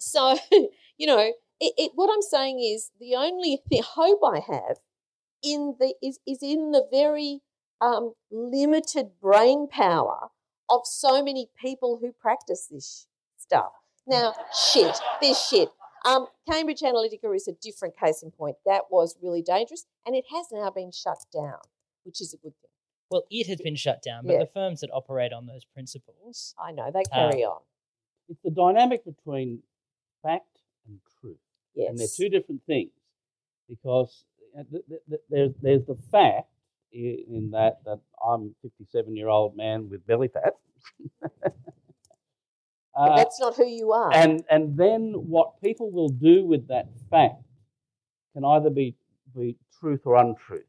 so, 0.02 0.36
you 0.98 1.06
know, 1.06 1.32
it, 1.60 1.74
it, 1.78 1.92
what 1.94 2.10
I'm 2.12 2.22
saying 2.22 2.60
is 2.60 2.90
the 3.00 3.14
only 3.14 3.60
th- 3.70 3.84
hope 3.84 4.20
I 4.24 4.40
have 4.40 4.78
in 5.42 5.76
the 5.78 5.94
is, 6.02 6.18
is 6.26 6.38
in 6.42 6.72
the 6.72 6.86
very 6.90 7.40
um, 7.80 8.14
limited 8.30 9.10
brain 9.20 9.68
power 9.68 10.28
of 10.68 10.80
so 10.84 11.22
many 11.22 11.48
people 11.60 11.98
who 12.00 12.12
practice 12.12 12.68
this 12.70 13.06
stuff. 13.36 13.72
Now, 14.06 14.34
shit, 14.52 14.98
this 15.20 15.48
shit. 15.48 15.68
Um, 16.04 16.26
Cambridge 16.50 16.80
Analytica 16.80 17.34
is 17.36 17.46
a 17.46 17.52
different 17.52 17.96
case 17.96 18.22
in 18.24 18.32
point. 18.32 18.56
That 18.66 18.84
was 18.90 19.16
really 19.22 19.42
dangerous, 19.42 19.86
and 20.04 20.16
it 20.16 20.24
has 20.32 20.46
now 20.50 20.70
been 20.70 20.90
shut 20.90 21.18
down, 21.32 21.58
which 22.04 22.20
is 22.20 22.34
a 22.34 22.36
good 22.36 22.54
thing. 22.60 22.70
Well, 23.10 23.22
it 23.30 23.46
has 23.46 23.60
been 23.60 23.76
shut 23.76 24.02
down, 24.02 24.26
but 24.26 24.32
Yeah. 24.32 24.38
the 24.40 24.46
firms 24.46 24.80
that 24.80 24.90
operate 24.92 25.32
on 25.32 25.46
those 25.46 25.64
principles, 25.64 26.54
I 26.58 26.72
know 26.72 26.90
they 26.90 27.02
Ah. 27.12 27.30
carry 27.30 27.44
on. 27.44 27.60
It's 28.28 28.40
the 28.42 28.50
dynamic 28.50 29.04
between 29.04 29.62
fact 30.22 30.46
and 30.88 30.98
truth. 31.20 31.36
Yes, 31.74 31.88
and 31.90 31.98
they're 31.98 32.08
two 32.16 32.28
different 32.28 32.62
things 32.66 32.90
because 33.68 34.24
uh, 34.58 34.62
th- 34.70 34.84
th- 34.88 35.00
th- 35.08 35.20
there's 35.30 35.52
there's 35.62 35.86
the 35.86 35.96
fact 36.10 36.48
in 36.92 37.50
that 37.52 37.80
that 37.86 38.00
I'm 38.26 38.54
a 38.64 38.68
57 38.68 39.16
year 39.16 39.28
old 39.28 39.56
man 39.56 39.88
with 39.90 40.06
belly 40.06 40.28
fat. 40.28 40.54
but 41.32 41.52
Uh, 42.94 43.16
that's 43.16 43.40
not 43.40 43.56
who 43.56 43.66
you 43.66 43.92
are. 43.92 44.12
and 44.12 44.44
and 44.50 44.76
then 44.76 45.12
what 45.14 45.60
people 45.62 45.90
will 45.90 46.10
do 46.10 46.44
with 46.44 46.68
that 46.68 46.88
fact 47.10 47.42
can 48.34 48.44
either 48.44 48.70
be 48.70 48.94
be 49.34 49.56
truth 49.80 50.02
or 50.04 50.16
untruth, 50.16 50.66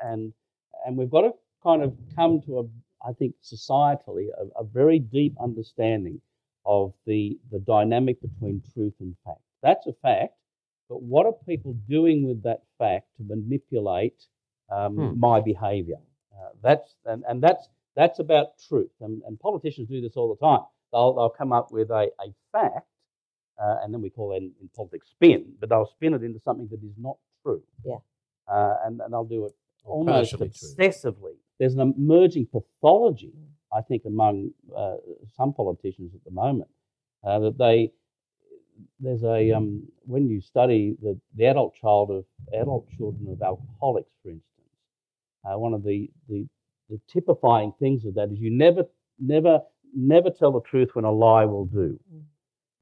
and 0.00 0.32
and 0.84 0.96
we've 0.96 1.10
got 1.10 1.22
to 1.22 1.32
kind 1.62 1.82
of 1.82 1.94
come 2.14 2.42
to 2.42 2.58
a 2.60 2.64
I 3.08 3.12
think 3.14 3.34
societally 3.42 4.28
a, 4.38 4.60
a 4.60 4.64
very 4.64 4.98
deep 4.98 5.34
understanding 5.40 6.20
of 6.66 6.92
the 7.06 7.38
the 7.50 7.58
dynamic 7.60 8.20
between 8.20 8.62
truth 8.74 8.94
and 9.00 9.14
fact. 9.24 9.40
That's 9.62 9.86
a 9.86 9.92
fact, 10.02 10.34
but 10.88 11.02
what 11.02 11.26
are 11.26 11.32
people 11.48 11.74
doing 11.88 12.26
with 12.26 12.42
that 12.44 12.62
fact 12.78 13.06
to 13.16 13.22
manipulate 13.24 14.26
um, 14.70 14.96
Hmm. 14.96 15.20
my 15.20 15.40
behaviour? 15.40 16.00
Uh, 16.34 16.50
that's 16.62 16.96
and, 17.06 17.22
and 17.28 17.42
that's 17.42 17.68
that's 17.96 18.18
about 18.18 18.58
truth, 18.68 18.90
and, 19.00 19.22
and 19.26 19.38
politicians 19.38 19.88
do 19.88 20.00
this 20.00 20.16
all 20.16 20.34
the 20.34 20.44
time 20.46 20.60
they'll, 20.92 21.12
they'll 21.14 21.28
come 21.30 21.52
up 21.52 21.70
with 21.72 21.90
a, 21.90 22.08
a 22.20 22.32
fact, 22.52 22.86
uh, 23.62 23.76
and 23.82 23.92
then 23.92 24.00
we 24.00 24.10
call 24.10 24.32
it 24.32 24.36
in, 24.38 24.52
in 24.60 24.68
politics 24.76 25.08
spin, 25.10 25.52
but 25.60 25.68
they'll 25.68 25.86
spin 25.96 26.14
it 26.14 26.22
into 26.22 26.40
something 26.40 26.68
that 26.70 26.82
is 26.84 26.94
not 26.98 27.16
true. 27.42 27.62
Yeah. 27.84 27.96
Uh, 28.48 28.76
and, 28.84 29.00
and 29.00 29.12
they'll 29.12 29.24
do 29.24 29.44
it 29.46 29.52
Or 29.84 29.96
almost 29.98 30.30
partially 30.32 30.50
true. 30.50 30.68
obsessively. 30.68 31.34
There's 31.58 31.74
an 31.74 31.94
emerging 31.96 32.46
pathology, 32.52 33.32
I 33.74 33.80
think, 33.82 34.02
among 34.06 34.50
uh, 34.76 34.96
some 35.36 35.52
politicians 35.52 36.12
at 36.14 36.24
the 36.24 36.30
moment, 36.30 36.70
uh, 37.26 37.38
that 37.40 37.58
they 37.58 37.92
there's 39.00 39.24
a 39.24 39.52
um, 39.52 39.82
when 40.06 40.28
you 40.28 40.40
study 40.40 40.96
the, 41.02 41.18
the 41.36 41.46
adult 41.46 41.74
child 41.74 42.10
of 42.10 42.24
adult 42.52 42.88
children 42.96 43.28
of 43.30 43.42
alcoholics, 43.42 44.10
for 44.22 44.30
instance, 44.30 44.44
uh, 45.44 45.58
one 45.58 45.74
of 45.74 45.82
the, 45.84 46.10
the 46.28 46.46
the 46.90 47.00
typifying 47.12 47.72
things 47.78 48.04
of 48.04 48.14
that 48.14 48.30
is 48.30 48.38
you 48.38 48.50
never 48.50 48.84
never 49.18 49.60
never 49.94 50.30
tell 50.30 50.52
the 50.52 50.60
truth 50.60 50.90
when 50.94 51.04
a 51.04 51.10
lie 51.12 51.44
will 51.44 51.66
do. 51.66 51.98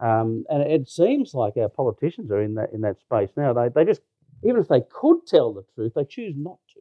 Um, 0.01 0.45
and 0.51 0.63
it 0.63 0.89
seems 0.89 1.35
like 1.35 1.57
our 1.57 1.69
politicians 1.69 2.31
are 2.31 2.43
in 2.43 2.55
that 2.55 2.73
in 2.73 2.81
that 2.83 3.01
space 3.01 3.31
now. 3.37 3.53
They 3.53 3.69
they 3.69 3.85
just 3.85 4.03
even 4.45 4.61
if 4.61 4.69
they 4.69 4.83
could 4.91 5.27
tell 5.27 5.53
the 5.53 5.65
truth, 5.75 5.93
they 5.95 6.05
choose 6.05 6.35
not 6.37 6.59
to. 6.75 6.81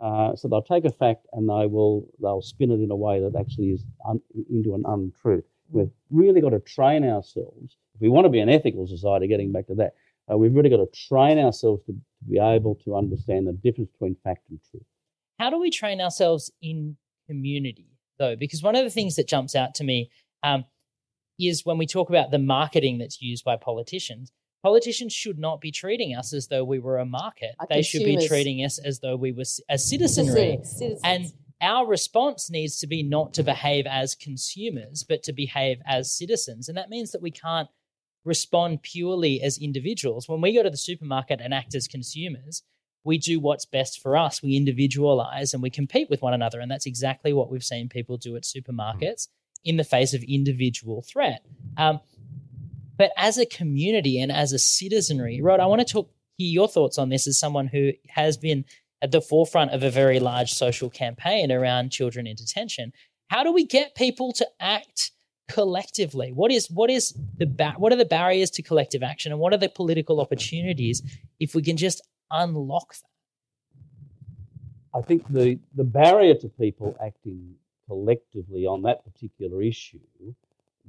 Uh, 0.00 0.34
so 0.36 0.48
they'll 0.48 0.62
take 0.62 0.84
a 0.84 0.90
fact 0.92 1.26
and 1.32 1.48
they 1.48 1.66
will 1.66 2.08
they'll 2.20 2.42
spin 2.42 2.70
it 2.70 2.80
in 2.80 2.90
a 2.90 2.96
way 2.96 3.20
that 3.20 3.34
actually 3.38 3.70
is 3.70 3.84
un, 4.08 4.20
into 4.50 4.74
an 4.74 4.84
untruth. 4.86 5.44
We've 5.70 5.90
really 6.10 6.40
got 6.40 6.50
to 6.50 6.60
train 6.60 7.04
ourselves 7.04 7.76
if 7.94 8.00
we 8.00 8.08
want 8.08 8.24
to 8.26 8.30
be 8.30 8.40
an 8.40 8.48
ethical 8.48 8.86
society. 8.86 9.26
Getting 9.26 9.52
back 9.52 9.66
to 9.68 9.74
that, 9.76 9.94
uh, 10.30 10.36
we've 10.36 10.54
really 10.54 10.70
got 10.70 10.76
to 10.78 11.08
train 11.08 11.38
ourselves 11.38 11.82
to, 11.86 11.92
to 11.92 12.24
be 12.30 12.38
able 12.38 12.74
to 12.84 12.96
understand 12.96 13.46
the 13.46 13.52
difference 13.52 13.90
between 13.90 14.16
fact 14.22 14.42
and 14.50 14.60
truth. 14.70 14.84
how 15.38 15.50
do 15.50 15.58
we 15.58 15.70
train 15.70 16.00
ourselves 16.00 16.50
in 16.62 16.96
community 17.26 17.88
though 18.18 18.36
because 18.36 18.62
one 18.62 18.76
of 18.76 18.84
the 18.84 18.90
things 18.90 19.16
that 19.16 19.26
jumps 19.26 19.54
out 19.56 19.74
to 19.74 19.84
me 19.84 20.10
um, 20.42 20.64
is 21.38 21.64
when 21.64 21.78
we 21.78 21.86
talk 21.86 22.08
about 22.08 22.30
the 22.30 22.38
marketing 22.38 22.98
that's 22.98 23.20
used 23.20 23.44
by 23.44 23.56
politicians 23.56 24.30
politicians 24.62 25.12
should 25.12 25.38
not 25.38 25.60
be 25.60 25.70
treating 25.70 26.14
us 26.16 26.32
as 26.32 26.48
though 26.48 26.64
we 26.64 26.78
were 26.78 26.98
a 26.98 27.04
market 27.06 27.54
Are 27.60 27.66
they 27.68 27.82
should 27.82 28.04
be 28.04 28.26
treating 28.26 28.64
us 28.64 28.78
as 28.78 29.00
though 29.00 29.16
we 29.16 29.32
were 29.32 29.44
c- 29.44 29.62
as 29.68 29.88
citizenry 29.88 30.58
Citizens, 30.62 30.78
citizens. 30.78 31.00
and 31.04 31.32
our 31.60 31.86
response 31.86 32.50
needs 32.50 32.78
to 32.80 32.86
be 32.86 33.02
not 33.02 33.32
to 33.34 33.42
behave 33.42 33.86
as 33.86 34.14
consumers 34.14 35.02
but 35.02 35.22
to 35.22 35.32
behave 35.32 35.78
as 35.86 36.10
citizens 36.10 36.68
and 36.68 36.76
that 36.76 36.90
means 36.90 37.12
that 37.12 37.22
we 37.22 37.30
can't 37.30 37.68
respond 38.24 38.82
purely 38.82 39.40
as 39.40 39.56
individuals 39.58 40.28
when 40.28 40.40
we 40.40 40.52
go 40.54 40.62
to 40.62 40.70
the 40.70 40.76
supermarket 40.76 41.40
and 41.40 41.54
act 41.54 41.74
as 41.74 41.86
consumers 41.86 42.62
we 43.04 43.18
do 43.18 43.38
what's 43.38 43.64
best 43.64 44.00
for 44.00 44.16
us. 44.16 44.42
We 44.42 44.56
individualize 44.56 45.54
and 45.54 45.62
we 45.62 45.70
compete 45.70 46.10
with 46.10 46.22
one 46.22 46.34
another. 46.34 46.58
And 46.58 46.68
that's 46.68 46.86
exactly 46.86 47.32
what 47.32 47.48
we've 47.48 47.62
seen 47.62 47.88
people 47.88 48.16
do 48.16 48.34
at 48.34 48.42
supermarkets 48.42 49.28
in 49.64 49.76
the 49.76 49.84
face 49.84 50.12
of 50.12 50.24
individual 50.24 51.02
threat. 51.02 51.46
Um, 51.76 52.00
but 52.96 53.10
as 53.16 53.38
a 53.38 53.46
community 53.46 54.20
and 54.20 54.32
as 54.32 54.52
a 54.52 54.58
citizenry, 54.58 55.40
Rod, 55.42 55.60
I 55.60 55.66
want 55.66 55.86
to 55.86 55.92
talk 55.92 56.10
hear 56.36 56.50
your 56.50 56.68
thoughts 56.68 56.98
on 56.98 57.08
this 57.08 57.26
as 57.26 57.38
someone 57.38 57.66
who 57.66 57.92
has 58.08 58.36
been 58.36 58.64
at 59.02 59.10
the 59.10 59.20
forefront 59.20 59.72
of 59.72 59.82
a 59.82 59.90
very 59.90 60.20
large 60.20 60.52
social 60.52 60.90
campaign 60.90 61.50
around 61.50 61.90
children 61.90 62.26
in 62.26 62.36
detention. 62.36 62.92
How 63.28 63.42
do 63.42 63.52
we 63.52 63.66
get 63.66 63.94
people 63.94 64.32
to 64.34 64.46
act 64.60 65.12
collectively? 65.48 66.32
What 66.32 66.50
is 66.50 66.70
what 66.70 66.90
is 66.90 67.14
the 67.38 67.46
ba- 67.46 67.74
what 67.76 67.92
are 67.92 67.96
the 67.96 68.04
barriers 68.04 68.50
to 68.52 68.62
collective 68.62 69.02
action, 69.02 69.32
and 69.32 69.40
what 69.40 69.52
are 69.52 69.58
the 69.58 69.68
political 69.68 70.20
opportunities 70.20 71.02
if 71.40 71.54
we 71.54 71.62
can 71.62 71.76
just 71.76 72.00
unlock 72.30 72.94
that? 72.94 73.10
I 74.98 75.02
think 75.02 75.26
the, 75.28 75.58
the 75.74 75.84
barrier 75.84 76.34
to 76.36 76.48
people 76.48 76.96
acting 77.04 77.54
collectively 77.86 78.66
on 78.66 78.82
that 78.82 79.04
particular 79.04 79.62
issue 79.62 80.00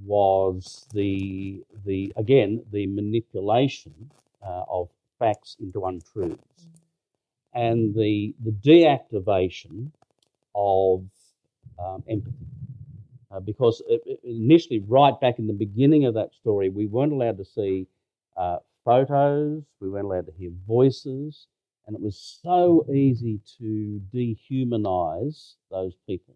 was 0.03 0.87
the 0.93 1.63
the 1.85 2.13
again 2.17 2.63
the 2.71 2.87
manipulation 2.87 4.11
uh, 4.45 4.63
of 4.69 4.89
facts 5.19 5.57
into 5.59 5.85
untruths. 5.85 6.67
And 7.53 7.93
the 7.95 8.35
the 8.43 8.51
deactivation 8.51 9.91
of 10.55 11.05
um, 11.79 12.03
empathy. 12.09 12.47
Uh, 13.31 13.39
because 13.41 13.81
it, 13.89 14.01
it- 14.05 14.19
initially 14.23 14.79
right 14.87 15.19
back 15.19 15.39
in 15.39 15.47
the 15.47 15.53
beginning 15.53 16.05
of 16.05 16.13
that 16.13 16.33
story 16.33 16.69
we 16.69 16.85
weren't 16.85 17.11
allowed 17.11 17.37
to 17.37 17.45
see 17.45 17.85
uh, 18.37 18.57
photos 18.85 19.63
we 19.81 19.89
weren't 19.89 20.05
allowed 20.05 20.25
to 20.25 20.31
hear 20.33 20.51
voices 20.67 21.47
and 21.87 21.95
it 21.95 22.01
was 22.01 22.17
so 22.41 22.85
easy 22.93 23.41
to 23.59 24.01
dehumanize 24.13 25.55
those 25.71 25.93
people, 26.07 26.35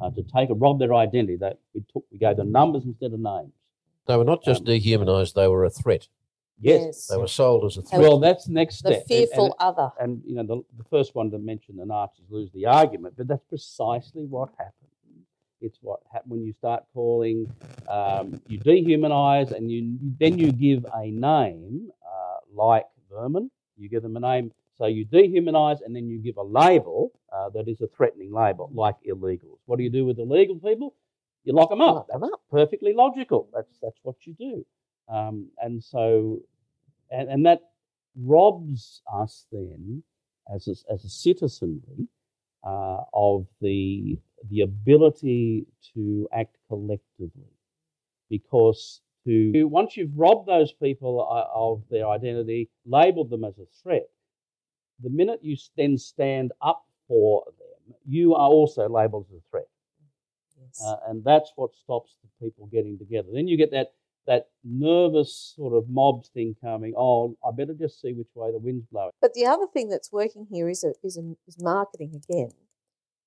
uh, 0.00 0.10
to 0.10 0.22
take 0.22 0.50
and 0.50 0.60
rob 0.60 0.78
their 0.78 0.94
identity. 0.94 1.36
That 1.36 1.58
we 1.74 1.82
took, 1.92 2.04
we 2.10 2.18
gave 2.18 2.36
them 2.36 2.52
numbers 2.52 2.84
instead 2.84 3.12
of 3.12 3.20
names. 3.20 3.52
They 4.06 4.16
were 4.16 4.24
not 4.24 4.42
just 4.42 4.60
Um, 4.60 4.66
dehumanised; 4.66 5.34
they 5.34 5.48
were 5.48 5.64
a 5.64 5.70
threat. 5.70 6.08
Yes. 6.60 7.06
They 7.06 7.16
were 7.16 7.28
sold 7.28 7.64
as 7.66 7.76
a 7.76 7.82
threat. 7.82 8.00
Well, 8.00 8.18
that's 8.18 8.46
the 8.46 8.52
next 8.52 8.82
the 8.82 8.94
step. 8.94 9.06
And- 9.10 9.10
and- 9.20 9.28
fearful 9.28 9.56
other. 9.60 9.92
and 10.00 10.22
you 10.26 10.34
know 10.34 10.42
the, 10.42 10.62
the 10.76 10.84
first 10.84 11.14
one 11.14 11.30
to 11.30 11.38
mention 11.38 11.76
the 11.76 11.86
Nazis 11.86 12.24
lose 12.30 12.50
the 12.52 12.66
argument, 12.66 13.14
but 13.16 13.28
that's 13.28 13.44
precisely 13.48 14.24
what 14.24 14.48
happened. 14.58 14.74
It's 15.60 15.78
what 15.82 16.00
happened 16.12 16.32
when 16.32 16.44
you 16.44 16.52
start 16.52 16.84
calling, 16.94 17.52
um, 17.88 18.40
you 18.48 18.58
dehumanize, 18.60 19.50
and 19.52 19.70
you 19.70 19.98
then 20.18 20.38
you 20.38 20.50
give 20.52 20.86
a 20.94 21.10
name 21.10 21.90
uh, 22.04 22.36
like 22.52 22.86
vermin. 23.10 23.50
You 23.76 23.88
give 23.88 24.02
them 24.02 24.16
a 24.16 24.20
name, 24.20 24.52
so 24.76 24.86
you 24.86 25.04
dehumanize, 25.06 25.78
and 25.84 25.94
then 25.94 26.08
you 26.08 26.18
give 26.18 26.36
a 26.38 26.42
label 26.42 27.12
uh, 27.48 27.50
that 27.62 27.68
is 27.68 27.80
a 27.80 27.86
threatening 27.86 28.32
label, 28.32 28.70
like 28.74 28.96
illegals. 29.08 29.58
What 29.66 29.76
do 29.78 29.84
you 29.84 29.90
do 29.90 30.04
with 30.04 30.18
illegal 30.18 30.56
people? 30.56 30.94
You 31.44 31.54
lock 31.54 31.70
them 31.70 31.80
up. 31.80 31.94
Lock 31.94 32.08
'em 32.14 32.20
That's 32.20 32.32
up. 32.34 32.40
perfectly 32.50 32.92
logical. 32.92 33.48
That's 33.54 33.78
that's 33.80 33.98
what 34.02 34.16
you 34.26 34.34
do. 34.34 34.66
Um, 35.08 35.48
and 35.58 35.82
so, 35.82 36.40
and, 37.10 37.28
and 37.30 37.46
that 37.46 37.60
robs 38.16 39.00
us 39.12 39.46
then 39.52 40.02
as 40.54 40.68
a, 40.68 40.92
as 40.92 41.04
a 41.04 41.08
citizenry 41.08 42.08
uh, 42.66 43.00
of 43.14 43.46
the 43.60 44.18
the 44.50 44.60
ability 44.60 45.66
to 45.94 46.28
act 46.32 46.56
collectively, 46.68 47.52
because 48.28 49.00
to 49.24 49.64
once 49.64 49.96
you've 49.96 50.16
robbed 50.16 50.46
those 50.48 50.72
people 50.72 51.26
uh, 51.30 51.46
of 51.54 51.82
their 51.90 52.08
identity, 52.08 52.68
labelled 52.84 53.30
them 53.30 53.44
as 53.44 53.58
a 53.58 53.66
threat, 53.82 54.08
the 55.02 55.10
minute 55.10 55.40
you 55.42 55.56
then 55.76 55.96
stand 55.96 56.52
up 56.60 56.84
for 57.08 57.44
them, 57.58 57.94
you 58.06 58.34
are 58.34 58.48
also 58.48 58.88
labelled 58.88 59.26
as 59.30 59.38
a 59.38 59.50
threat. 59.50 59.68
Yes. 60.60 60.82
Uh, 60.84 60.96
and 61.08 61.24
that's 61.24 61.52
what 61.56 61.74
stops 61.74 62.16
the 62.22 62.46
people 62.46 62.66
getting 62.66 62.98
together. 62.98 63.28
Then 63.32 63.48
you 63.48 63.56
get 63.56 63.70
that 63.72 63.88
that 64.26 64.48
nervous 64.62 65.54
sort 65.56 65.72
of 65.72 65.88
mobs 65.88 66.28
thing 66.28 66.54
coming. 66.62 66.92
Oh, 66.96 67.34
I 67.42 67.50
better 67.56 67.72
just 67.72 67.98
see 68.00 68.12
which 68.12 68.28
way 68.34 68.52
the 68.52 68.58
wind's 68.58 68.84
blowing. 68.92 69.10
But 69.22 69.32
the 69.32 69.46
other 69.46 69.66
thing 69.72 69.88
that's 69.88 70.12
working 70.12 70.46
here 70.50 70.68
is 70.68 70.84
a, 70.84 70.92
is, 71.02 71.16
a, 71.16 71.34
is 71.46 71.56
marketing 71.58 72.12
again, 72.14 72.50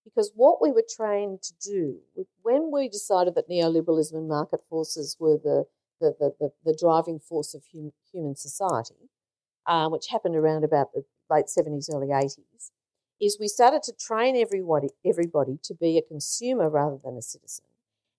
because 0.04 0.32
what 0.36 0.62
we 0.62 0.72
were 0.72 0.86
trained 0.88 1.42
to 1.42 1.54
do 1.60 1.98
when 2.44 2.70
we 2.72 2.88
decided 2.88 3.34
that 3.34 3.50
neoliberalism 3.50 4.14
and 4.14 4.28
market 4.28 4.62
forces 4.70 5.18
were 5.20 5.40
the 5.44 5.66
the, 6.02 6.16
the, 6.20 6.34
the, 6.40 6.50
the 6.66 6.78
driving 6.80 7.20
force 7.20 7.54
of 7.54 7.64
hum, 7.72 7.92
human 8.12 8.36
society, 8.36 9.10
uh, 9.68 9.88
which 9.88 10.08
happened 10.10 10.36
around 10.36 10.64
about 10.64 10.92
the 10.94 11.04
late 11.30 11.46
70s, 11.46 11.94
early 11.94 12.08
80s, 12.08 12.72
is 13.22 13.38
we 13.39 13.47
started 13.47 13.84
to 13.84 13.93
train 13.93 14.36
everybody, 14.36 14.89
everybody 15.05 15.59
to 15.63 15.76
be 15.76 15.97
a 15.97 16.01
consumer 16.01 16.69
rather 16.69 16.97
than 17.03 17.15
a 17.15 17.22
citizen. 17.22 17.65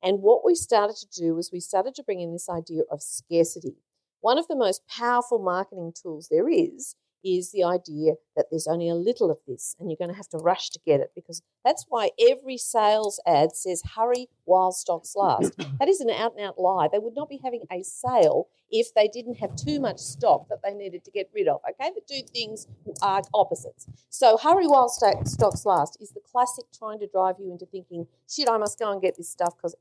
And 0.03 0.22
what 0.22 0.44
we 0.44 0.55
started 0.55 0.96
to 0.96 1.20
do 1.20 1.34
was 1.34 1.50
we 1.53 1.61
started 1.61 1.94
to 1.96 2.03
bring 2.03 2.20
in 2.20 2.32
this 2.32 2.48
idea 2.48 2.82
of 2.90 3.03
scarcity. 3.03 3.76
One 4.20 4.38
of 4.38 4.46
the 4.46 4.57
most 4.57 4.82
powerful 4.88 5.40
marketing 5.40 5.92
tools 6.00 6.28
there 6.30 6.48
is 6.48 6.94
is 7.25 7.53
the 7.53 7.64
idea 7.64 8.14
that 8.37 8.47
there's 8.51 8.66
only 8.66 8.89
a 8.89 8.95
little 8.95 9.31
of 9.31 9.39
this 9.47 9.77
and 9.79 9.91
you're 9.91 9.97
going 9.97 10.11
to 10.11 10.16
have 10.16 10.29
to 10.29 10.39
rush 10.39 10.70
to 10.70 10.81
get 10.85 11.01
it 11.01 11.12
because 11.14 11.43
that's 11.64 11.87
why 11.89 12.11
every 12.31 12.57
sales 12.57 13.20
ad 13.27 13.55
says 13.55 13.83
hurry 13.97 14.29
while 14.45 14.73
stocks 14.73 15.14
last. 15.16 15.57
that 15.79 15.89
is 15.89 16.01
an 16.01 16.11
out 16.11 16.35
and 16.37 16.47
out 16.47 16.59
lie. 16.59 16.89
They 16.91 16.99
would 16.99 17.14
not 17.14 17.29
be 17.29 17.41
having 17.43 17.62
a 17.70 17.83
sale 17.83 18.49
if 18.70 18.95
they 18.95 19.09
didn't 19.09 19.35
have 19.35 19.55
too 19.55 19.79
much 19.79 19.99
stock 19.99 20.49
that 20.49 20.61
they 20.64 20.73
needed 20.73 21.05
to 21.05 21.11
get 21.11 21.31
rid 21.35 21.47
of. 21.47 21.61
Okay, 21.68 21.91
the 21.95 22.01
two 22.09 22.27
things 22.27 22.66
are 23.03 23.23
opposites. 23.35 23.87
So 24.09 24.37
hurry 24.37 24.66
while 24.66 24.89
stocks 24.89 25.66
last 25.66 25.99
is 26.01 26.12
the 26.12 26.20
classic 26.20 26.64
trying 26.77 26.99
to 27.01 27.07
drive 27.07 27.37
you 27.39 27.53
into 27.53 27.66
thinking, 27.66 28.07
shit, 28.29 28.49
I 28.49 28.57
must 28.57 28.79
go 28.79 28.91
and 28.91 29.01
get 29.01 29.16
this 29.16 29.29
stuff 29.29 29.55
because 29.57 29.75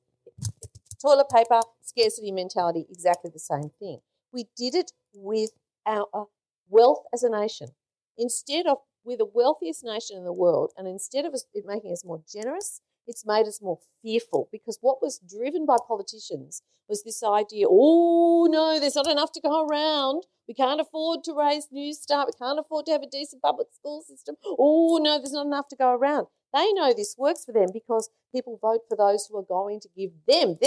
toilet 1.01 1.29
paper, 1.29 1.61
scarcity 1.81 2.31
mentality, 2.31 2.85
exactly 2.89 3.31
the 3.33 3.39
same 3.39 3.71
thing. 3.79 3.99
We 4.31 4.47
did 4.55 4.75
it 4.75 4.91
with 5.13 5.51
our 5.85 6.07
wealth 6.71 7.03
as 7.13 7.23
a 7.23 7.29
nation. 7.29 7.67
Instead 8.17 8.65
of 8.65 8.77
we're 9.03 9.17
the 9.17 9.25
wealthiest 9.25 9.83
nation 9.83 10.17
in 10.17 10.23
the 10.23 10.33
world, 10.33 10.71
and 10.77 10.87
instead 10.87 11.25
of 11.25 11.33
it 11.33 11.65
making 11.65 11.91
us 11.91 12.05
more 12.05 12.21
generous, 12.31 12.81
it's 13.07 13.25
made 13.25 13.47
us 13.47 13.59
more 13.61 13.79
fearful 14.01 14.47
because 14.51 14.77
what 14.81 15.01
was 15.01 15.19
driven 15.19 15.65
by 15.65 15.77
politicians 15.87 16.61
was 16.87 17.03
this 17.03 17.23
idea 17.23 17.65
oh 17.69 18.47
no, 18.49 18.79
there's 18.79 18.95
not 18.95 19.09
enough 19.09 19.31
to 19.33 19.41
go 19.41 19.65
around. 19.65 20.23
We 20.47 20.53
can't 20.53 20.81
afford 20.81 21.23
to 21.25 21.33
raise 21.33 21.67
Newstart. 21.73 22.27
We 22.27 22.33
can't 22.37 22.59
afford 22.59 22.85
to 22.87 22.91
have 22.91 23.03
a 23.03 23.09
decent 23.09 23.41
public 23.41 23.67
school 23.71 24.01
system. 24.01 24.35
Oh 24.45 24.99
no, 25.01 25.17
there's 25.17 25.33
not 25.33 25.45
enough 25.45 25.67
to 25.69 25.75
go 25.75 25.93
around. 25.93 26.27
They 26.53 26.71
know 26.73 26.93
this 26.93 27.15
works 27.17 27.45
for 27.45 27.53
them 27.53 27.67
because 27.73 28.09
people 28.33 28.59
vote 28.61 28.81
for 28.89 28.97
those 28.97 29.27
who 29.27 29.37
are 29.37 29.43
going 29.43 29.79
to 29.81 29.89
give 29.95 30.11
them 30.27 30.57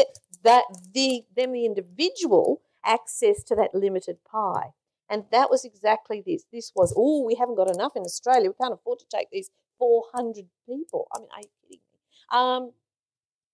that 0.42 0.64
the 0.92 1.22
them 1.36 1.52
the 1.52 1.66
individual 1.66 2.62
access 2.84 3.42
to 3.44 3.54
that 3.56 3.74
limited 3.74 4.18
pie. 4.30 4.72
And 5.10 5.24
that 5.32 5.50
was 5.50 5.64
exactly 5.64 6.22
this. 6.24 6.44
This 6.52 6.72
was, 6.74 6.94
oh, 6.96 7.24
we 7.24 7.34
haven't 7.34 7.56
got 7.56 7.74
enough 7.74 7.92
in 7.94 8.02
Australia. 8.02 8.50
We 8.50 8.56
can't 8.60 8.74
afford 8.74 8.98
to 9.00 9.06
take 9.14 9.28
these 9.30 9.50
400 9.78 10.46
people. 10.66 11.06
I 11.14 11.20
mean, 11.20 11.28
are 11.32 11.40
you 11.40 11.48
kidding 11.62 11.80
me? 11.92 11.98
Um, 12.32 12.72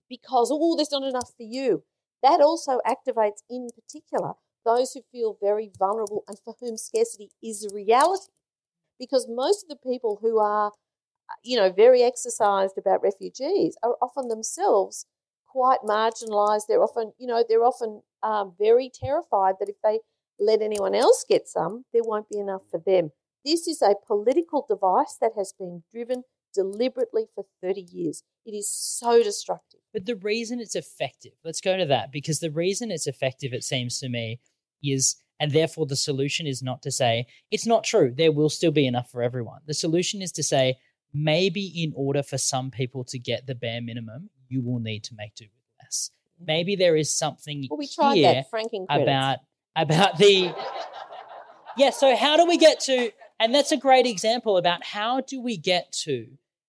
because, 0.09 0.51
oh, 0.53 0.77
there's 0.77 0.93
not 0.93 1.03
enough 1.03 1.31
for 1.37 1.43
you. 1.43 1.85
That 2.23 2.41
also 2.41 2.81
activates, 2.87 3.43
in 3.49 3.69
particular, 3.75 4.35
those 4.65 4.93
who 4.93 5.01
feel 5.11 5.39
very 5.41 5.71
vulnerable 5.79 6.25
and 6.29 6.39
for 6.45 6.55
whom 6.61 6.77
scarcity 6.77 7.31
is 7.43 7.65
a 7.65 7.75
reality. 7.75 8.31
Because 8.99 9.27
most 9.29 9.65
of 9.65 9.69
the 9.71 9.91
people 9.91 10.19
who 10.21 10.39
are, 10.39 10.73
you 11.43 11.57
know, 11.57 11.73
very 11.73 12.03
exercised 12.03 12.77
about 12.77 13.03
refugees 13.03 13.77
are 13.83 13.97
often 14.03 14.29
themselves 14.29 15.07
quite 15.47 15.81
marginalised. 15.81 16.63
They're 16.69 16.83
often, 16.83 17.13
you 17.19 17.27
know, 17.27 17.43
they're 17.49 17.65
often 17.65 18.03
um, 18.23 18.55
very 18.59 18.91
terrified 18.93 19.55
that 19.59 19.69
if 19.69 19.77
they 19.83 20.01
let 20.41 20.63
anyone 20.63 20.95
else 20.95 21.25
get 21.29 21.49
some, 21.49 21.85
there 21.93 22.03
won't 22.05 22.29
be 22.29 22.39
enough 22.39 22.63
for 22.71 22.81
them. 22.85 23.11
This 23.45 23.69
is 23.69 23.83
a 23.83 23.95
political 24.07 24.67
device 24.69 25.17
that 25.21 25.33
has 25.37 25.55
been 25.59 25.83
driven 25.93 26.25
deliberately 26.55 27.27
for 27.35 27.47
30 27.63 27.81
years. 27.81 28.23
It 28.45 28.53
is 28.53 28.73
so 28.73 29.23
destructive. 29.23 29.81
But 29.93 30.07
the 30.07 30.17
reason 30.17 30.61
it's 30.61 30.77
effective, 30.77 31.33
let's 31.45 31.61
go 31.61 31.77
to 31.77 31.87
that, 31.87 32.13
because 32.13 32.41
the 32.41 32.51
reason 32.51 32.91
it's 32.91 33.07
effective, 33.07 33.53
it 33.53 33.65
seems 33.65 33.99
to 34.01 34.09
me, 34.09 34.41
is, 34.83 35.17
and 35.39 35.53
therefore 35.53 35.87
the 35.87 35.97
solution 35.97 36.47
is 36.47 36.63
not 36.63 36.83
to 36.83 36.91
say, 36.91 37.27
it's 37.51 37.67
not 37.67 37.85
true, 37.85 38.13
there 38.17 38.33
will 38.33 38.51
still 38.51 38.73
be 38.73 38.87
enough 38.87 39.11
for 39.11 39.23
everyone. 39.23 39.61
The 39.67 39.75
solution 39.75 40.23
is 40.23 40.33
to 40.33 40.43
say, 40.43 40.77
maybe 41.13 41.67
in 41.83 41.93
order 41.97 42.23
for 42.23 42.39
some 42.39 42.71
people 42.71 43.05
to 43.05 43.19
get 43.19 43.47
the 43.47 43.55
bare 43.55 43.81
minimum, 43.81 44.31
you 44.49 44.63
will 44.63 44.81
need 44.81 45.05
to 45.05 45.15
make 45.17 45.35
do 45.35 45.45
with 45.45 45.85
less. 45.85 46.11
Mm-hmm. 46.37 46.45
Maybe 46.47 46.77
there 46.77 46.97
is 46.97 47.17
something 47.17 47.67
well, 47.71 47.79
we 47.79 47.89
tried 47.89 48.23
that, 48.23 48.51
franking 48.51 48.87
credits. 48.87 49.05
about 49.05 49.39
about 49.77 50.19
the 50.19 50.55
yeah 51.77 51.91
so 51.91 52.17
how 52.17 52.37
do 52.37 52.47
we 52.47 52.59
get 52.59 52.81
to 52.81 53.11
and 53.39 53.55
that's 53.55 53.73
a 53.73 53.77
great 53.77 54.07
example 54.07 54.57
about 54.57 54.85
how 54.85 55.21
do 55.21 55.41
we 55.41 55.57
get 55.57 55.91
to 55.93 56.27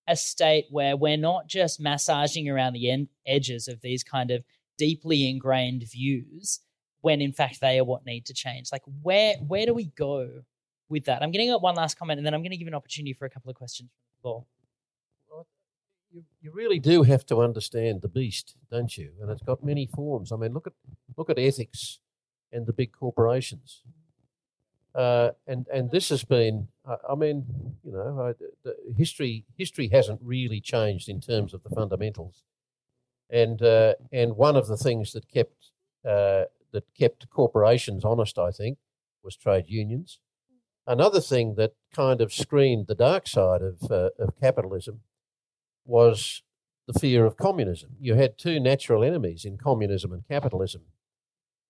a 0.08 0.16
state 0.16 0.66
where 0.70 0.96
we're 0.96 1.18
not 1.18 1.48
just 1.48 1.80
massaging 1.80 2.50
around 2.50 2.74
the 2.74 2.90
en- 2.90 3.08
edges 3.26 3.68
of 3.68 3.82
these 3.82 4.04
kind 4.04 4.32
of 4.32 4.44
deeply 4.78 5.30
ingrained 5.30 5.84
views 5.84 6.60
when 7.02 7.22
in 7.22 7.32
fact 7.32 7.60
they 7.62 7.80
are 7.80 7.84
what 7.84 8.06
need 8.06 8.26
to 8.26 8.34
change 8.34 8.70
like 8.72 8.84
where 9.02 9.36
where 9.48 9.66
do 9.66 9.74
we 9.74 9.86
go 9.86 10.30
with 10.90 11.06
that 11.06 11.22
i'm 11.22 11.32
getting 11.32 11.52
up 11.52 11.62
one 11.62 11.76
last 11.76 11.98
comment 11.98 12.18
and 12.18 12.26
then 12.26 12.34
i'm 12.34 12.42
going 12.42 12.52
to 12.52 12.58
give 12.58 12.68
an 12.68 12.76
opportunity 12.76 13.14
for 13.14 13.26
a 13.26 13.30
couple 13.30 13.50
of 13.50 13.56
questions 13.56 13.90
from 13.90 14.10
the 14.16 14.22
floor 14.22 14.46
you, 16.14 16.24
you 16.42 16.52
really 16.52 16.80
do 16.80 17.04
have 17.04 17.26
to 17.28 17.42
understand 17.42 18.02
the 18.02 18.10
beast, 18.10 18.56
don't 18.70 18.98
you? 18.98 19.12
And 19.22 19.32
it's 19.32 19.42
got 19.42 19.64
many 19.64 19.88
forms. 19.88 20.32
I 20.34 20.36
mean, 20.36 20.54
look 20.54 20.68
at 20.68 20.74
look 21.16 21.30
at 21.30 21.40
ethics 21.40 22.00
and 22.52 22.66
the 22.66 22.74
big 22.74 22.92
corporations. 22.92 23.82
Uh, 24.94 25.32
and 25.48 25.68
and 25.74 25.90
this 25.90 26.10
has 26.10 26.24
been, 26.24 26.68
uh, 26.86 26.98
I 27.10 27.16
mean, 27.16 27.46
you 27.84 27.94
know, 27.94 28.34
I, 28.66 28.72
history 28.98 29.46
history 29.58 29.88
hasn't 29.88 30.20
really 30.22 30.60
changed 30.60 31.08
in 31.08 31.22
terms 31.22 31.54
of 31.54 31.64
the 31.64 31.70
fundamentals, 31.70 32.44
and 33.30 33.62
uh, 33.62 33.94
and 34.12 34.36
one 34.36 34.58
of 34.58 34.68
the 34.68 34.76
things 34.76 35.14
that 35.14 35.30
kept 35.30 35.72
uh, 36.06 36.46
that 36.74 36.84
kept 36.98 37.30
corporations 37.30 38.04
honest, 38.04 38.38
I 38.38 38.52
think, 38.52 38.80
was 39.24 39.38
trade 39.38 39.66
unions. 39.68 40.20
Another 40.86 41.22
thing 41.22 41.56
that 41.56 41.74
kind 41.96 42.20
of 42.20 42.34
screened 42.34 42.88
the 42.88 42.96
dark 42.96 43.28
side 43.28 43.62
of 43.62 43.90
uh, 43.90 44.10
of 44.20 44.38
capitalism 44.38 45.02
was 45.86 46.44
the 46.86 47.00
fear 47.00 47.26
of 47.26 47.38
communism. 47.38 47.92
You 47.98 48.16
had 48.16 48.38
two 48.38 48.60
natural 48.60 49.06
enemies 49.06 49.46
in 49.46 49.58
communism 49.58 50.12
and 50.12 50.28
capitalism 50.28 50.82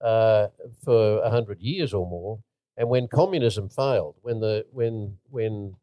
uh, 0.04 0.48
for 0.84 1.20
a 1.22 1.30
hundred 1.30 1.62
years 1.62 1.94
or 1.94 2.08
more. 2.08 2.40
And 2.78 2.90
when 2.90 3.08
communism 3.08 3.70
failed, 3.70 4.16
when 4.22 4.40
the 4.40 4.66
when 4.72 5.18
when 5.30 5.76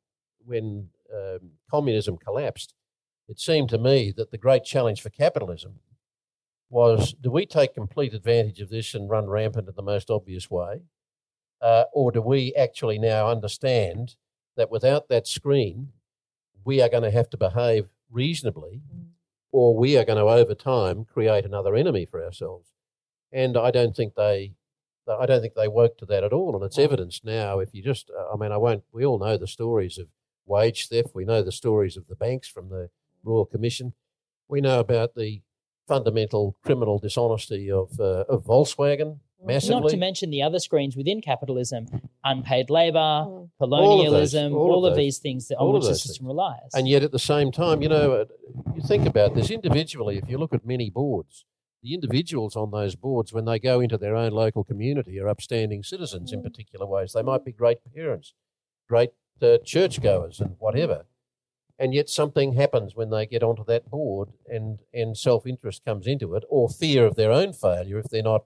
when 0.44 0.88
um, 1.14 1.50
communism 1.70 2.16
collapsed, 2.16 2.74
it 3.28 3.38
seemed 3.38 3.68
to 3.70 3.78
me 3.78 4.12
that 4.16 4.30
the 4.30 4.38
great 4.38 4.64
challenge 4.64 5.02
for 5.02 5.10
capitalism 5.10 5.80
was: 6.70 7.14
do 7.20 7.30
we 7.30 7.46
take 7.46 7.74
complete 7.74 8.14
advantage 8.14 8.60
of 8.60 8.70
this 8.70 8.94
and 8.94 9.10
run 9.10 9.28
rampant 9.28 9.68
in 9.68 9.74
the 9.76 9.82
most 9.82 10.10
obvious 10.10 10.50
way, 10.50 10.80
uh, 11.60 11.84
or 11.92 12.10
do 12.10 12.22
we 12.22 12.54
actually 12.54 12.98
now 12.98 13.28
understand 13.28 14.16
that 14.56 14.70
without 14.70 15.08
that 15.08 15.26
screen, 15.26 15.92
we 16.64 16.80
are 16.80 16.88
going 16.88 17.04
to 17.04 17.10
have 17.10 17.30
to 17.30 17.36
behave 17.36 17.88
reasonably, 18.10 18.80
mm. 18.92 19.06
or 19.52 19.76
we 19.76 19.96
are 19.96 20.04
going 20.04 20.18
to 20.18 20.24
over 20.24 20.54
time 20.54 21.04
create 21.04 21.44
another 21.44 21.76
enemy 21.76 22.04
for 22.04 22.24
ourselves? 22.24 22.68
And 23.32 23.56
I 23.56 23.70
don't 23.70 23.94
think 23.94 24.14
they. 24.14 24.54
I 25.08 25.24
don't 25.24 25.40
think 25.40 25.54
they 25.54 25.68
woke 25.68 25.96
to 25.98 26.06
that 26.06 26.22
at 26.22 26.34
all, 26.34 26.54
and 26.54 26.62
it's 26.62 26.78
evidence 26.78 27.22
now. 27.24 27.60
If 27.60 27.74
you 27.74 27.82
just, 27.82 28.10
uh, 28.10 28.30
I 28.30 28.36
mean, 28.36 28.52
I 28.52 28.58
won't. 28.58 28.84
We 28.92 29.06
all 29.06 29.18
know 29.18 29.38
the 29.38 29.46
stories 29.46 29.96
of 29.96 30.08
wage 30.44 30.88
theft. 30.88 31.14
We 31.14 31.24
know 31.24 31.42
the 31.42 31.52
stories 31.52 31.96
of 31.96 32.08
the 32.08 32.14
banks 32.14 32.46
from 32.46 32.68
the 32.68 32.90
Royal 33.24 33.46
Commission. 33.46 33.94
We 34.48 34.60
know 34.60 34.80
about 34.80 35.14
the 35.14 35.40
fundamental 35.86 36.56
criminal 36.62 36.98
dishonesty 36.98 37.70
of 37.70 37.98
uh, 37.98 38.24
of 38.28 38.44
Volkswagen 38.44 39.20
massively. 39.44 39.80
Not 39.80 39.90
to 39.90 39.96
mention 39.96 40.30
the 40.30 40.42
other 40.42 40.58
screens 40.58 40.96
within 40.96 41.20
capitalism: 41.20 41.86
unpaid 42.24 42.70
labour, 42.70 42.98
mm. 42.98 43.48
colonialism, 43.58 44.52
all 44.54 44.60
of, 44.60 44.70
all 44.70 44.74
all 44.74 44.86
of 44.86 44.96
these 44.96 45.18
things 45.18 45.48
that 45.48 45.56
on 45.56 45.74
which 45.74 45.84
the 45.84 45.94
system 45.94 46.24
things. 46.24 46.28
relies. 46.28 46.70
And 46.74 46.88
yet, 46.88 47.02
at 47.02 47.12
the 47.12 47.18
same 47.18 47.50
time, 47.52 47.82
you 47.82 47.88
know, 47.88 48.12
uh, 48.12 48.24
you 48.74 48.82
think 48.82 49.06
about 49.06 49.34
this 49.34 49.50
individually. 49.50 50.18
If 50.18 50.28
you 50.28 50.38
look 50.38 50.54
at 50.54 50.66
many 50.66 50.90
boards, 50.90 51.44
the 51.82 51.94
individuals 51.94 52.56
on 52.56 52.70
those 52.70 52.96
boards, 52.96 53.32
when 53.32 53.44
they 53.44 53.58
go 53.58 53.80
into 53.80 53.98
their 53.98 54.16
own 54.16 54.32
local 54.32 54.64
community, 54.64 55.18
are 55.20 55.28
upstanding 55.28 55.82
citizens 55.82 56.32
in 56.32 56.40
mm. 56.40 56.44
particular 56.44 56.86
ways. 56.86 57.12
They 57.12 57.22
might 57.22 57.44
be 57.44 57.52
great 57.52 57.78
parents, 57.94 58.34
great 58.88 59.10
uh, 59.40 59.58
churchgoers, 59.64 60.40
and 60.40 60.56
whatever. 60.58 61.06
And 61.78 61.94
yet 61.94 62.08
something 62.08 62.54
happens 62.54 62.96
when 62.96 63.10
they 63.10 63.26
get 63.26 63.44
onto 63.44 63.64
that 63.66 63.88
board, 63.88 64.30
and, 64.46 64.80
and 64.92 65.16
self 65.16 65.46
interest 65.46 65.84
comes 65.84 66.06
into 66.06 66.34
it, 66.34 66.42
or 66.48 66.68
fear 66.68 67.06
of 67.06 67.14
their 67.14 67.30
own 67.30 67.52
failure 67.52 67.98
if 67.98 68.06
they're 68.06 68.22
not 68.22 68.44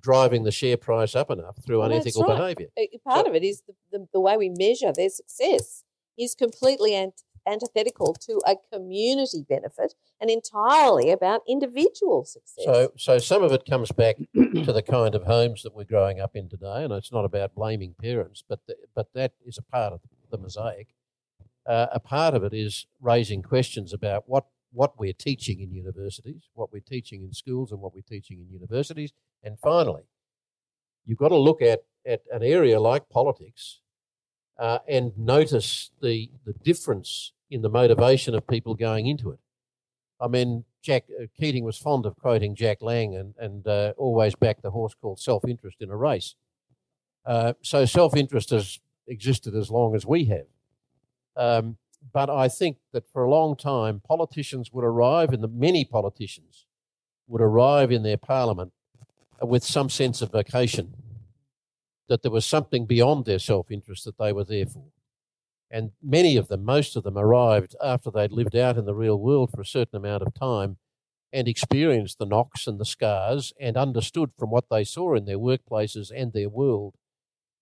driving 0.00 0.44
the 0.44 0.52
share 0.52 0.76
price 0.76 1.16
up 1.16 1.30
enough 1.30 1.56
through 1.64 1.80
well, 1.80 1.90
unethical 1.90 2.24
right. 2.24 2.56
behaviour. 2.56 2.68
Part 3.04 3.26
so, 3.26 3.30
of 3.30 3.36
it 3.36 3.42
is 3.42 3.62
the, 3.66 3.74
the, 3.90 4.06
the, 4.12 4.20
way 4.20 4.36
we 4.36 4.48
measure 4.48 4.92
their 4.92 5.08
success 5.08 5.84
is 6.18 6.34
completely 6.34 6.94
ant- 6.94 7.22
antithetical 7.48 8.14
to 8.14 8.40
a 8.46 8.56
community 8.72 9.44
benefit 9.48 9.94
and 10.20 10.30
entirely 10.30 11.10
about 11.10 11.42
individual 11.48 12.24
success. 12.24 12.64
So, 12.64 12.92
so 12.96 13.18
some 13.18 13.42
of 13.42 13.52
it 13.52 13.64
comes 13.68 13.90
back 13.92 14.16
to 14.34 14.72
the 14.72 14.82
kind 14.82 15.14
of 15.14 15.24
homes 15.24 15.62
that 15.62 15.74
we're 15.74 15.84
growing 15.84 16.20
up 16.20 16.36
in 16.36 16.48
today, 16.48 16.84
and 16.84 16.92
it's 16.92 17.12
not 17.12 17.24
about 17.24 17.54
blaming 17.54 17.94
parents, 18.00 18.44
but 18.48 18.60
the, 18.66 18.76
but 18.94 19.08
that 19.14 19.32
is 19.46 19.58
a 19.58 19.62
part 19.62 19.92
of 19.92 20.00
the 20.30 20.38
mosaic. 20.38 20.88
Uh, 21.66 21.86
a 21.92 22.00
part 22.00 22.34
of 22.34 22.44
it 22.44 22.54
is 22.54 22.86
raising 23.00 23.42
questions 23.42 23.92
about 23.92 24.24
what 24.26 24.46
what 24.70 24.98
we're 24.98 25.14
teaching 25.14 25.60
in 25.60 25.72
universities, 25.72 26.50
what 26.52 26.70
we're 26.70 26.80
teaching 26.80 27.22
in 27.22 27.32
schools, 27.32 27.72
and 27.72 27.80
what 27.80 27.94
we're 27.94 28.02
teaching 28.02 28.38
in 28.38 28.52
universities, 28.52 29.12
and 29.42 29.58
finally, 29.58 30.02
you've 31.06 31.18
got 31.18 31.28
to 31.28 31.36
look 31.36 31.62
at 31.62 31.80
at 32.06 32.22
an 32.32 32.42
area 32.42 32.80
like 32.80 33.08
politics 33.08 33.80
uh, 34.58 34.78
and 34.88 35.16
notice 35.16 35.90
the, 36.02 36.30
the 36.44 36.52
difference 36.52 37.32
in 37.50 37.62
the 37.62 37.68
motivation 37.68 38.34
of 38.34 38.46
people 38.46 38.74
going 38.74 39.06
into 39.06 39.30
it. 39.30 39.38
I 40.20 40.28
mean, 40.28 40.64
Jack 40.82 41.04
uh, 41.20 41.26
Keating 41.38 41.64
was 41.64 41.78
fond 41.78 42.06
of 42.06 42.16
quoting 42.16 42.54
Jack 42.54 42.82
Lang 42.82 43.14
and, 43.14 43.34
and 43.38 43.66
uh, 43.66 43.92
always 43.96 44.34
backed 44.34 44.62
the 44.62 44.70
horse 44.70 44.94
called 45.00 45.20
self 45.20 45.44
interest 45.46 45.78
in 45.80 45.90
a 45.90 45.96
race. 45.96 46.34
Uh, 47.24 47.52
so 47.62 47.84
self 47.84 48.16
interest 48.16 48.50
has 48.50 48.80
existed 49.06 49.54
as 49.54 49.70
long 49.70 49.94
as 49.94 50.06
we 50.06 50.24
have. 50.26 50.46
Um, 51.36 51.76
but 52.12 52.30
I 52.30 52.48
think 52.48 52.78
that 52.92 53.06
for 53.06 53.24
a 53.24 53.30
long 53.30 53.56
time, 53.56 54.00
politicians 54.06 54.72
would 54.72 54.84
arrive 54.84 55.32
and 55.32 55.42
the 55.42 55.48
many 55.48 55.84
politicians 55.84 56.66
would 57.26 57.42
arrive 57.42 57.92
in 57.92 58.02
their 58.02 58.16
parliament 58.16 58.72
with 59.40 59.64
some 59.64 59.88
sense 59.88 60.22
of 60.22 60.32
vocation, 60.32 60.94
that 62.08 62.22
there 62.22 62.30
was 62.30 62.46
something 62.46 62.86
beyond 62.86 63.24
their 63.24 63.38
self 63.38 63.70
interest 63.70 64.04
that 64.04 64.18
they 64.18 64.32
were 64.32 64.44
there 64.44 64.66
for. 64.66 64.84
And 65.70 65.90
many 66.02 66.36
of 66.36 66.48
them, 66.48 66.64
most 66.64 66.96
of 66.96 67.04
them, 67.04 67.18
arrived 67.18 67.76
after 67.82 68.10
they'd 68.10 68.32
lived 68.32 68.56
out 68.56 68.78
in 68.78 68.86
the 68.86 68.94
real 68.94 69.18
world 69.18 69.50
for 69.50 69.60
a 69.60 69.66
certain 69.66 69.96
amount 69.96 70.22
of 70.22 70.32
time 70.34 70.78
and 71.32 71.46
experienced 71.46 72.18
the 72.18 72.26
knocks 72.26 72.66
and 72.66 72.80
the 72.80 72.86
scars 72.86 73.52
and 73.60 73.76
understood 73.76 74.30
from 74.38 74.50
what 74.50 74.64
they 74.70 74.84
saw 74.84 75.14
in 75.14 75.26
their 75.26 75.38
workplaces 75.38 76.10
and 76.14 76.32
their 76.32 76.48
world 76.48 76.94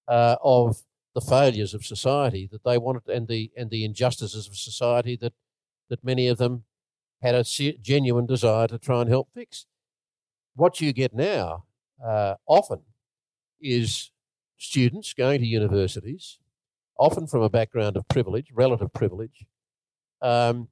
uh, 0.06 0.36
of 0.42 0.82
the 1.14 1.20
failures 1.20 1.74
of 1.74 1.84
society 1.84 2.48
that 2.52 2.62
they 2.62 2.78
wanted 2.78 3.08
and 3.08 3.26
the 3.26 3.50
and 3.56 3.70
the 3.70 3.84
injustices 3.84 4.46
of 4.46 4.56
society 4.56 5.16
that 5.16 5.32
that 5.88 6.04
many 6.04 6.28
of 6.28 6.38
them 6.38 6.64
had 7.22 7.34
a 7.34 7.42
genuine 7.42 8.26
desire 8.26 8.68
to 8.68 8.78
try 8.78 9.00
and 9.00 9.10
help 9.10 9.28
fix. 9.34 9.66
What 10.54 10.80
you 10.80 10.92
get 10.92 11.14
now 11.14 11.64
uh, 12.04 12.34
often 12.46 12.82
is 13.60 14.10
students 14.58 15.14
going 15.14 15.40
to 15.40 15.46
universities 15.46 16.38
often 16.98 17.26
from 17.26 17.42
a 17.42 17.50
background 17.50 17.96
of 17.96 18.08
privilege, 18.08 18.48
relative 18.52 18.92
privilege, 18.92 19.46
um, 20.22 20.68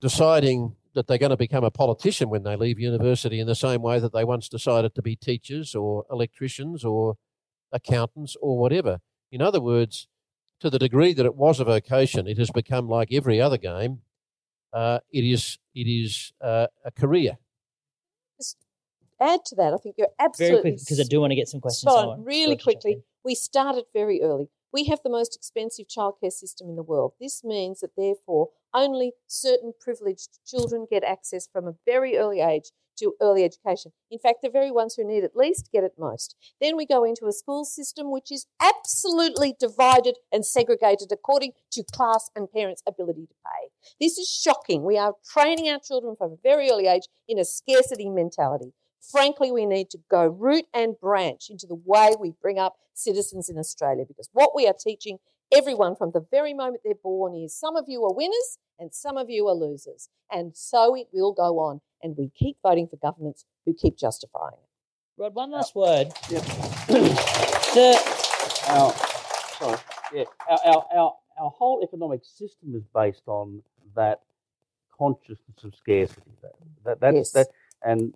deciding 0.00 0.76
that 0.94 1.06
they're 1.06 1.18
going 1.18 1.30
to 1.30 1.36
become 1.36 1.64
a 1.64 1.70
politician 1.70 2.30
when 2.30 2.44
they 2.44 2.56
leave 2.56 2.78
university 2.78 3.40
in 3.40 3.46
the 3.46 3.54
same 3.54 3.82
way 3.82 3.98
that 3.98 4.12
they 4.12 4.24
once 4.24 4.48
decided 4.48 4.94
to 4.94 5.02
be 5.02 5.16
teachers 5.16 5.74
or 5.74 6.04
electricians 6.10 6.84
or 6.84 7.16
accountants 7.72 8.36
or 8.40 8.58
whatever. 8.58 9.00
In 9.32 9.42
other 9.42 9.60
words, 9.60 10.06
to 10.60 10.70
the 10.70 10.78
degree 10.78 11.12
that 11.12 11.26
it 11.26 11.34
was 11.34 11.60
a 11.60 11.64
vocation, 11.64 12.26
it 12.26 12.38
has 12.38 12.50
become 12.50 12.88
like 12.88 13.08
every 13.12 13.40
other 13.40 13.58
game. 13.58 14.00
Uh, 14.72 15.00
it 15.12 15.24
is 15.24 15.58
it 15.74 15.86
is 15.88 16.32
uh, 16.40 16.66
a 16.84 16.90
career. 16.90 17.38
Just 18.38 18.56
add 19.20 19.44
to 19.46 19.56
that, 19.56 19.74
I 19.74 19.76
think 19.76 19.96
you're 19.98 20.08
absolutely 20.18 20.54
very 20.54 20.62
quick 20.62 20.78
because 20.80 21.00
I 21.00 21.04
do 21.04 21.20
want 21.20 21.32
to 21.32 21.36
get 21.36 21.48
some 21.48 21.60
questions. 21.60 21.92
on. 21.92 22.24
Really 22.24 22.56
quickly, 22.56 23.02
we 23.24 23.34
started 23.34 23.84
very 23.92 24.22
early. 24.22 24.48
We 24.74 24.86
have 24.86 25.02
the 25.04 25.08
most 25.10 25.36
expensive 25.36 25.86
childcare 25.86 26.32
system 26.32 26.68
in 26.68 26.74
the 26.74 26.82
world. 26.82 27.12
This 27.20 27.44
means 27.44 27.78
that, 27.78 27.94
therefore, 27.96 28.48
only 28.74 29.12
certain 29.28 29.72
privileged 29.80 30.40
children 30.44 30.88
get 30.90 31.04
access 31.04 31.46
from 31.46 31.68
a 31.68 31.76
very 31.86 32.16
early 32.16 32.40
age 32.40 32.72
to 32.98 33.14
early 33.22 33.44
education. 33.44 33.92
In 34.10 34.18
fact, 34.18 34.38
the 34.42 34.50
very 34.50 34.72
ones 34.72 34.96
who 34.96 35.06
need 35.06 35.22
it 35.22 35.36
least 35.36 35.70
get 35.72 35.84
it 35.84 35.92
most. 35.96 36.34
Then 36.60 36.76
we 36.76 36.86
go 36.86 37.04
into 37.04 37.26
a 37.26 37.32
school 37.32 37.64
system 37.64 38.10
which 38.10 38.32
is 38.32 38.46
absolutely 38.60 39.54
divided 39.60 40.16
and 40.32 40.44
segregated 40.44 41.12
according 41.12 41.52
to 41.70 41.84
class 41.92 42.30
and 42.34 42.50
parents' 42.50 42.82
ability 42.84 43.26
to 43.26 43.34
pay. 43.46 43.68
This 44.00 44.18
is 44.18 44.28
shocking. 44.28 44.82
We 44.82 44.98
are 44.98 45.14
training 45.24 45.68
our 45.68 45.78
children 45.78 46.16
from 46.18 46.32
a 46.32 46.36
very 46.42 46.68
early 46.68 46.88
age 46.88 47.06
in 47.28 47.38
a 47.38 47.44
scarcity 47.44 48.10
mentality. 48.10 48.72
Frankly, 49.10 49.52
we 49.52 49.66
need 49.66 49.90
to 49.90 49.98
go 50.10 50.26
root 50.26 50.64
and 50.72 50.98
branch 51.00 51.50
into 51.50 51.66
the 51.66 51.80
way 51.84 52.12
we 52.18 52.32
bring 52.40 52.58
up 52.58 52.76
citizens 52.94 53.48
in 53.48 53.58
Australia 53.58 54.04
because 54.06 54.28
what 54.32 54.54
we 54.54 54.66
are 54.66 54.74
teaching 54.78 55.18
everyone 55.52 55.94
from 55.96 56.10
the 56.12 56.24
very 56.30 56.54
moment 56.54 56.80
they're 56.84 56.94
born 57.02 57.34
is 57.34 57.58
some 57.58 57.76
of 57.76 57.84
you 57.88 58.04
are 58.04 58.12
winners 58.14 58.58
and 58.78 58.92
some 58.94 59.16
of 59.16 59.28
you 59.30 59.46
are 59.48 59.54
losers. 59.54 60.08
And 60.30 60.56
so 60.56 60.96
it 60.96 61.08
will 61.12 61.32
go 61.32 61.58
on. 61.58 61.80
And 62.02 62.16
we 62.16 62.30
keep 62.34 62.56
voting 62.62 62.88
for 62.88 62.96
governments 62.96 63.44
who 63.64 63.74
keep 63.74 63.96
justifying 63.96 64.54
it. 64.54 64.68
Rod, 65.22 65.34
one 65.34 65.52
last 65.52 65.74
word. 65.74 66.08
Yeah. 66.28 66.40
the, 66.88 67.96
our, 68.68 68.92
sorry, 69.58 69.78
yeah, 70.12 70.24
our, 70.50 70.58
our, 70.64 70.86
our, 70.96 71.14
our 71.38 71.50
whole 71.50 71.82
economic 71.84 72.20
system 72.24 72.74
is 72.74 72.82
based 72.94 73.22
on 73.26 73.62
that 73.96 74.20
consciousness 74.96 75.62
of 75.62 75.74
scarcity. 75.76 76.32
That, 76.42 76.52
that, 76.84 77.00
that's, 77.00 77.14
Yes. 77.16 77.30
that, 77.32 77.46
and 77.82 78.14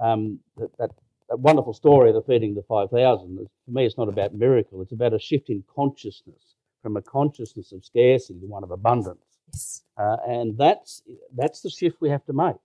um, 0.00 0.38
that, 0.56 0.76
that, 0.78 0.90
that 1.28 1.38
wonderful 1.38 1.72
story 1.72 2.10
of 2.10 2.14
the 2.14 2.22
feeding 2.22 2.54
the 2.54 2.62
5,000, 2.62 3.48
for 3.64 3.70
me, 3.70 3.86
it's 3.86 3.98
not 3.98 4.08
about 4.08 4.34
miracle. 4.34 4.82
It's 4.82 4.92
about 4.92 5.14
a 5.14 5.18
shift 5.18 5.50
in 5.50 5.62
consciousness 5.74 6.54
from 6.82 6.96
a 6.96 7.02
consciousness 7.02 7.72
of 7.72 7.84
scarcity 7.84 8.40
to 8.40 8.46
one 8.46 8.64
of 8.64 8.70
abundance. 8.70 9.38
Yes. 9.52 9.82
Uh, 9.96 10.16
and 10.26 10.56
that's, 10.56 11.02
that's 11.36 11.60
the 11.60 11.70
shift 11.70 12.00
we 12.00 12.08
have 12.08 12.24
to 12.26 12.32
make. 12.32 12.56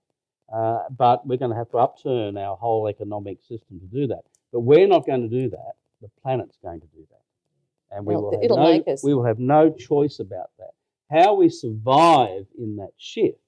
Uh, 0.52 0.78
but 0.96 1.26
we're 1.26 1.36
going 1.36 1.50
to 1.50 1.56
have 1.56 1.70
to 1.70 1.78
upturn 1.78 2.38
our 2.38 2.56
whole 2.56 2.88
economic 2.88 3.40
system 3.42 3.80
to 3.80 3.86
do 3.86 4.06
that. 4.06 4.22
But 4.52 4.60
we're 4.60 4.86
not 4.86 5.06
going 5.06 5.22
to 5.22 5.28
do 5.28 5.50
that. 5.50 5.72
The 6.00 6.08
planet's 6.22 6.56
going 6.62 6.80
to 6.80 6.86
do 6.86 7.04
that. 7.10 7.96
And 7.96 8.06
we, 8.06 8.14
Well, 8.14 8.30
will, 8.30 8.40
have 8.40 8.86
no, 8.86 8.96
we 9.02 9.14
will 9.14 9.24
have 9.24 9.38
no 9.38 9.70
choice 9.70 10.18
about 10.20 10.50
that. 10.58 10.70
How 11.10 11.34
we 11.34 11.48
survive 11.48 12.46
in 12.58 12.76
that 12.76 12.90
shift 12.96 13.38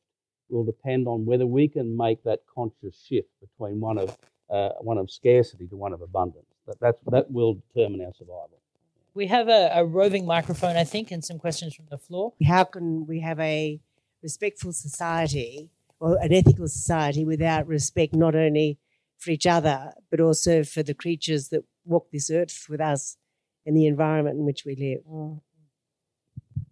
will 0.50 0.64
depend 0.64 1.06
on 1.06 1.24
whether 1.24 1.46
we 1.46 1.68
can 1.68 1.96
make 1.96 2.22
that 2.24 2.40
conscious 2.52 2.96
shift 3.06 3.28
between 3.40 3.80
one 3.80 3.98
of, 3.98 4.16
uh, 4.50 4.70
one 4.80 4.98
of 4.98 5.10
scarcity 5.10 5.66
to 5.66 5.76
one 5.76 5.92
of 5.92 6.00
abundance. 6.02 6.46
That, 6.66 6.80
that's, 6.80 6.98
that 7.10 7.30
will 7.30 7.54
determine 7.74 8.00
our 8.04 8.12
survival. 8.14 8.58
we 9.14 9.26
have 9.26 9.48
a, 9.48 9.70
a 9.74 9.84
roving 9.84 10.26
microphone, 10.26 10.76
I 10.76 10.84
think, 10.84 11.10
and 11.10 11.24
some 11.24 11.38
questions 11.38 11.74
from 11.74 11.86
the 11.90 11.98
floor. 11.98 12.32
how 12.46 12.64
can 12.64 13.06
we 13.06 13.20
have 13.20 13.40
a 13.40 13.80
respectful 14.22 14.72
society 14.72 15.70
or 16.00 16.18
an 16.20 16.32
ethical 16.32 16.68
society 16.68 17.24
without 17.24 17.66
respect 17.66 18.14
not 18.14 18.34
only 18.34 18.78
for 19.18 19.30
each 19.30 19.46
other 19.46 19.92
but 20.10 20.20
also 20.20 20.62
for 20.64 20.82
the 20.82 20.94
creatures 20.94 21.48
that 21.48 21.62
walk 21.84 22.10
this 22.12 22.30
earth 22.30 22.66
with 22.68 22.80
us 22.80 23.16
and 23.64 23.76
the 23.76 23.86
environment 23.86 24.36
in 24.38 24.44
which 24.44 24.64
we 24.64 24.74
live 24.76 25.00
Mm. 25.08 25.40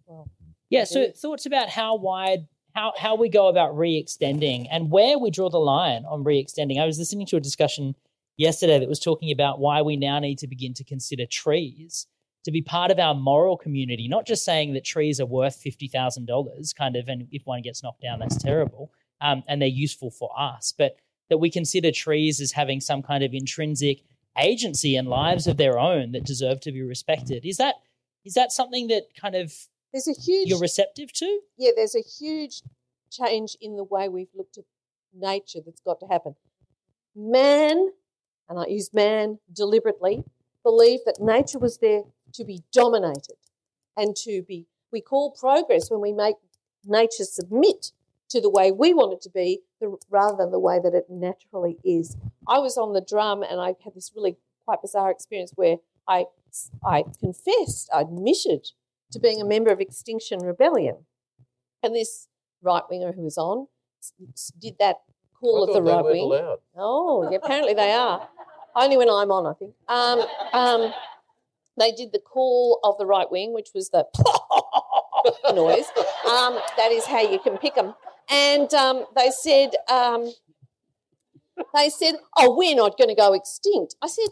Well, 0.05 0.29
Yeah, 0.69 0.83
so 0.85 1.11
thoughts 1.11 1.45
about 1.45 1.69
how 1.69 1.95
wide, 1.95 2.47
how, 2.77 2.93
how 2.95 3.15
we 3.15 3.27
go 3.27 3.47
about 3.47 3.75
re-extending 3.75 4.67
and 4.69 4.91
where 4.91 5.17
we 5.17 5.31
draw 5.31 5.49
the 5.49 5.57
line 5.57 6.05
on 6.05 6.23
re-extending. 6.23 6.79
I 6.79 6.85
was 6.85 6.99
listening 6.99 7.25
to 7.27 7.37
a 7.37 7.39
discussion 7.39 7.95
yesterday 8.37 8.77
that 8.77 8.87
was 8.87 8.99
talking 8.99 9.31
about 9.31 9.59
why 9.59 9.81
we 9.81 9.97
now 9.97 10.19
need 10.19 10.37
to 10.39 10.47
begin 10.47 10.75
to 10.75 10.83
consider 10.83 11.25
trees 11.25 12.05
to 12.45 12.51
be 12.51 12.61
part 12.61 12.91
of 12.91 12.99
our 12.99 13.15
moral 13.15 13.57
community, 13.57 14.07
not 14.07 14.27
just 14.27 14.45
saying 14.45 14.73
that 14.73 14.85
trees 14.85 15.19
are 15.19 15.25
worth 15.25 15.59
$50,000 15.59 16.75
kind 16.75 16.95
of, 16.95 17.07
and 17.07 17.27
if 17.31 17.47
one 17.47 17.63
gets 17.63 17.81
knocked 17.81 18.01
down, 18.01 18.19
that's 18.19 18.37
terrible, 18.37 18.91
um, 19.21 19.41
and 19.47 19.59
they're 19.59 19.67
useful 19.67 20.11
for 20.11 20.29
us, 20.39 20.71
but 20.77 20.97
that 21.31 21.39
we 21.39 21.49
consider 21.49 21.91
trees 21.91 22.39
as 22.39 22.51
having 22.51 22.79
some 22.79 23.01
kind 23.01 23.23
of 23.23 23.33
intrinsic 23.33 24.03
agency 24.37 24.95
and 24.95 25.07
lives 25.07 25.47
of 25.47 25.57
their 25.57 25.79
own 25.79 26.11
that 26.11 26.25
deserve 26.25 26.59
to 26.61 26.71
be 26.71 26.83
respected. 26.83 27.43
Is 27.43 27.57
that 27.57 27.75
is 28.23 28.35
that 28.35 28.51
something 28.51 28.87
that 28.87 29.07
kind 29.19 29.35
of 29.35 29.51
There's 29.97 30.15
a 30.15 30.21
huge 30.21 30.49
you're 30.49 30.59
receptive 30.59 31.11
to? 31.13 31.39
yeah, 31.57 31.71
there's 31.75 31.95
a 31.95 32.03
huge 32.03 32.61
change 33.09 33.57
in 33.59 33.77
the 33.77 33.83
way 33.83 34.07
we've 34.07 34.29
looked 34.35 34.59
at 34.59 34.65
nature 35.11 35.57
that's 35.65 35.81
got 35.81 35.99
to 36.01 36.05
happen. 36.05 36.35
Man, 37.15 37.89
and 38.47 38.59
I 38.59 38.67
use 38.67 38.93
man 38.93 39.39
deliberately, 39.51 40.23
believed 40.61 41.03
that 41.07 41.19
nature 41.19 41.57
was 41.57 41.79
there 41.79 42.03
to 42.33 42.45
be 42.45 42.61
dominated 42.71 43.37
and 43.95 44.15
to 44.17 44.43
be, 44.47 44.67
we 44.91 45.01
call 45.01 45.31
progress 45.31 45.89
when 45.89 46.01
we 46.01 46.11
make 46.11 46.35
nature 46.85 47.23
submit 47.23 47.91
to 48.29 48.39
the 48.39 48.51
way 48.51 48.71
we 48.71 48.93
want 48.93 49.13
it 49.13 49.21
to 49.21 49.31
be 49.31 49.61
the, 49.81 49.97
rather 50.11 50.37
than 50.37 50.51
the 50.51 50.59
way 50.59 50.79
that 50.79 50.93
it 50.93 51.05
naturally 51.09 51.77
is. 51.83 52.15
I 52.47 52.59
was 52.59 52.77
on 52.77 52.93
the 52.93 53.01
drum 53.01 53.41
and 53.41 53.59
I 53.59 53.73
had 53.83 53.95
this 53.95 54.11
really 54.15 54.37
quite 54.63 54.83
bizarre 54.83 55.09
experience 55.09 55.53
where 55.55 55.77
I, 56.07 56.25
I 56.85 57.03
confessed, 57.19 57.89
I 57.91 58.01
admitted 58.01 58.67
to 59.11 59.19
being 59.19 59.41
a 59.41 59.45
member 59.45 59.71
of 59.71 59.79
Extinction 59.79 60.39
Rebellion. 60.39 61.05
And 61.83 61.95
this 61.95 62.27
right 62.61 62.83
winger 62.89 63.13
who 63.13 63.21
was 63.21 63.37
on 63.37 63.67
did 64.59 64.75
that 64.79 64.97
call 65.39 65.63
of 65.63 65.73
the 65.73 65.81
right 65.81 66.03
wing. 66.03 66.23
allowed. 66.23 66.59
Oh, 66.75 67.29
yeah, 67.29 67.37
apparently 67.41 67.73
they 67.73 67.91
are. 67.91 68.27
Only 68.75 68.97
when 68.97 69.09
I'm 69.09 69.31
on, 69.31 69.45
I 69.45 69.53
think. 69.53 69.73
Um, 69.87 70.21
um, 70.53 70.93
they 71.79 71.91
did 71.91 72.11
the 72.11 72.19
call 72.19 72.79
of 72.83 72.97
the 72.97 73.05
right 73.05 73.29
wing, 73.29 73.53
which 73.53 73.69
was 73.73 73.89
the 73.89 74.05
noise. 75.53 75.85
Um, 76.29 76.59
that 76.77 76.91
is 76.91 77.05
how 77.05 77.21
you 77.21 77.39
can 77.39 77.57
pick 77.57 77.75
them. 77.75 77.93
And 78.29 78.71
um, 78.73 79.05
they 79.15 79.29
said, 79.31 79.71
um, 79.89 80.31
they 81.73 81.89
said, 81.89 82.15
oh, 82.35 82.55
we're 82.55 82.75
not 82.75 82.97
going 82.97 83.09
to 83.09 83.15
go 83.15 83.33
extinct. 83.33 83.95
I 84.01 84.07
said, 84.07 84.29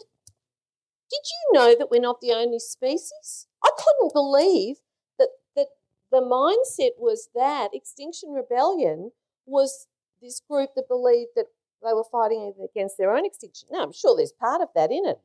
did 1.10 1.22
you 1.24 1.58
know 1.58 1.74
that 1.78 1.90
we're 1.90 2.00
not 2.00 2.20
the 2.20 2.32
only 2.32 2.58
species? 2.58 3.45
I 3.64 3.70
couldn't 3.76 4.12
believe 4.12 4.76
that 5.18 5.28
that 5.54 5.68
the 6.10 6.20
mindset 6.20 6.98
was 6.98 7.28
that 7.34 7.70
Extinction 7.74 8.30
Rebellion 8.30 9.12
was 9.46 9.86
this 10.22 10.40
group 10.40 10.70
that 10.76 10.88
believed 10.88 11.30
that 11.36 11.46
they 11.82 11.92
were 11.92 12.04
fighting 12.10 12.54
against 12.62 12.98
their 12.98 13.14
own 13.14 13.24
extinction. 13.24 13.68
Now, 13.70 13.82
I'm 13.82 13.92
sure 13.92 14.16
there's 14.16 14.32
part 14.32 14.60
of 14.60 14.68
that 14.74 14.90
in 14.90 15.06
it. 15.06 15.18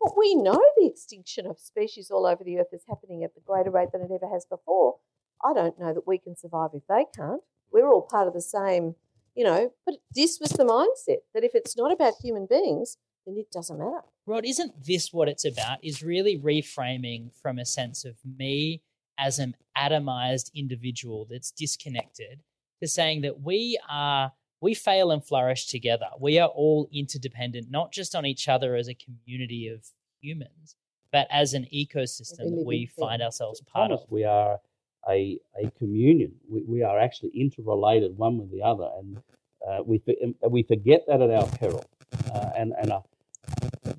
But 0.00 0.16
we 0.16 0.34
know 0.34 0.60
the 0.78 0.86
extinction 0.86 1.46
of 1.46 1.58
species 1.58 2.10
all 2.10 2.26
over 2.26 2.42
the 2.42 2.58
earth 2.58 2.72
is 2.72 2.84
happening 2.88 3.22
at 3.22 3.32
a 3.36 3.40
greater 3.40 3.70
rate 3.70 3.92
than 3.92 4.00
it 4.00 4.10
ever 4.10 4.32
has 4.32 4.46
before. 4.46 4.96
I 5.44 5.52
don't 5.52 5.78
know 5.78 5.92
that 5.92 6.06
we 6.06 6.18
can 6.18 6.36
survive 6.36 6.70
if 6.72 6.86
they 6.88 7.04
can't. 7.14 7.42
We're 7.70 7.88
all 7.88 8.02
part 8.02 8.26
of 8.26 8.34
the 8.34 8.40
same, 8.40 8.94
you 9.34 9.44
know. 9.44 9.72
But 9.84 9.96
this 10.14 10.38
was 10.40 10.50
the 10.50 10.64
mindset 10.64 11.18
that 11.34 11.44
if 11.44 11.54
it's 11.54 11.76
not 11.76 11.92
about 11.92 12.14
human 12.22 12.46
beings, 12.46 12.96
then 13.26 13.36
it 13.36 13.50
doesn't 13.50 13.78
matter. 13.78 14.02
Rod, 14.26 14.44
isn't 14.44 14.84
this 14.84 15.12
what 15.12 15.28
it's 15.28 15.44
about? 15.44 15.78
Is 15.82 16.02
really 16.02 16.38
reframing 16.38 17.30
from 17.40 17.58
a 17.58 17.64
sense 17.66 18.04
of 18.04 18.16
me 18.24 18.82
as 19.18 19.38
an 19.38 19.54
atomized 19.76 20.50
individual 20.54 21.26
that's 21.30 21.50
disconnected 21.50 22.40
to 22.80 22.88
saying 22.88 23.20
that 23.22 23.40
we 23.42 23.78
are 23.88 24.32
we 24.60 24.74
fail 24.74 25.10
and 25.10 25.24
flourish 25.24 25.66
together. 25.66 26.06
We 26.18 26.38
are 26.38 26.48
all 26.48 26.88
interdependent, 26.92 27.70
not 27.70 27.92
just 27.92 28.14
on 28.14 28.26
each 28.26 28.46
other 28.48 28.76
as 28.76 28.88
a 28.88 28.94
community 28.94 29.68
of 29.68 29.86
humans, 30.20 30.76
but 31.10 31.26
as 31.30 31.54
an 31.54 31.66
ecosystem 31.74 32.50
that 32.50 32.64
we 32.66 32.86
find 32.86 33.22
ourselves 33.22 33.62
part 33.62 33.90
of. 33.90 34.04
We 34.10 34.24
are 34.24 34.60
a, 35.08 35.38
a 35.62 35.70
communion. 35.78 36.34
We, 36.48 36.62
we 36.62 36.82
are 36.82 36.98
actually 36.98 37.30
interrelated 37.30 38.18
one 38.18 38.38
with 38.38 38.50
the 38.50 38.62
other, 38.62 38.88
and 38.98 39.22
uh, 39.68 39.82
we 39.84 40.00
we 40.48 40.62
forget 40.62 41.02
that 41.06 41.20
at 41.20 41.30
our 41.30 41.46
peril. 41.46 41.84
Uh, 42.34 42.50
and 42.56 42.72
and 42.80 42.92
uh, 42.92 43.00
the, 43.82 43.96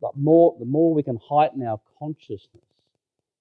the 0.00 0.10
more 0.16 0.56
the 0.58 0.64
more 0.64 0.94
we 0.94 1.02
can 1.02 1.18
heighten 1.28 1.66
our 1.66 1.80
consciousness 1.98 2.64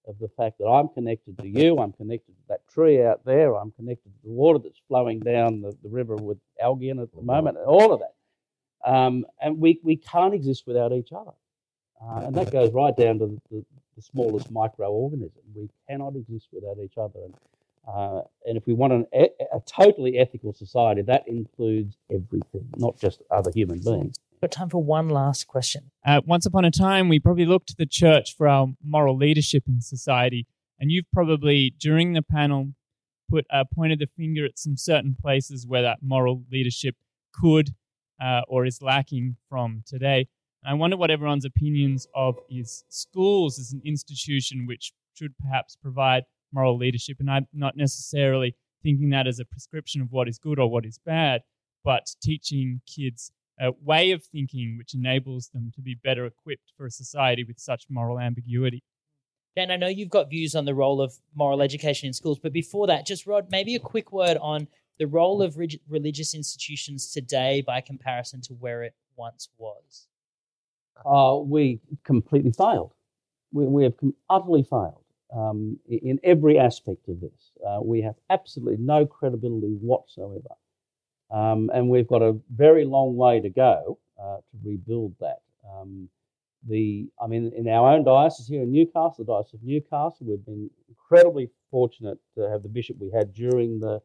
of 0.07 0.17
the 0.19 0.29
fact 0.29 0.57
that 0.59 0.65
I'm 0.67 0.89
connected 0.89 1.37
to 1.39 1.47
you, 1.47 1.77
I'm 1.77 1.93
connected 1.93 2.31
to 2.33 2.41
that 2.49 2.67
tree 2.67 3.03
out 3.03 3.23
there, 3.23 3.55
I'm 3.55 3.71
connected 3.71 4.09
to 4.09 4.27
the 4.27 4.31
water 4.31 4.59
that's 4.59 4.79
flowing 4.87 5.19
down 5.19 5.61
the, 5.61 5.75
the 5.83 5.89
river 5.89 6.15
with 6.15 6.37
algae 6.59 6.89
in 6.89 6.99
it 6.99 7.03
at 7.03 7.13
the 7.13 7.21
moment, 7.21 7.57
and 7.57 7.67
all 7.67 7.93
of 7.93 7.99
that. 7.99 8.13
Um, 8.83 9.25
and 9.41 9.59
we, 9.59 9.79
we 9.83 9.95
can't 9.95 10.33
exist 10.33 10.63
without 10.65 10.91
each 10.91 11.11
other. 11.11 11.31
Uh, 12.03 12.25
and 12.25 12.35
that 12.35 12.51
goes 12.51 12.71
right 12.73 12.95
down 12.95 13.19
to 13.19 13.27
the, 13.27 13.41
the, 13.51 13.65
the, 13.95 14.01
smallest 14.01 14.51
microorganism. 14.51 15.29
We 15.53 15.69
cannot 15.87 16.15
exist 16.15 16.47
without 16.51 16.77
each 16.83 16.97
other. 16.97 17.19
And, 17.23 17.35
uh, 17.87 18.21
and 18.45 18.57
if 18.57 18.65
we 18.65 18.73
want 18.73 18.93
an, 18.93 19.05
a, 19.13 19.29
a 19.53 19.59
totally 19.65 20.17
ethical 20.17 20.53
society, 20.53 21.01
that 21.01 21.27
includes 21.27 21.97
everything, 22.09 22.69
not 22.77 22.99
just 22.99 23.21
other 23.31 23.51
human 23.53 23.79
beings. 23.79 24.15
Got 24.41 24.51
time 24.51 24.69
for 24.69 24.83
one 24.83 25.09
last 25.09 25.47
question. 25.47 25.91
Uh, 26.05 26.21
once 26.25 26.45
upon 26.45 26.65
a 26.65 26.71
time, 26.71 27.09
we 27.09 27.19
probably 27.19 27.45
looked 27.45 27.67
to 27.69 27.75
the 27.77 27.85
church 27.85 28.35
for 28.35 28.47
our 28.47 28.67
moral 28.83 29.15
leadership 29.15 29.63
in 29.67 29.81
society. 29.81 30.47
And 30.79 30.91
you've 30.91 31.05
probably, 31.13 31.75
during 31.77 32.13
the 32.13 32.23
panel, 32.23 32.73
put 33.29 33.45
uh, 33.51 33.63
pointed 33.73 33.99
the 33.99 34.09
finger 34.17 34.45
at 34.45 34.57
some 34.57 34.77
certain 34.77 35.15
places 35.19 35.67
where 35.67 35.83
that 35.83 35.99
moral 36.01 36.43
leadership 36.51 36.95
could 37.33 37.75
uh, 38.21 38.41
or 38.47 38.65
is 38.65 38.81
lacking 38.81 39.37
from 39.47 39.83
today. 39.85 40.27
And 40.63 40.71
I 40.71 40.73
wonder 40.73 40.97
what 40.97 41.11
everyone's 41.11 41.45
opinions 41.45 42.07
of 42.13 42.37
is 42.49 42.83
schools 42.89 43.59
as 43.59 43.71
an 43.71 43.81
institution 43.85 44.65
which 44.65 44.91
should 45.13 45.33
perhaps 45.37 45.75
provide 45.75 46.23
moral 46.51 46.77
leadership. 46.77 47.17
And 47.19 47.29
I'm 47.29 47.47
not 47.53 47.75
necessarily 47.77 48.55
thinking 48.83 49.09
that 49.11 49.27
as 49.27 49.39
a 49.39 49.45
prescription 49.45 50.01
of 50.01 50.11
what 50.11 50.27
is 50.27 50.39
good 50.39 50.59
or 50.59 50.69
what 50.69 50.85
is 50.85 50.99
bad, 51.05 51.41
but 51.83 52.07
teaching 52.21 52.81
kids 52.87 53.31
a 53.59 53.71
way 53.83 54.11
of 54.11 54.23
thinking 54.23 54.75
which 54.77 54.95
enables 54.95 55.49
them 55.49 55.71
to 55.75 55.81
be 55.81 55.95
better 56.03 56.25
equipped 56.25 56.73
for 56.75 56.85
a 56.85 56.91
society 56.91 57.43
with 57.43 57.59
such 57.59 57.85
moral 57.89 58.19
ambiguity. 58.19 58.83
Dan, 59.55 59.69
I 59.69 59.75
know 59.75 59.87
you've 59.87 60.09
got 60.09 60.29
views 60.29 60.55
on 60.55 60.65
the 60.65 60.73
role 60.73 61.01
of 61.01 61.13
moral 61.35 61.61
education 61.61 62.07
in 62.07 62.13
schools, 62.13 62.39
but 62.39 62.53
before 62.53 62.87
that, 62.87 63.05
just 63.05 63.27
Rod, 63.27 63.47
maybe 63.51 63.75
a 63.75 63.79
quick 63.79 64.11
word 64.11 64.37
on 64.41 64.67
the 64.97 65.07
role 65.07 65.41
of 65.41 65.57
religious 65.89 66.33
institutions 66.33 67.11
today 67.11 67.61
by 67.61 67.81
comparison 67.81 68.41
to 68.41 68.53
where 68.53 68.83
it 68.83 68.95
once 69.15 69.49
was. 69.57 70.07
Uh, 71.05 71.37
we 71.43 71.81
completely 72.03 72.51
failed. 72.51 72.93
We, 73.51 73.65
we 73.65 73.83
have 73.83 73.93
utterly 74.29 74.63
failed 74.63 75.00
um, 75.35 75.79
in 75.87 76.19
every 76.23 76.59
aspect 76.59 77.07
of 77.07 77.21
this. 77.21 77.51
Uh, 77.65 77.79
we 77.83 78.01
have 78.01 78.15
absolutely 78.29 78.77
no 78.83 79.05
credibility 79.05 79.77
whatsoever. 79.79 80.55
Um, 81.31 81.69
and 81.73 81.89
we've 81.89 82.07
got 82.07 82.21
a 82.21 82.37
very 82.53 82.85
long 82.85 83.15
way 83.15 83.39
to 83.39 83.49
go 83.49 83.97
uh, 84.21 84.37
to 84.37 84.57
rebuild 84.63 85.15
that. 85.19 85.41
Um, 85.69 86.09
the, 86.67 87.07
I 87.19 87.27
mean, 87.27 87.51
in 87.55 87.67
our 87.67 87.93
own 87.93 88.03
diocese 88.03 88.47
here 88.47 88.61
in 88.61 88.71
Newcastle, 88.71 89.25
the 89.25 89.25
Diocese 89.25 89.55
of 89.55 89.63
Newcastle, 89.63 90.27
we've 90.27 90.45
been 90.45 90.69
incredibly 90.89 91.49
fortunate 91.71 92.19
to 92.35 92.49
have 92.49 92.61
the 92.61 92.69
bishop 92.69 92.97
we 92.99 93.09
had 93.11 93.33
during 93.33 93.79
the 93.79 94.01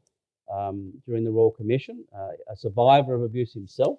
um, 0.49 0.93
during 1.05 1.25
the 1.25 1.33
Royal 1.33 1.51
Commission, 1.51 2.05
uh, 2.17 2.29
a 2.49 2.57
survivor 2.57 3.15
of 3.15 3.23
abuse 3.23 3.53
himself, 3.53 3.99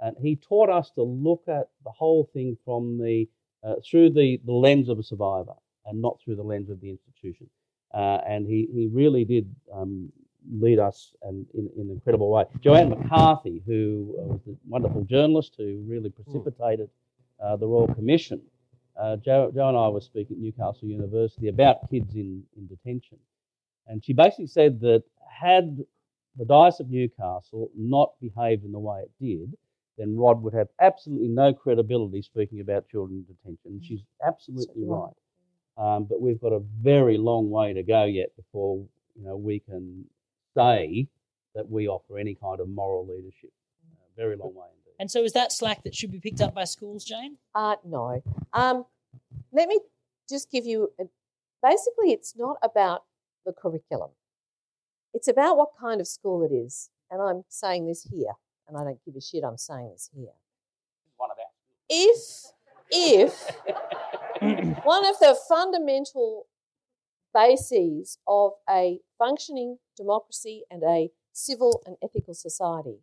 and 0.00 0.16
he 0.20 0.34
taught 0.34 0.68
us 0.68 0.90
to 0.96 1.04
look 1.04 1.44
at 1.46 1.68
the 1.84 1.92
whole 1.92 2.28
thing 2.32 2.58
from 2.64 2.98
the 2.98 3.28
uh, 3.62 3.74
through 3.88 4.10
the, 4.10 4.40
the 4.44 4.52
lens 4.52 4.88
of 4.88 4.98
a 4.98 5.04
survivor 5.04 5.54
and 5.88 6.00
not 6.00 6.18
through 6.24 6.36
the 6.36 6.42
lens 6.42 6.70
of 6.70 6.80
the 6.80 6.90
institution. 6.90 7.48
Uh, 7.94 8.18
and 8.26 8.46
he, 8.46 8.68
he 8.72 8.88
really 8.92 9.24
did 9.24 9.52
um, 9.74 10.12
lead 10.52 10.78
us 10.78 11.14
and 11.22 11.46
in, 11.54 11.68
in 11.76 11.82
an 11.86 11.90
incredible 11.90 12.30
way. 12.30 12.44
Joanne 12.60 12.90
McCarthy, 12.90 13.62
who 13.66 14.14
was 14.16 14.40
a 14.48 14.54
wonderful 14.68 15.04
journalist 15.04 15.54
who 15.56 15.82
really 15.86 16.10
precipitated 16.10 16.90
uh, 17.42 17.56
the 17.56 17.66
Royal 17.66 17.92
Commission. 17.94 18.40
Uh, 19.00 19.16
Joe, 19.16 19.50
Joe, 19.54 19.68
and 19.68 19.76
I 19.76 19.88
were 19.88 20.00
speaking 20.00 20.36
at 20.36 20.42
Newcastle 20.42 20.88
University 20.88 21.48
about 21.48 21.88
kids 21.88 22.14
in, 22.14 22.42
in 22.56 22.66
detention. 22.66 23.18
And 23.86 24.04
she 24.04 24.12
basically 24.12 24.48
said 24.48 24.80
that 24.80 25.04
had 25.30 25.78
the 26.36 26.44
Diocese 26.44 26.80
of 26.80 26.90
Newcastle 26.90 27.70
not 27.76 28.12
behaved 28.20 28.64
in 28.64 28.72
the 28.72 28.78
way 28.78 29.02
it 29.02 29.10
did, 29.20 29.56
then 29.96 30.16
Rod 30.16 30.42
would 30.42 30.54
have 30.54 30.68
absolutely 30.80 31.28
no 31.28 31.52
credibility 31.52 32.22
speaking 32.22 32.60
about 32.60 32.88
children 32.88 33.24
in 33.28 33.34
detention. 33.34 33.80
She's 33.84 34.02
absolutely 34.24 34.84
right. 34.84 35.12
Um, 35.78 36.04
but 36.04 36.20
we've 36.20 36.40
got 36.40 36.52
a 36.52 36.60
very 36.82 37.16
long 37.16 37.50
way 37.50 37.72
to 37.72 37.82
go 37.82 38.04
yet 38.04 38.34
before 38.36 38.84
you 39.14 39.24
know 39.24 39.36
we 39.36 39.60
can 39.60 40.04
say 40.56 41.06
that 41.54 41.70
we 41.70 41.88
offer 41.88 42.18
any 42.18 42.34
kind 42.34 42.60
of 42.60 42.68
moral 42.68 43.06
leadership. 43.06 43.52
Uh, 43.96 44.04
very 44.16 44.36
long 44.36 44.54
way 44.54 44.66
indeed. 44.70 44.94
And 44.98 45.10
so, 45.10 45.22
is 45.22 45.32
that 45.32 45.52
slack 45.52 45.84
that 45.84 45.94
should 45.94 46.10
be 46.10 46.18
picked 46.18 46.40
up 46.40 46.54
by 46.54 46.64
schools, 46.64 47.04
Jane? 47.04 47.36
Uh, 47.54 47.76
no. 47.84 48.22
Um, 48.52 48.84
let 49.52 49.68
me 49.68 49.78
just 50.28 50.50
give 50.50 50.66
you 50.66 50.92
a, 51.00 51.04
basically, 51.62 52.12
it's 52.12 52.34
not 52.36 52.56
about 52.62 53.04
the 53.46 53.52
curriculum, 53.52 54.10
it's 55.14 55.28
about 55.28 55.56
what 55.56 55.70
kind 55.80 56.00
of 56.00 56.08
school 56.08 56.42
it 56.42 56.52
is. 56.52 56.90
And 57.10 57.22
I'm 57.22 57.44
saying 57.48 57.86
this 57.86 58.02
here, 58.02 58.32
and 58.66 58.76
I 58.76 58.84
don't 58.84 59.02
give 59.04 59.16
a 59.16 59.20
shit, 59.20 59.42
I'm 59.42 59.56
saying 59.56 59.90
this 59.92 60.10
here. 60.14 60.34
One 61.16 61.30
of 61.30 61.38
our. 61.38 61.44
If, 61.88 62.52
if 62.90 63.56
one 64.84 65.04
of 65.06 65.18
the 65.18 65.36
fundamental 65.48 66.46
bases 67.34 68.18
of 68.26 68.52
a 68.68 69.00
functioning 69.18 69.78
democracy 69.96 70.64
and 70.70 70.82
a 70.82 71.10
civil 71.32 71.82
and 71.86 71.96
ethical 72.02 72.34
society 72.34 73.00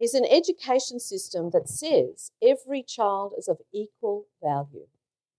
is 0.00 0.14
an 0.14 0.24
education 0.24 1.00
system 1.00 1.50
that 1.50 1.68
says 1.68 2.30
every 2.42 2.82
child 2.82 3.32
is 3.36 3.48
of 3.48 3.58
equal 3.72 4.26
value. 4.42 4.86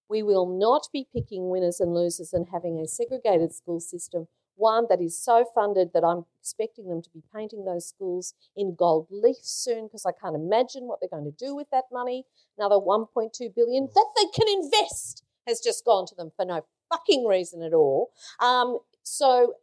We 0.10 0.24
will 0.24 0.48
not 0.48 0.88
be 0.92 1.08
picking 1.14 1.50
winners 1.50 1.80
and 1.80 1.94
losers 1.94 2.34
and 2.34 2.48
having 2.52 2.80
a 2.80 2.88
segregated 2.88 3.54
school 3.54 3.80
system, 3.80 4.28
one 4.56 4.88
that 4.90 5.02
is 5.02 5.18
so 5.18 5.46
funded 5.56 5.92
that 5.94 6.04
I'm 6.04 6.26
expecting 6.42 6.90
them 6.90 7.02
to 7.02 7.10
be 7.12 7.24
painting 7.34 7.64
those 7.64 7.88
schools 7.88 8.34
in 8.56 8.76
gold 8.76 9.08
leaf 9.10 9.38
soon 9.42 9.86
because 9.86 10.06
I 10.06 10.12
can't 10.12 10.36
imagine 10.36 10.88
what 10.88 11.00
they're 11.00 11.10
going 11.10 11.32
to 11.32 11.46
do 11.46 11.56
with 11.56 11.68
that 11.72 11.86
money. 11.92 12.26
Another 12.58 12.76
1.2 12.76 13.56
billion 13.56 13.88
that 13.94 14.08
they 14.18 14.26
can 14.36 14.48
invest 14.62 15.24
has 15.48 15.60
just 15.60 15.86
gone 15.86 16.06
to 16.08 16.16
them 16.16 16.32
for 16.36 16.46
no 16.46 16.66
fucking 16.92 17.26
reason 17.26 17.62
at 17.64 17.74
all. 17.74 18.10
Um, 18.40 18.80
so 19.04 19.54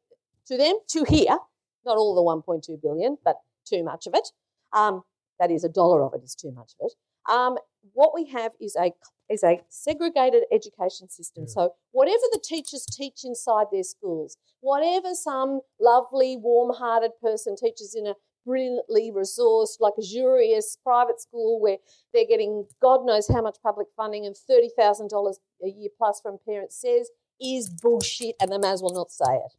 to 0.46 0.56
them, 0.56 0.78
to 0.88 1.04
here, 1.08 1.38
not 1.84 1.96
all 1.96 2.14
the 2.14 2.52
1.2 2.52 2.80
billion, 2.82 3.18
but 3.24 3.36
too 3.64 3.82
much 3.82 4.06
of 4.06 4.14
it. 4.14 4.28
Um, 4.72 5.02
that 5.38 5.50
is, 5.50 5.64
a 5.64 5.68
dollar 5.68 6.02
of 6.04 6.14
it 6.14 6.22
is 6.24 6.34
too 6.34 6.52
much 6.52 6.74
of 6.80 6.86
it. 6.86 6.92
Um, 7.30 7.58
what 7.92 8.12
we 8.14 8.26
have 8.26 8.52
is 8.60 8.76
a 8.76 8.92
is 9.28 9.42
a 9.42 9.60
segregated 9.68 10.44
education 10.52 11.08
system. 11.08 11.44
Yeah. 11.48 11.52
So 11.52 11.74
whatever 11.90 12.22
the 12.32 12.40
teachers 12.42 12.86
teach 12.86 13.24
inside 13.24 13.66
their 13.72 13.82
schools, 13.82 14.36
whatever 14.60 15.14
some 15.14 15.62
lovely, 15.80 16.36
warm-hearted 16.36 17.10
person 17.20 17.56
teaches 17.56 17.96
in 17.96 18.06
a 18.06 18.14
brilliantly 18.46 19.10
resourced, 19.10 19.80
like 19.80 19.94
luxurious 19.96 20.78
private 20.82 21.20
school 21.20 21.60
where 21.60 21.78
they're 22.14 22.26
getting 22.26 22.66
God 22.80 23.04
knows 23.04 23.26
how 23.28 23.42
much 23.42 23.56
public 23.62 23.88
funding 23.96 24.24
and 24.24 24.36
thirty 24.36 24.70
thousand 24.78 25.10
dollars 25.10 25.38
a 25.62 25.68
year 25.68 25.90
plus 25.96 26.20
from 26.20 26.38
parents 26.46 26.80
says 26.80 27.10
is 27.40 27.68
bullshit, 27.68 28.34
and 28.40 28.50
they 28.50 28.58
may 28.58 28.70
as 28.70 28.82
well 28.82 28.94
not 28.94 29.10
say 29.10 29.34
it. 29.34 29.52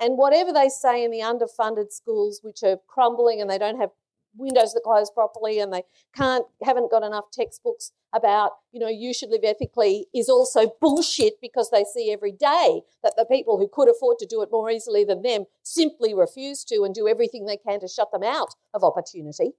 And 0.00 0.16
whatever 0.16 0.52
they 0.52 0.68
say 0.68 1.04
in 1.04 1.10
the 1.10 1.20
underfunded 1.20 1.92
schools, 1.92 2.40
which 2.42 2.62
are 2.62 2.78
crumbling 2.86 3.40
and 3.40 3.50
they 3.50 3.58
don't 3.58 3.80
have 3.80 3.90
windows 4.36 4.72
that 4.72 4.82
close 4.84 5.10
properly 5.10 5.58
and 5.58 5.72
they 5.72 5.82
can't 6.14 6.44
haven't 6.62 6.90
got 6.90 7.02
enough 7.02 7.24
textbooks 7.32 7.92
about 8.14 8.52
you 8.72 8.80
know 8.80 8.88
you 8.88 9.12
should 9.12 9.30
live 9.30 9.40
ethically 9.42 10.06
is 10.14 10.28
also 10.28 10.72
bullshit 10.80 11.34
because 11.40 11.70
they 11.70 11.84
see 11.84 12.12
every 12.12 12.32
day 12.32 12.82
that 13.02 13.14
the 13.16 13.24
people 13.24 13.58
who 13.58 13.68
could 13.72 13.90
afford 13.90 14.18
to 14.18 14.26
do 14.26 14.42
it 14.42 14.48
more 14.52 14.70
easily 14.70 15.04
than 15.04 15.22
them 15.22 15.44
simply 15.62 16.14
refuse 16.14 16.64
to 16.64 16.82
and 16.84 16.94
do 16.94 17.08
everything 17.08 17.46
they 17.46 17.56
can 17.56 17.80
to 17.80 17.88
shut 17.88 18.12
them 18.12 18.22
out 18.22 18.54
of 18.74 18.84
opportunity 18.84 19.52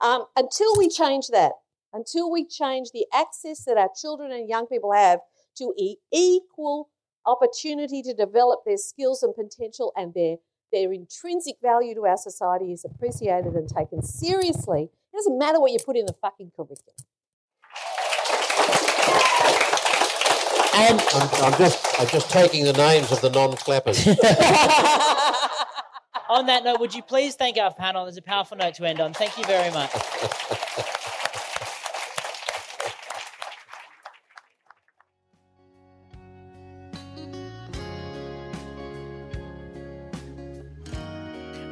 um, 0.00 0.24
until 0.36 0.74
we 0.76 0.88
change 0.88 1.28
that 1.28 1.52
until 1.92 2.30
we 2.30 2.44
change 2.46 2.88
the 2.92 3.06
access 3.14 3.64
that 3.64 3.76
our 3.76 3.90
children 4.00 4.30
and 4.32 4.48
young 4.48 4.66
people 4.66 4.92
have 4.92 5.20
to 5.56 5.74
equal 6.12 6.90
opportunity 7.26 8.02
to 8.02 8.14
develop 8.14 8.60
their 8.64 8.76
skills 8.76 9.22
and 9.22 9.34
potential 9.34 9.92
and 9.96 10.14
their 10.14 10.36
their 10.72 10.92
intrinsic 10.92 11.56
value 11.62 11.94
to 11.94 12.04
our 12.04 12.16
society 12.16 12.72
is 12.72 12.84
appreciated 12.84 13.54
and 13.54 13.68
taken 13.68 14.02
seriously. 14.02 14.82
It 14.82 15.16
doesn't 15.16 15.38
matter 15.38 15.58
what 15.60 15.72
you 15.72 15.78
put 15.84 15.96
in 15.96 16.04
the 16.04 16.12
fucking 16.20 16.52
curriculum. 16.54 16.94
And 20.74 21.00
I'm, 21.00 21.28
I'm 21.44 21.58
just 21.58 22.00
I'm 22.00 22.06
just 22.08 22.30
taking 22.30 22.64
the 22.64 22.74
names 22.74 23.10
of 23.10 23.22
the 23.22 23.30
non-clappers. 23.30 24.06
On 26.30 26.44
that 26.46 26.62
note, 26.62 26.78
would 26.80 26.94
you 26.94 27.02
please 27.02 27.34
thank 27.34 27.56
our 27.56 27.72
panel? 27.72 28.04
There's 28.04 28.18
a 28.18 28.22
powerful 28.22 28.58
note 28.58 28.74
to 28.74 28.84
end 28.84 29.00
on. 29.00 29.14
Thank 29.14 29.38
you 29.38 29.44
very 29.44 29.72
much. 29.72 29.90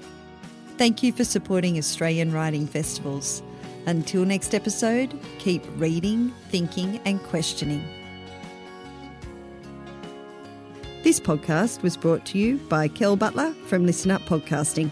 Thank 0.76 1.02
you 1.02 1.12
for 1.12 1.24
supporting 1.24 1.76
Australian 1.78 2.32
writing 2.32 2.66
festivals. 2.66 3.42
Until 3.86 4.24
next 4.24 4.54
episode, 4.54 5.18
keep 5.38 5.64
reading, 5.76 6.32
thinking, 6.50 7.00
and 7.04 7.22
questioning. 7.22 7.82
This 11.02 11.18
podcast 11.18 11.82
was 11.82 11.96
brought 11.96 12.26
to 12.26 12.38
you 12.38 12.58
by 12.68 12.88
Kel 12.88 13.16
Butler 13.16 13.54
from 13.66 13.86
Listen 13.86 14.10
Up 14.10 14.22
Podcasting. 14.22 14.90